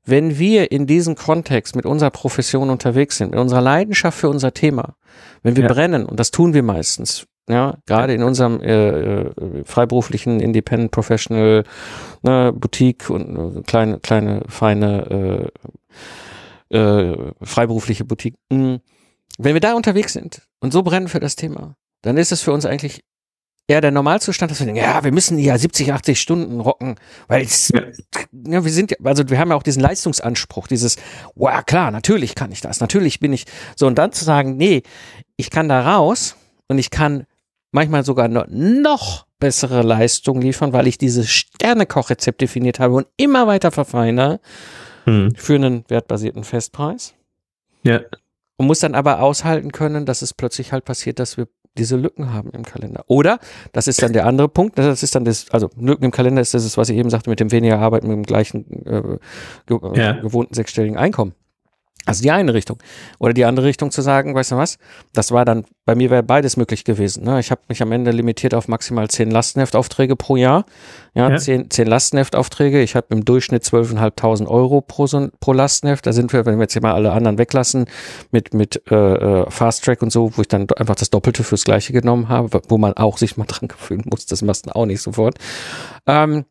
Wenn 0.04 0.38
wir 0.38 0.70
in 0.70 0.86
diesem 0.86 1.14
Kontext 1.14 1.76
mit 1.76 1.86
unserer 1.86 2.10
Profession 2.10 2.70
unterwegs 2.70 3.18
sind, 3.18 3.30
mit 3.30 3.40
unserer 3.40 3.62
Leidenschaft 3.62 4.18
für 4.18 4.28
unser 4.28 4.52
Thema, 4.52 4.96
wenn 5.42 5.56
wir 5.56 5.64
ja. 5.64 5.72
brennen, 5.72 6.04
und 6.04 6.20
das 6.20 6.30
tun 6.30 6.52
wir 6.52 6.62
meistens, 6.62 7.26
ja, 7.48 7.76
gerade 7.86 8.14
in 8.14 8.22
unserem 8.22 8.60
äh, 8.60 9.22
äh, 9.22 9.64
freiberuflichen 9.64 10.40
Independent 10.40 10.90
Professional 10.90 11.64
ne, 12.22 12.52
Boutique 12.54 13.10
und 13.10 13.58
äh, 13.58 13.62
kleine, 13.62 13.98
kleine, 14.00 14.42
feine 14.48 15.50
äh, 16.70 16.76
äh, 16.76 17.32
freiberufliche 17.42 18.04
Boutique. 18.04 18.36
Wenn 18.48 18.80
wir 19.38 19.60
da 19.60 19.74
unterwegs 19.74 20.14
sind 20.14 20.42
und 20.60 20.72
so 20.72 20.82
brennen 20.82 21.08
für 21.08 21.20
das 21.20 21.36
Thema, 21.36 21.76
dann 22.02 22.16
ist 22.16 22.32
es 22.32 22.40
für 22.40 22.52
uns 22.52 22.64
eigentlich 22.66 23.02
eher 23.66 23.80
der 23.80 23.90
Normalzustand, 23.90 24.50
dass 24.50 24.60
wir 24.60 24.66
denken, 24.66 24.82
ja, 24.82 25.04
wir 25.04 25.12
müssen 25.12 25.38
ja 25.38 25.56
70, 25.56 25.92
80 25.92 26.20
Stunden 26.20 26.60
rocken, 26.60 26.96
weil 27.28 27.44
ja. 27.44 27.82
ja. 28.46 28.64
wir 28.64 28.70
sind 28.70 28.90
ja, 28.90 28.96
also 29.02 29.28
wir 29.28 29.38
haben 29.38 29.50
ja 29.50 29.56
auch 29.56 29.62
diesen 29.62 29.80
Leistungsanspruch, 29.80 30.66
dieses, 30.66 30.96
wow, 31.34 31.64
klar, 31.64 31.90
natürlich 31.90 32.34
kann 32.34 32.52
ich 32.52 32.60
das, 32.60 32.80
natürlich 32.80 33.20
bin 33.20 33.32
ich 33.32 33.46
so 33.76 33.86
und 33.86 33.96
dann 33.96 34.12
zu 34.12 34.24
sagen, 34.24 34.56
nee, 34.56 34.82
ich 35.36 35.50
kann 35.50 35.68
da 35.68 35.96
raus 35.96 36.36
und 36.68 36.78
ich 36.78 36.90
kann 36.90 37.26
manchmal 37.72 38.04
sogar 38.04 38.28
noch 38.28 39.26
bessere 39.40 39.82
Leistung 39.82 40.40
liefern, 40.40 40.72
weil 40.72 40.86
ich 40.86 40.96
dieses 40.96 41.30
Sternekochrezept 41.30 42.40
definiert 42.40 42.80
habe 42.80 42.94
und 42.94 43.06
immer 43.16 43.46
weiter 43.46 43.70
verfeinere 43.70 44.40
hm. 45.04 45.34
für 45.34 45.56
einen 45.56 45.84
wertbasierten 45.88 46.44
Festpreis. 46.44 47.14
Ja. 47.82 48.00
Und 48.56 48.66
muss 48.66 48.78
dann 48.78 48.94
aber 48.94 49.20
aushalten 49.20 49.72
können, 49.72 50.06
dass 50.06 50.22
es 50.22 50.32
plötzlich 50.32 50.72
halt 50.72 50.84
passiert, 50.84 51.18
dass 51.18 51.36
wir 51.36 51.48
diese 51.76 51.96
Lücken 51.96 52.32
haben 52.32 52.50
im 52.50 52.64
Kalender. 52.64 53.04
Oder, 53.08 53.38
das 53.72 53.88
ist 53.88 54.02
dann 54.02 54.12
der 54.12 54.26
andere 54.26 54.48
Punkt, 54.48 54.78
das 54.78 55.02
ist 55.02 55.14
dann 55.14 55.24
das, 55.24 55.50
also 55.50 55.70
Lücken 55.78 56.04
im 56.04 56.10
Kalender 56.10 56.40
ist 56.40 56.54
das, 56.54 56.76
was 56.76 56.88
ich 56.88 56.96
eben 56.96 57.10
sagte, 57.10 57.30
mit 57.30 57.40
dem 57.40 57.50
weniger 57.50 57.78
Arbeiten, 57.78 58.08
mit 58.08 58.16
dem 58.16 58.22
gleichen 58.22 58.86
äh, 58.86 59.18
ge 59.66 59.78
ja. 59.94 60.12
gewohnten 60.12 60.54
sechsstelligen 60.54 60.96
Einkommen. 60.96 61.34
Also 62.06 62.22
die 62.22 62.30
eine 62.30 62.52
Richtung. 62.52 62.78
Oder 63.18 63.32
die 63.32 63.44
andere 63.44 63.66
Richtung 63.66 63.90
zu 63.90 64.02
sagen, 64.02 64.34
weißt 64.34 64.52
du 64.52 64.56
was, 64.56 64.78
das 65.14 65.32
war 65.32 65.44
dann, 65.44 65.64
bei 65.86 65.94
mir 65.94 66.10
wäre 66.10 66.22
beides 66.22 66.56
möglich 66.56 66.84
gewesen. 66.84 67.24
Ne? 67.24 67.40
Ich 67.40 67.50
habe 67.50 67.62
mich 67.68 67.80
am 67.80 67.92
Ende 67.92 68.10
limitiert 68.10 68.54
auf 68.54 68.68
maximal 68.68 69.08
zehn 69.08 69.30
Lastenheftaufträge 69.30 70.14
pro 70.14 70.36
Jahr. 70.36 70.66
Ja, 71.14 71.30
ja. 71.30 71.36
Zehn, 71.38 71.70
zehn 71.70 71.86
Lastenheftaufträge. 71.86 72.82
Ich 72.82 72.94
habe 72.94 73.06
im 73.10 73.24
Durchschnitt 73.24 73.64
zwölfeinhalbtausend 73.64 74.48
Euro 74.50 74.82
pro, 74.82 75.06
pro 75.40 75.52
Lastenheft. 75.52 76.06
Da 76.06 76.12
sind 76.12 76.32
wir, 76.32 76.44
wenn 76.44 76.56
wir 76.56 76.64
jetzt 76.64 76.74
hier 76.74 76.82
mal 76.82 76.92
alle 76.92 77.12
anderen 77.12 77.38
weglassen, 77.38 77.86
mit, 78.30 78.52
mit 78.52 78.82
äh, 78.90 78.94
äh, 78.94 79.50
Fast 79.50 79.84
Track 79.84 80.02
und 80.02 80.10
so, 80.10 80.36
wo 80.36 80.42
ich 80.42 80.48
dann 80.48 80.66
einfach 80.76 80.96
das 80.96 81.08
Doppelte 81.08 81.42
fürs 81.42 81.64
Gleiche 81.64 81.92
genommen 81.94 82.28
habe, 82.28 82.60
wo 82.68 82.76
man 82.76 82.92
auch 82.94 83.16
sich 83.16 83.36
mal 83.36 83.44
dran 83.48 83.68
gewöhnen 83.68 84.04
muss. 84.10 84.26
Das 84.26 84.42
machst 84.42 84.66
du 84.66 84.74
auch 84.74 84.86
nicht 84.86 85.00
sofort. 85.00 85.38
Ähm, 86.06 86.44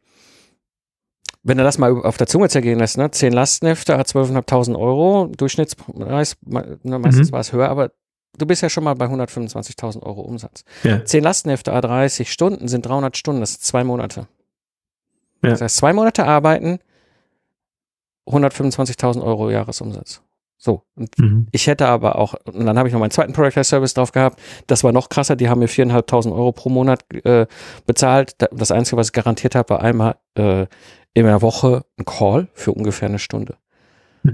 wenn 1.43 1.57
du 1.57 1.63
das 1.63 1.77
mal 1.77 1.91
auf 2.03 2.17
der 2.17 2.27
Zunge 2.27 2.49
zergehen 2.49 2.79
lässt, 2.79 2.97
ne, 2.97 3.11
10 3.11 3.33
Lastenhefte, 3.33 3.95
12.500 3.95 4.79
Euro, 4.79 5.27
Durchschnittspreis, 5.27 6.37
ne, 6.45 6.99
meistens 6.99 7.29
mhm. 7.29 7.33
war 7.33 7.39
es 7.41 7.51
höher, 7.51 7.69
aber 7.69 7.91
du 8.37 8.45
bist 8.45 8.61
ja 8.61 8.69
schon 8.69 8.85
mal 8.85 8.95
bei 8.95 9.05
125.000 9.05 10.03
Euro 10.03 10.21
Umsatz. 10.21 10.63
Ja. 10.83 11.03
10 11.03 11.23
Lastenhefte, 11.23 11.73
A30 11.73 12.25
Stunden 12.25 12.67
sind 12.67 12.85
300 12.85 13.17
Stunden, 13.17 13.41
das 13.41 13.53
sind 13.53 13.63
zwei 13.63 13.83
Monate. 13.83 14.27
Ja. 15.43 15.49
Das 15.51 15.61
heißt, 15.61 15.75
zwei 15.75 15.91
Monate 15.91 16.25
arbeiten, 16.25 16.79
125.000 18.25 19.21
Euro 19.21 19.49
Jahresumsatz. 19.49 20.21
So. 20.57 20.83
Und 20.95 21.19
mhm. 21.19 21.47
ich 21.51 21.67
hätte 21.67 21.87
aber 21.87 22.17
auch, 22.17 22.35
und 22.45 22.65
dann 22.65 22.77
habe 22.77 22.87
ich 22.87 22.93
noch 22.93 23.01
meinen 23.01 23.11
zweiten 23.11 23.33
Product 23.33 23.61
Service 23.65 23.93
drauf 23.93 24.13
gehabt. 24.13 24.39
Das 24.67 24.81
war 24.85 24.93
noch 24.93 25.09
krasser. 25.09 25.35
Die 25.35 25.49
haben 25.49 25.59
mir 25.59 25.67
4.500 25.67 26.31
Euro 26.31 26.53
pro 26.53 26.69
Monat 26.69 27.03
äh, 27.25 27.47
bezahlt. 27.85 28.37
Das 28.49 28.71
Einzige, 28.71 28.95
was 28.95 29.07
ich 29.07 29.13
garantiert 29.13 29.55
habe, 29.55 29.71
war 29.71 29.81
einmal 29.81 30.15
äh, 30.35 30.67
in 31.13 31.25
der 31.25 31.41
Woche 31.41 31.85
ein 31.97 32.05
Call 32.05 32.47
für 32.53 32.71
ungefähr 32.71 33.09
eine 33.09 33.19
Stunde. 33.19 33.57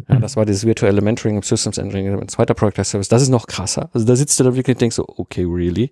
Ja, 0.07 0.19
das 0.19 0.35
war 0.35 0.45
dieses 0.45 0.65
virtuelle 0.65 1.01
Mentoring 1.01 1.37
im 1.37 1.43
Systems 1.43 1.77
Engineering, 1.77 2.21
ein 2.21 2.27
zweiter 2.27 2.53
Project 2.53 2.85
Service. 2.85 3.07
Das 3.07 3.23
ist 3.23 3.29
noch 3.29 3.47
krasser. 3.47 3.89
Also 3.93 4.05
da 4.05 4.15
sitzt 4.15 4.39
du 4.39 4.43
da 4.43 4.55
wirklich 4.55 4.75
und 4.75 4.81
denkst 4.81 4.95
so, 4.95 5.05
okay, 5.17 5.43
really? 5.43 5.91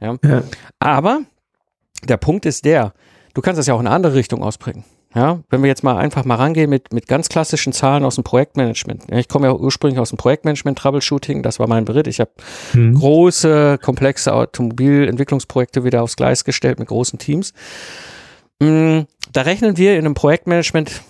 Ja. 0.00 0.16
ja. 0.24 0.42
Aber 0.80 1.20
der 2.04 2.16
Punkt 2.16 2.46
ist 2.46 2.64
der, 2.64 2.92
du 3.34 3.40
kannst 3.40 3.58
das 3.58 3.66
ja 3.66 3.74
auch 3.74 3.80
in 3.80 3.86
eine 3.86 3.94
andere 3.94 4.14
Richtung 4.14 4.42
ausprägen. 4.42 4.84
Ja, 5.14 5.40
wenn 5.48 5.62
wir 5.62 5.68
jetzt 5.68 5.82
mal 5.82 5.96
einfach 5.96 6.26
mal 6.26 6.34
rangehen 6.34 6.68
mit, 6.68 6.92
mit 6.92 7.06
ganz 7.06 7.30
klassischen 7.30 7.72
Zahlen 7.72 8.04
aus 8.04 8.16
dem 8.16 8.24
Projektmanagement. 8.24 9.04
Ja, 9.10 9.16
ich 9.16 9.28
komme 9.28 9.46
ja 9.46 9.54
ursprünglich 9.54 9.98
aus 9.98 10.10
dem 10.10 10.18
Projektmanagement, 10.18 10.78
Troubleshooting, 10.78 11.42
das 11.42 11.58
war 11.58 11.66
mein 11.66 11.86
Beritt. 11.86 12.06
Ich 12.08 12.20
habe 12.20 12.30
hm. 12.72 12.94
große, 12.94 13.78
komplexe 13.82 14.34
Automobilentwicklungsprojekte 14.34 15.82
wieder 15.82 16.02
aufs 16.02 16.16
Gleis 16.16 16.44
gestellt 16.44 16.78
mit 16.78 16.88
großen 16.88 17.18
Teams. 17.18 17.54
Mm, 18.60 19.02
da 19.32 19.42
rechnen 19.42 19.76
wir 19.76 19.92
in 19.94 20.04
einem 20.04 20.14
Projektmanagement 20.14 21.02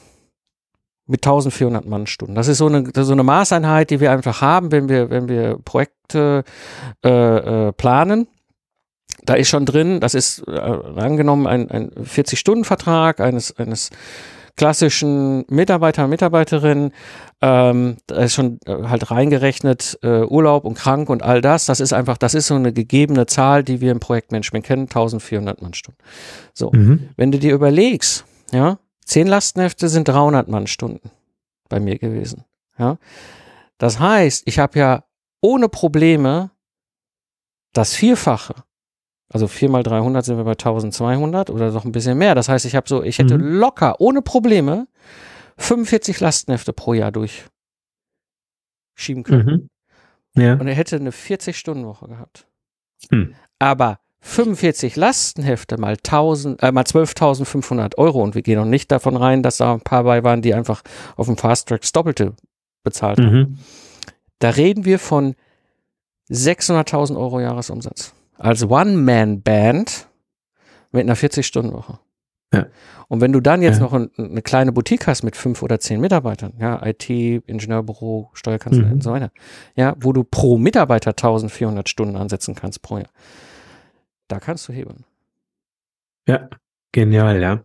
mit 1.07 1.26
1400 1.26 1.87
Mannstunden. 1.87 2.35
Das 2.35 2.48
ist 2.48 2.59
so 2.59 2.66
eine, 2.66 2.90
so 2.94 3.12
eine 3.12 3.22
Maßeinheit, 3.22 3.90
die 3.90 4.00
wir 4.00 4.12
einfach 4.12 4.42
haben, 4.42 4.70
wenn 4.70 4.88
wir, 4.88 5.11
wenn 5.11 5.28
wir 5.28 5.59
Projekte 5.64 6.44
äh, 7.04 7.09
äh, 7.68 7.72
planen. 7.72 8.28
Da 9.24 9.35
ist 9.35 9.48
schon 9.48 9.66
drin, 9.66 10.00
das 10.00 10.14
ist 10.14 10.46
äh, 10.46 10.52
angenommen 10.52 11.46
ein, 11.46 11.70
ein 11.70 11.90
40-Stunden-Vertrag 11.90 13.20
eines, 13.20 13.57
eines 13.57 13.90
klassischen 14.58 15.46
Mitarbeiter, 15.48 16.06
Mitarbeiterin, 16.06 16.92
ähm, 17.40 17.96
da 18.06 18.16
ist 18.16 18.34
schon 18.34 18.58
äh, 18.66 18.82
halt 18.84 19.10
reingerechnet 19.10 19.98
äh, 20.02 20.24
Urlaub 20.24 20.64
und 20.64 20.74
krank 20.74 21.08
und 21.08 21.22
all 21.22 21.40
das. 21.40 21.64
Das 21.64 21.80
ist 21.80 21.94
einfach, 21.94 22.18
das 22.18 22.34
ist 22.34 22.48
so 22.48 22.54
eine 22.54 22.74
gegebene 22.74 23.24
Zahl, 23.24 23.64
die 23.64 23.80
wir 23.80 23.92
im 23.92 24.00
Projektmanagement 24.00 24.66
kennen, 24.66 24.82
1400 24.82 25.62
Mannstunden. 25.62 26.02
So, 26.52 26.70
mhm. 26.72 27.08
wenn 27.16 27.32
du 27.32 27.38
dir 27.38 27.54
überlegst, 27.54 28.24
ja, 28.52 28.78
zehn 29.04 29.26
Lastenhefte 29.28 29.88
sind 29.88 30.08
300 30.08 30.48
Mannstunden 30.48 31.10
bei 31.70 31.80
mir 31.80 31.98
gewesen. 31.98 32.44
Ja, 32.78 32.98
das 33.78 33.98
heißt, 33.98 34.42
ich 34.46 34.58
habe 34.58 34.78
ja 34.78 35.04
ohne 35.40 35.68
Probleme 35.68 36.50
das 37.72 37.94
Vierfache 37.94 38.54
also 39.30 39.46
4 39.46 39.68
mal 39.68 39.82
300 39.82 40.24
sind 40.24 40.38
wir 40.38 40.44
bei 40.44 40.52
1200 40.52 41.50
oder 41.50 41.70
noch 41.70 41.84
ein 41.84 41.92
bisschen 41.92 42.16
mehr. 42.16 42.34
Das 42.34 42.48
heißt, 42.48 42.64
ich 42.64 42.74
habe 42.74 42.88
so, 42.88 43.02
ich 43.02 43.18
hätte 43.18 43.36
mhm. 43.36 43.58
locker, 43.58 44.00
ohne 44.00 44.22
Probleme, 44.22 44.88
45 45.58 46.20
Lastenhefte 46.20 46.72
pro 46.72 46.94
Jahr 46.94 47.12
durchschieben 47.12 47.50
können. 49.24 49.68
Mhm. 50.34 50.42
Ja. 50.42 50.54
Und 50.54 50.66
er 50.66 50.74
hätte 50.74 50.96
eine 50.96 51.10
40-Stunden-Woche 51.10 52.08
gehabt. 52.08 52.46
Mhm. 53.10 53.34
Aber 53.58 53.98
45 54.20 54.96
Lastenhefte 54.96 55.78
mal 55.78 55.94
1000, 55.94 56.62
äh, 56.62 56.72
mal 56.72 56.84
12.500 56.84 57.98
Euro 57.98 58.22
und 58.22 58.34
wir 58.34 58.42
gehen 58.42 58.58
noch 58.58 58.64
nicht 58.64 58.90
davon 58.90 59.16
rein, 59.16 59.42
dass 59.42 59.58
da 59.58 59.74
ein 59.74 59.80
paar 59.80 60.04
bei 60.04 60.24
waren, 60.24 60.42
die 60.42 60.54
einfach 60.54 60.82
auf 61.16 61.26
dem 61.26 61.36
Fast 61.36 61.68
Track 61.68 61.82
Doppelte 61.92 62.34
bezahlt 62.82 63.18
haben. 63.20 63.32
Mhm. 63.32 63.58
Da 64.38 64.50
reden 64.50 64.84
wir 64.84 64.98
von 64.98 65.34
600.000 66.30 67.16
Euro 67.16 67.40
Jahresumsatz 67.40 68.14
als 68.38 68.64
One-Man-Band 68.64 70.09
mit 70.92 71.03
einer 71.03 71.16
40-Stunden-Woche. 71.16 71.98
Ja. 72.53 72.66
Und 73.09 73.20
wenn 73.20 73.33
du 73.33 73.40
dann 73.40 73.62
jetzt 73.62 73.77
ja. 73.79 73.83
noch 73.83 73.92
ein, 73.92 74.11
eine 74.16 74.42
kleine 74.42 74.72
Boutique 74.72 75.07
hast 75.07 75.22
mit 75.22 75.37
fünf 75.37 75.62
oder 75.62 75.81
zehn 75.81 76.01
Mitarbeitern, 76.01 76.55
ja, 76.59 76.85
IT, 76.85 77.09
Ingenieurbüro, 77.11 78.31
Steuerkanzlei 78.33 78.87
mhm. 78.87 78.92
und 78.92 79.03
so 79.03 79.12
weiter, 79.12 79.33
ja, 79.77 79.96
wo 80.01 80.12
du 80.12 80.24
pro 80.24 80.57
Mitarbeiter 80.57 81.11
1400 81.11 81.88
Stunden 81.88 82.16
ansetzen 82.16 82.55
kannst 82.55 82.83
pro 82.83 82.98
Jahr, 82.98 83.11
da 84.29 84.40
kannst 84.40 84.68
du 84.68 84.72
hebeln. 84.72 85.05
Ja, 86.27 86.48
genial, 86.92 87.40
ja. 87.40 87.64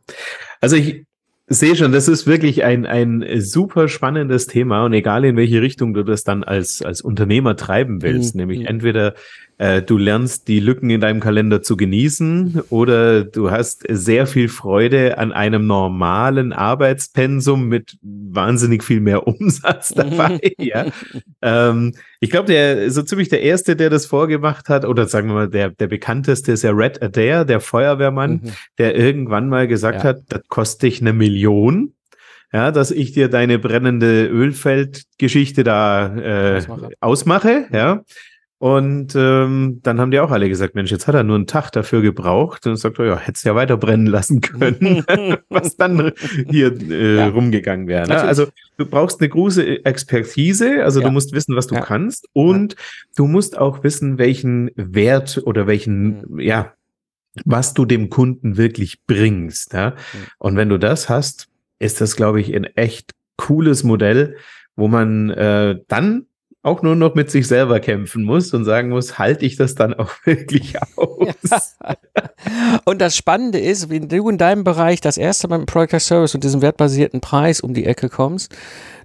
Also 0.59 0.75
ich 0.75 1.05
sehe 1.47 1.75
schon, 1.75 1.91
das 1.91 2.07
ist 2.07 2.25
wirklich 2.25 2.63
ein, 2.63 2.85
ein 2.85 3.41
super 3.41 3.87
spannendes 3.87 4.47
Thema 4.47 4.85
und 4.85 4.93
egal 4.93 5.25
in 5.25 5.35
welche 5.35 5.61
Richtung 5.61 5.93
du 5.93 6.03
das 6.03 6.23
dann 6.23 6.43
als, 6.43 6.81
als 6.81 7.01
Unternehmer 7.01 7.55
treiben 7.55 8.01
willst, 8.01 8.35
mhm. 8.35 8.41
nämlich 8.41 8.59
mhm. 8.61 8.67
entweder 8.67 9.13
äh, 9.57 9.81
du 9.81 9.97
lernst 9.97 10.47
die 10.47 10.59
Lücken 10.59 10.89
in 10.89 11.01
deinem 11.01 11.19
Kalender 11.19 11.61
zu 11.61 11.77
genießen 11.77 12.63
oder 12.69 13.23
du 13.23 13.51
hast 13.51 13.83
sehr 13.87 14.25
viel 14.27 14.49
Freude 14.49 15.17
an 15.17 15.31
einem 15.31 15.67
normalen 15.67 16.53
Arbeitspensum 16.53 17.67
mit 17.67 17.97
wahnsinnig 18.01 18.83
viel 18.83 18.99
mehr 18.99 19.27
Umsatz 19.27 19.93
dabei. 19.93 20.39
ja. 20.57 20.85
Ähm, 21.41 21.93
ich 22.19 22.29
glaube, 22.29 22.47
der 22.47 22.89
so 22.89 23.03
ziemlich 23.03 23.29
der 23.29 23.41
erste, 23.41 23.75
der 23.75 23.89
das 23.89 24.05
vorgemacht 24.05 24.69
hat, 24.69 24.85
oder 24.85 25.07
sagen 25.07 25.29
wir 25.29 25.35
mal, 25.35 25.49
der, 25.49 25.69
der 25.69 25.87
bekannteste 25.87 26.51
ist 26.51 26.63
ja 26.63 26.71
Red 26.71 27.01
Adair, 27.01 27.45
der 27.45 27.59
Feuerwehrmann, 27.59 28.41
mhm. 28.43 28.51
der 28.77 28.95
irgendwann 28.95 29.49
mal 29.49 29.67
gesagt 29.67 29.99
ja. 29.99 30.09
hat, 30.09 30.21
das 30.29 30.41
kostet 30.47 30.83
dich 30.83 31.01
eine 31.01 31.13
Million 31.13 31.93
ja, 32.53 32.69
dass 32.69 32.91
ich 32.91 33.13
dir 33.13 33.29
deine 33.29 33.57
brennende 33.57 34.27
Ölfeldgeschichte 34.27 35.63
da 35.63 36.15
äh, 36.15 36.57
ausmache. 36.57 36.89
ausmache, 36.99 37.65
ja. 37.71 38.03
Und 38.63 39.13
ähm, 39.17 39.81
dann 39.83 39.99
haben 39.99 40.11
die 40.11 40.21
auch 40.21 40.31
alle 40.31 40.47
gesagt, 40.47 40.73
Mensch, 40.73 40.89
jetzt 40.89 41.05
hat 41.05 41.15
er 41.15 41.23
nur 41.23 41.35
einen 41.35 41.47
Tag 41.47 41.71
dafür 41.71 42.01
gebraucht. 42.01 42.65
Und 42.65 42.77
sagt 42.77 42.97
er, 42.97 43.05
ja, 43.05 43.17
hättest 43.17 43.43
ja 43.43 43.55
weiter 43.55 43.75
brennen 43.75 44.07
lassen 44.07 44.39
können, 44.39 45.03
was 45.49 45.75
dann 45.75 46.13
hier 46.49 46.71
äh, 46.89 47.17
ja. 47.17 47.27
rumgegangen 47.27 47.89
wäre. 47.89 48.07
Ne? 48.07 48.21
Also 48.21 48.47
du 48.77 48.85
brauchst 48.85 49.19
eine 49.19 49.27
große 49.27 49.83
Expertise, 49.83 50.81
also 50.81 51.01
ja. 51.01 51.07
du 51.07 51.11
musst 51.11 51.33
wissen, 51.33 51.57
was 51.57 51.67
du 51.67 51.75
ja. 51.75 51.81
kannst 51.81 52.29
und 52.31 52.77
du 53.17 53.27
musst 53.27 53.57
auch 53.57 53.83
wissen, 53.83 54.17
welchen 54.17 54.71
Wert 54.77 55.41
oder 55.43 55.67
welchen, 55.67 56.21
mhm. 56.21 56.39
ja, 56.39 56.71
was 57.43 57.73
du 57.73 57.83
dem 57.83 58.09
Kunden 58.09 58.55
wirklich 58.55 59.03
bringst. 59.05 59.73
Ja? 59.73 59.89
Mhm. 59.89 59.95
Und 60.37 60.55
wenn 60.55 60.69
du 60.69 60.77
das 60.77 61.09
hast, 61.09 61.49
ist 61.79 61.99
das, 61.99 62.15
glaube 62.15 62.39
ich, 62.39 62.55
ein 62.55 62.63
echt 62.63 63.11
cooles 63.35 63.83
Modell, 63.83 64.37
wo 64.77 64.87
man 64.87 65.31
äh, 65.31 65.79
dann 65.89 66.27
auch 66.63 66.81
nur 66.81 66.95
noch 66.95 67.13
mit 67.13 67.29
sich 67.29 67.45
selber 67.45 67.81
kämpfen 67.81 68.23
muss 68.23 68.53
und 68.53 68.63
sagen 68.63 68.89
muss, 68.89 69.19
halte 69.19 69.45
ich 69.45 69.57
das 69.57 69.75
dann 69.75 69.93
auch 69.93 70.09
wirklich 70.23 70.73
aus? 70.95 71.75
und 72.85 73.01
das 73.01 73.17
Spannende 73.17 73.59
ist, 73.59 73.89
wenn 73.89 74.07
du 74.07 74.29
in 74.29 74.37
deinem 74.37 74.63
Bereich 74.63 75.01
das 75.01 75.17
erste 75.17 75.49
Mal 75.49 75.59
mit 75.59 75.67
Project 75.67 76.01
Service 76.01 76.33
und 76.33 76.43
diesem 76.43 76.61
wertbasierten 76.61 77.19
Preis 77.19 77.59
um 77.59 77.73
die 77.73 77.85
Ecke 77.85 78.07
kommst, 78.07 78.55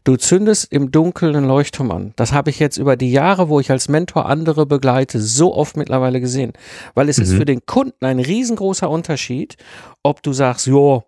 du 0.04 0.14
zündest 0.14 0.72
im 0.72 0.92
Dunkeln 0.92 1.34
einen 1.34 1.48
Leuchtturm 1.48 1.90
an. 1.90 2.12
Das 2.14 2.32
habe 2.32 2.50
ich 2.50 2.60
jetzt 2.60 2.76
über 2.76 2.96
die 2.96 3.10
Jahre, 3.10 3.48
wo 3.48 3.58
ich 3.58 3.72
als 3.72 3.88
Mentor 3.88 4.26
andere 4.26 4.64
begleite, 4.64 5.20
so 5.20 5.52
oft 5.52 5.76
mittlerweile 5.76 6.20
gesehen. 6.20 6.52
Weil 6.94 7.08
es 7.08 7.18
mhm. 7.18 7.24
ist 7.24 7.34
für 7.34 7.44
den 7.44 7.66
Kunden 7.66 8.04
ein 8.04 8.20
riesengroßer 8.20 8.88
Unterschied, 8.88 9.56
ob 10.04 10.22
du 10.22 10.32
sagst, 10.32 10.68
jo, 10.68 11.02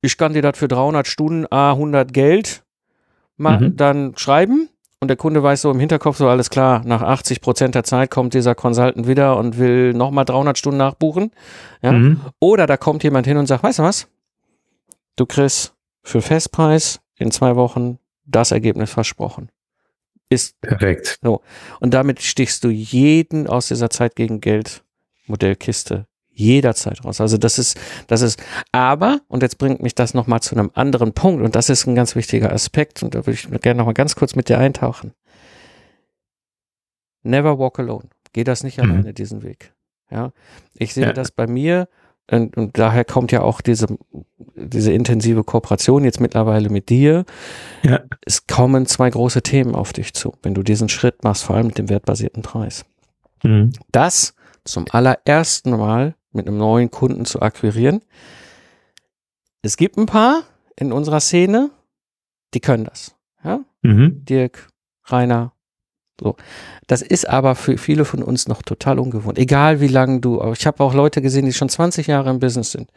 ich 0.00 0.16
kann 0.16 0.34
dir 0.34 0.42
das 0.42 0.56
für 0.56 0.68
300 0.68 1.08
Stunden, 1.08 1.46
A, 1.50 1.72
100 1.72 2.12
Geld 2.12 2.62
mal 3.36 3.58
mhm. 3.58 3.76
dann 3.76 4.12
schreiben 4.16 4.68
und 5.04 5.08
der 5.08 5.18
Kunde 5.18 5.42
weiß 5.42 5.60
so 5.60 5.70
im 5.70 5.78
Hinterkopf 5.78 6.16
so, 6.16 6.28
alles 6.28 6.48
klar, 6.48 6.82
nach 6.86 7.02
80 7.02 7.42
Prozent 7.42 7.74
der 7.74 7.84
Zeit 7.84 8.10
kommt 8.10 8.32
dieser 8.32 8.54
Consultant 8.54 9.06
wieder 9.06 9.36
und 9.36 9.58
will 9.58 9.92
nochmal 9.92 10.24
300 10.24 10.56
Stunden 10.56 10.78
nachbuchen. 10.78 11.30
Ja? 11.82 11.92
Mhm. 11.92 12.20
Oder 12.40 12.66
da 12.66 12.78
kommt 12.78 13.04
jemand 13.04 13.26
hin 13.26 13.36
und 13.36 13.46
sagt, 13.46 13.62
weißt 13.62 13.80
du 13.80 13.82
was? 13.82 14.08
Du 15.16 15.26
kriegst 15.26 15.74
für 16.02 16.22
Festpreis 16.22 17.00
in 17.16 17.30
zwei 17.30 17.54
Wochen 17.54 17.98
das 18.24 18.50
Ergebnis 18.50 18.90
versprochen. 18.90 19.50
Ist 20.30 20.58
perfekt. 20.62 21.18
So. 21.22 21.42
Und 21.80 21.92
damit 21.92 22.22
stichst 22.22 22.64
du 22.64 22.70
jeden 22.70 23.46
aus 23.46 23.68
dieser 23.68 23.90
Zeit 23.90 24.16
gegen 24.16 24.40
Geld 24.40 24.82
Modellkiste 25.26 26.06
jederzeit 26.34 27.04
raus. 27.04 27.20
Also 27.20 27.38
das 27.38 27.58
ist, 27.58 27.78
das 28.08 28.20
ist, 28.20 28.42
aber, 28.72 29.20
und 29.28 29.42
jetzt 29.42 29.58
bringt 29.58 29.82
mich 29.82 29.94
das 29.94 30.14
nochmal 30.14 30.40
zu 30.40 30.54
einem 30.54 30.70
anderen 30.74 31.12
Punkt, 31.12 31.42
und 31.42 31.54
das 31.54 31.70
ist 31.70 31.86
ein 31.86 31.94
ganz 31.94 32.16
wichtiger 32.16 32.52
Aspekt, 32.52 33.02
und 33.02 33.14
da 33.14 33.26
würde 33.26 33.32
ich 33.32 33.48
gerne 33.62 33.78
nochmal 33.78 33.94
ganz 33.94 34.16
kurz 34.16 34.34
mit 34.34 34.48
dir 34.48 34.58
eintauchen. 34.58 35.12
Never 37.22 37.58
walk 37.58 37.78
alone. 37.78 38.08
Geh 38.32 38.44
das 38.44 38.64
nicht 38.64 38.78
mhm. 38.78 38.90
alleine, 38.90 39.14
diesen 39.14 39.42
Weg. 39.42 39.72
Ja, 40.10 40.32
ich 40.74 40.92
sehe 40.92 41.06
ja. 41.06 41.12
das 41.12 41.30
bei 41.30 41.46
mir, 41.46 41.88
und, 42.30 42.56
und, 42.56 42.78
daher 42.78 43.04
kommt 43.04 43.32
ja 43.32 43.42
auch 43.42 43.60
diese, 43.60 43.86
diese 44.54 44.92
intensive 44.92 45.44
Kooperation 45.44 46.04
jetzt 46.04 46.20
mittlerweile 46.20 46.70
mit 46.70 46.88
dir. 46.88 47.26
Ja. 47.82 48.00
Es 48.24 48.46
kommen 48.46 48.86
zwei 48.86 49.10
große 49.10 49.42
Themen 49.42 49.74
auf 49.74 49.92
dich 49.92 50.14
zu, 50.14 50.32
wenn 50.42 50.54
du 50.54 50.62
diesen 50.62 50.88
Schritt 50.88 51.22
machst, 51.22 51.44
vor 51.44 51.56
allem 51.56 51.66
mit 51.66 51.76
dem 51.76 51.90
wertbasierten 51.90 52.42
Preis. 52.42 52.86
Mhm. 53.42 53.72
Das 53.92 54.34
zum 54.64 54.86
allerersten 54.90 55.76
Mal 55.76 56.14
mit 56.34 56.46
einem 56.46 56.58
neuen 56.58 56.90
Kunden 56.90 57.24
zu 57.24 57.40
akquirieren. 57.40 58.02
Es 59.62 59.76
gibt 59.76 59.96
ein 59.96 60.06
paar 60.06 60.42
in 60.76 60.92
unserer 60.92 61.20
Szene, 61.20 61.70
die 62.52 62.60
können 62.60 62.84
das. 62.84 63.14
Ja? 63.42 63.60
Mhm. 63.82 64.24
Dirk, 64.24 64.68
Rainer, 65.06 65.54
so. 66.20 66.36
Das 66.86 67.02
ist 67.02 67.28
aber 67.28 67.54
für 67.54 67.76
viele 67.76 68.04
von 68.04 68.22
uns 68.22 68.46
noch 68.46 68.62
total 68.62 68.98
ungewohnt. 68.98 69.38
Egal 69.38 69.80
wie 69.80 69.88
lange 69.88 70.20
du, 70.20 70.40
ich 70.52 70.66
habe 70.66 70.82
auch 70.84 70.94
Leute 70.94 71.20
gesehen, 71.20 71.46
die 71.46 71.52
schon 71.52 71.68
20 71.68 72.06
Jahre 72.06 72.30
im 72.30 72.38
Business 72.38 72.70
sind. 72.72 72.90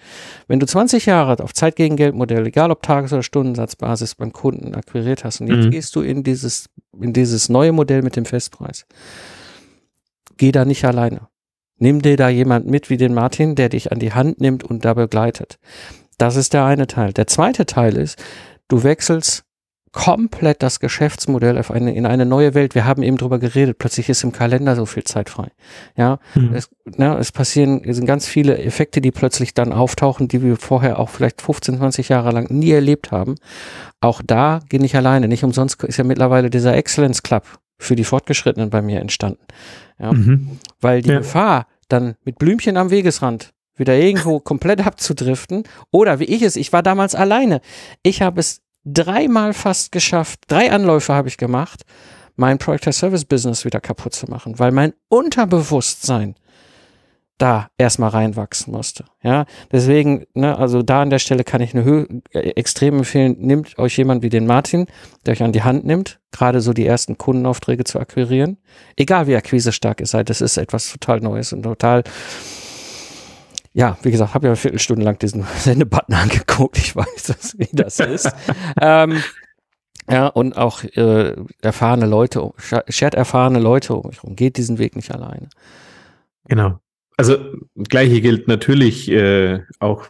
Wenn 0.47 0.59
du 0.59 0.67
20 0.67 1.07
Jahre 1.07 1.41
auf 1.43 1.53
Zeit 1.53 1.75
gegen 1.75 1.95
Geld 1.95 2.13
Modell, 2.13 2.45
egal 2.45 2.69
ob 2.69 2.83
Tages- 2.83 3.13
oder 3.13 3.23
Stundensatzbasis 3.23 4.15
beim 4.15 4.33
Kunden 4.33 4.75
akquiriert 4.75 5.23
hast 5.23 5.41
und 5.41 5.47
jetzt 5.47 5.65
mhm. 5.65 5.71
gehst 5.71 5.95
du 5.95 6.01
in 6.01 6.23
dieses, 6.23 6.69
in 6.99 7.13
dieses 7.13 7.49
neue 7.49 7.71
Modell 7.71 8.03
mit 8.03 8.15
dem 8.15 8.25
Festpreis. 8.25 8.85
Geh 10.37 10.51
da 10.51 10.65
nicht 10.65 10.85
alleine. 10.85 11.27
Nimm 11.79 12.01
dir 12.01 12.17
da 12.17 12.29
jemand 12.29 12.67
mit 12.67 12.89
wie 12.89 12.97
den 12.97 13.13
Martin, 13.13 13.55
der 13.55 13.69
dich 13.69 13.91
an 13.91 13.99
die 13.99 14.13
Hand 14.13 14.41
nimmt 14.41 14.63
und 14.63 14.85
da 14.85 14.93
begleitet. 14.93 15.59
Das 16.17 16.35
ist 16.35 16.53
der 16.53 16.65
eine 16.65 16.87
Teil. 16.87 17.13
Der 17.13 17.27
zweite 17.27 17.65
Teil 17.65 17.95
ist, 17.95 18.21
du 18.67 18.83
wechselst 18.83 19.43
komplett 19.91 20.61
das 20.61 20.79
Geschäftsmodell 20.79 21.59
eine, 21.69 21.95
in 21.95 22.05
eine 22.05 22.25
neue 22.25 22.53
Welt. 22.53 22.75
Wir 22.75 22.85
haben 22.85 23.01
eben 23.01 23.17
drüber 23.17 23.39
geredet. 23.39 23.79
Plötzlich 23.79 24.09
ist 24.09 24.23
im 24.23 24.31
Kalender 24.31 24.75
so 24.75 24.85
viel 24.85 25.03
Zeit 25.03 25.29
frei. 25.29 25.47
Ja, 25.95 26.19
mhm. 26.35 26.53
es, 26.53 26.69
na, 26.85 27.17
es 27.17 27.31
passieren, 27.31 27.81
es 27.83 27.95
sind 27.95 28.05
ganz 28.05 28.27
viele 28.27 28.59
Effekte, 28.59 29.01
die 29.01 29.11
plötzlich 29.11 29.53
dann 29.53 29.73
auftauchen, 29.73 30.27
die 30.27 30.43
wir 30.43 30.57
vorher 30.57 30.99
auch 30.99 31.09
vielleicht 31.09 31.41
15, 31.41 31.77
20 31.77 32.09
Jahre 32.09 32.31
lang 32.31 32.47
nie 32.51 32.71
erlebt 32.71 33.11
haben. 33.11 33.35
Auch 33.99 34.21
da 34.23 34.59
gehe 34.69 34.83
ich 34.83 34.95
alleine. 34.95 35.27
Nicht 35.27 35.43
umsonst 35.43 35.83
ist 35.83 35.97
ja 35.97 36.03
mittlerweile 36.03 36.49
dieser 36.49 36.75
Excellence 36.75 37.23
Club 37.23 37.43
für 37.77 37.95
die 37.95 38.03
Fortgeschrittenen 38.03 38.69
bei 38.69 38.81
mir 38.81 38.99
entstanden. 38.99 39.45
Ja? 39.99 40.13
Mhm. 40.13 40.59
Weil 40.81 41.01
die 41.01 41.09
ja. 41.09 41.19
Gefahr, 41.19 41.67
dann 41.89 42.15
mit 42.23 42.37
Blümchen 42.39 42.77
am 42.77 42.89
Wegesrand 42.89 43.53
wieder 43.75 43.95
irgendwo 43.95 44.39
komplett 44.41 44.85
abzudriften, 44.85 45.63
oder 45.91 46.19
wie 46.19 46.25
ich 46.25 46.41
es, 46.41 46.55
ich 46.55 46.73
war 46.73 46.83
damals 46.83 47.15
alleine. 47.15 47.61
Ich 48.03 48.21
habe 48.21 48.39
es 48.39 48.61
dreimal 48.85 49.53
fast 49.53 49.91
geschafft, 49.91 50.41
drei 50.47 50.71
Anläufe 50.71 51.13
habe 51.13 51.27
ich 51.27 51.37
gemacht, 51.37 51.83
mein 52.35 52.57
Project 52.57 52.93
Service 52.93 53.25
Business 53.25 53.65
wieder 53.65 53.81
kaputt 53.81 54.13
zu 54.13 54.27
machen, 54.27 54.59
weil 54.59 54.71
mein 54.71 54.93
Unterbewusstsein 55.09 56.35
da 57.37 57.69
erstmal 57.77 58.09
reinwachsen 58.09 58.73
musste. 58.73 59.05
Ja, 59.21 59.45
deswegen, 59.71 60.25
ne, 60.33 60.57
also 60.57 60.81
da 60.81 61.01
an 61.01 61.09
der 61.09 61.19
Stelle 61.19 61.43
kann 61.43 61.61
ich 61.61 61.73
eine 61.73 61.83
Höhe 61.83 62.07
äh, 62.31 62.49
extrem 62.51 62.97
empfehlen, 62.97 63.35
nehmt 63.39 63.77
euch 63.77 63.97
jemand 63.97 64.23
wie 64.23 64.29
den 64.29 64.47
Martin, 64.47 64.87
der 65.25 65.33
euch 65.33 65.43
an 65.43 65.51
die 65.51 65.63
Hand 65.63 65.85
nimmt, 65.85 66.19
gerade 66.31 66.61
so 66.61 66.73
die 66.73 66.85
ersten 66.85 67.17
Kundenaufträge 67.17 67.83
zu 67.83 67.99
akquirieren. 67.99 68.57
Egal 68.95 69.27
wie 69.27 69.35
akquisestark 69.35 69.99
ihr 69.99 70.07
seid, 70.07 70.29
das 70.29 70.41
ist 70.41 70.57
etwas 70.57 70.91
total 70.91 71.19
Neues 71.19 71.53
und 71.53 71.63
total, 71.63 72.03
ja, 73.73 73.97
wie 74.01 74.11
gesagt, 74.11 74.33
habe 74.33 74.47
ja 74.47 74.51
eine 74.51 74.57
Viertelstunde 74.57 75.03
lang 75.03 75.19
diesen 75.19 75.43
Sendebutton 75.59 76.15
angeguckt. 76.15 76.77
Ich 76.79 76.95
weiß, 76.95 77.55
wie 77.57 77.69
das 77.71 77.99
ist. 77.99 78.31
ähm, 78.81 79.21
ja, 80.09 80.27
und 80.27 80.57
auch 80.57 80.83
äh, 80.83 81.35
erfahrene 81.61 82.05
Leute, 82.07 82.51
shared 82.87 83.13
erfahrene 83.13 83.59
Leute 83.59 83.93
um 83.93 84.07
mich 84.07 84.23
rum. 84.23 84.35
Geht 84.35 84.57
diesen 84.57 84.79
Weg 84.79 84.95
nicht 84.95 85.11
alleine. 85.13 85.49
Genau. 86.45 86.79
Also 87.19 87.37
gleiche 87.75 88.21
gilt 88.21 88.47
natürlich 88.47 89.09
äh, 89.09 89.61
auch 89.79 90.05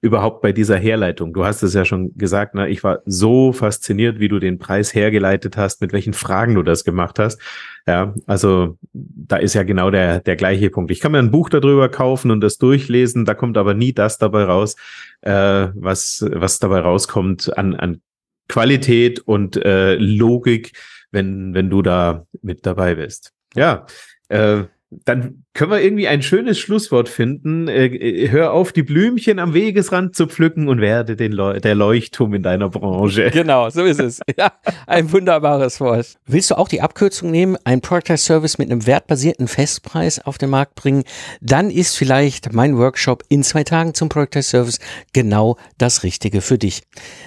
überhaupt 0.00 0.42
bei 0.42 0.52
dieser 0.52 0.78
Herleitung. 0.78 1.34
Du 1.34 1.44
hast 1.44 1.64
es 1.64 1.74
ja 1.74 1.84
schon 1.84 2.16
gesagt, 2.16 2.54
ne? 2.54 2.68
ich 2.68 2.84
war 2.84 3.00
so 3.04 3.52
fasziniert, 3.52 4.20
wie 4.20 4.28
du 4.28 4.38
den 4.38 4.60
Preis 4.60 4.94
hergeleitet 4.94 5.56
hast, 5.56 5.80
mit 5.80 5.92
welchen 5.92 6.12
Fragen 6.12 6.54
du 6.54 6.62
das 6.62 6.84
gemacht 6.84 7.18
hast. 7.18 7.40
Ja, 7.88 8.14
also 8.28 8.78
da 8.92 9.38
ist 9.38 9.54
ja 9.54 9.64
genau 9.64 9.90
der, 9.90 10.20
der 10.20 10.36
gleiche 10.36 10.70
Punkt. 10.70 10.92
Ich 10.92 11.00
kann 11.00 11.10
mir 11.10 11.18
ein 11.18 11.32
Buch 11.32 11.48
darüber 11.48 11.88
kaufen 11.88 12.30
und 12.30 12.40
das 12.40 12.58
durchlesen, 12.58 13.24
da 13.24 13.34
kommt 13.34 13.58
aber 13.58 13.74
nie 13.74 13.92
das 13.92 14.18
dabei 14.18 14.44
raus, 14.44 14.76
äh, 15.22 15.66
was, 15.74 16.24
was 16.30 16.60
dabei 16.60 16.78
rauskommt 16.78 17.58
an, 17.58 17.74
an 17.74 18.02
Qualität 18.46 19.18
und 19.18 19.56
äh, 19.56 19.96
Logik, 19.96 20.74
wenn, 21.10 21.54
wenn 21.54 21.70
du 21.70 21.82
da 21.82 22.24
mit 22.40 22.64
dabei 22.66 22.94
bist. 22.94 23.32
Ja, 23.56 23.84
äh, 24.28 24.62
dann 25.04 25.44
können 25.54 25.70
wir 25.70 25.80
irgendwie 25.80 26.08
ein 26.08 26.22
schönes 26.22 26.58
Schlusswort 26.58 27.08
finden. 27.08 27.68
Äh, 27.68 27.86
äh, 27.86 28.28
hör 28.30 28.52
auf, 28.52 28.72
die 28.72 28.82
Blümchen 28.82 29.38
am 29.38 29.54
Wegesrand 29.54 30.16
zu 30.16 30.26
pflücken 30.26 30.68
und 30.68 30.80
werde 30.80 31.16
den 31.16 31.32
Leu 31.32 31.60
der 31.60 31.74
Leuchtturm 31.74 32.34
in 32.34 32.42
deiner 32.42 32.68
Branche. 32.68 33.30
Genau, 33.42 33.70
so 33.70 33.82
ist 33.82 33.98
es. 33.98 34.20
Ja, 34.36 34.52
ein 34.86 35.10
wunderbares 35.10 35.80
Wort. 35.80 36.16
Willst 36.26 36.50
du 36.50 36.58
auch 36.58 36.68
die 36.68 36.80
Abkürzung 36.80 37.30
nehmen, 37.30 37.56
einen 37.64 37.80
Product 37.80 38.16
Service 38.16 38.58
mit 38.58 38.70
einem 38.70 38.86
wertbasierten 38.86 39.48
Festpreis 39.48 40.24
auf 40.24 40.38
den 40.38 40.50
Markt 40.50 40.74
bringen? 40.74 41.04
Dann 41.40 41.70
ist 41.70 41.96
vielleicht 41.96 42.52
mein 42.52 42.76
Workshop 42.78 43.24
in 43.28 43.42
zwei 43.42 43.64
Tagen 43.64 43.94
zum 43.94 44.08
Product 44.08 44.42
Service 44.42 44.78
genau 45.12 45.56
das 45.78 46.02
Richtige 46.02 46.40
für 46.40 46.58
dich. 46.58 46.82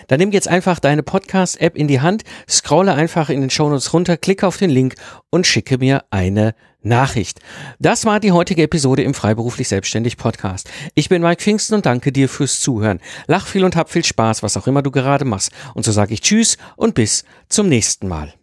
Dann 0.07 0.19
nimm 0.19 0.31
jetzt 0.31 0.47
einfach 0.47 0.79
deine 0.79 1.03
Podcast-App 1.03 1.75
in 1.75 1.87
die 1.87 2.01
Hand, 2.01 2.23
scrolle 2.47 2.93
einfach 2.93 3.29
in 3.29 3.41
den 3.41 3.49
Shownotes 3.49 3.93
runter, 3.93 4.17
klicke 4.17 4.47
auf 4.47 4.57
den 4.57 4.69
Link 4.69 4.95
und 5.29 5.47
schicke 5.47 5.77
mir 5.77 6.03
eine 6.11 6.55
Nachricht. 6.85 7.39
Das 7.79 8.05
war 8.05 8.19
die 8.19 8.31
heutige 8.31 8.63
Episode 8.63 9.03
im 9.03 9.13
Freiberuflich 9.13 9.67
Selbstständig 9.67 10.17
Podcast. 10.17 10.69
Ich 10.93 11.09
bin 11.09 11.21
Mike 11.21 11.41
Pfingsten 11.41 11.75
und 11.75 11.85
danke 11.85 12.11
dir 12.11 12.29
fürs 12.29 12.61
Zuhören. 12.61 12.99
Lach 13.27 13.47
viel 13.47 13.63
und 13.63 13.75
hab 13.75 13.89
viel 13.89 14.05
Spaß, 14.05 14.43
was 14.43 14.57
auch 14.57 14.67
immer 14.67 14.81
du 14.81 14.91
gerade 14.91 15.25
machst. 15.25 15.51
Und 15.73 15.83
so 15.83 15.91
sage 15.91 16.13
ich 16.13 16.21
Tschüss 16.21 16.57
und 16.75 16.95
bis 16.95 17.25
zum 17.49 17.67
nächsten 17.67 18.07
Mal. 18.07 18.33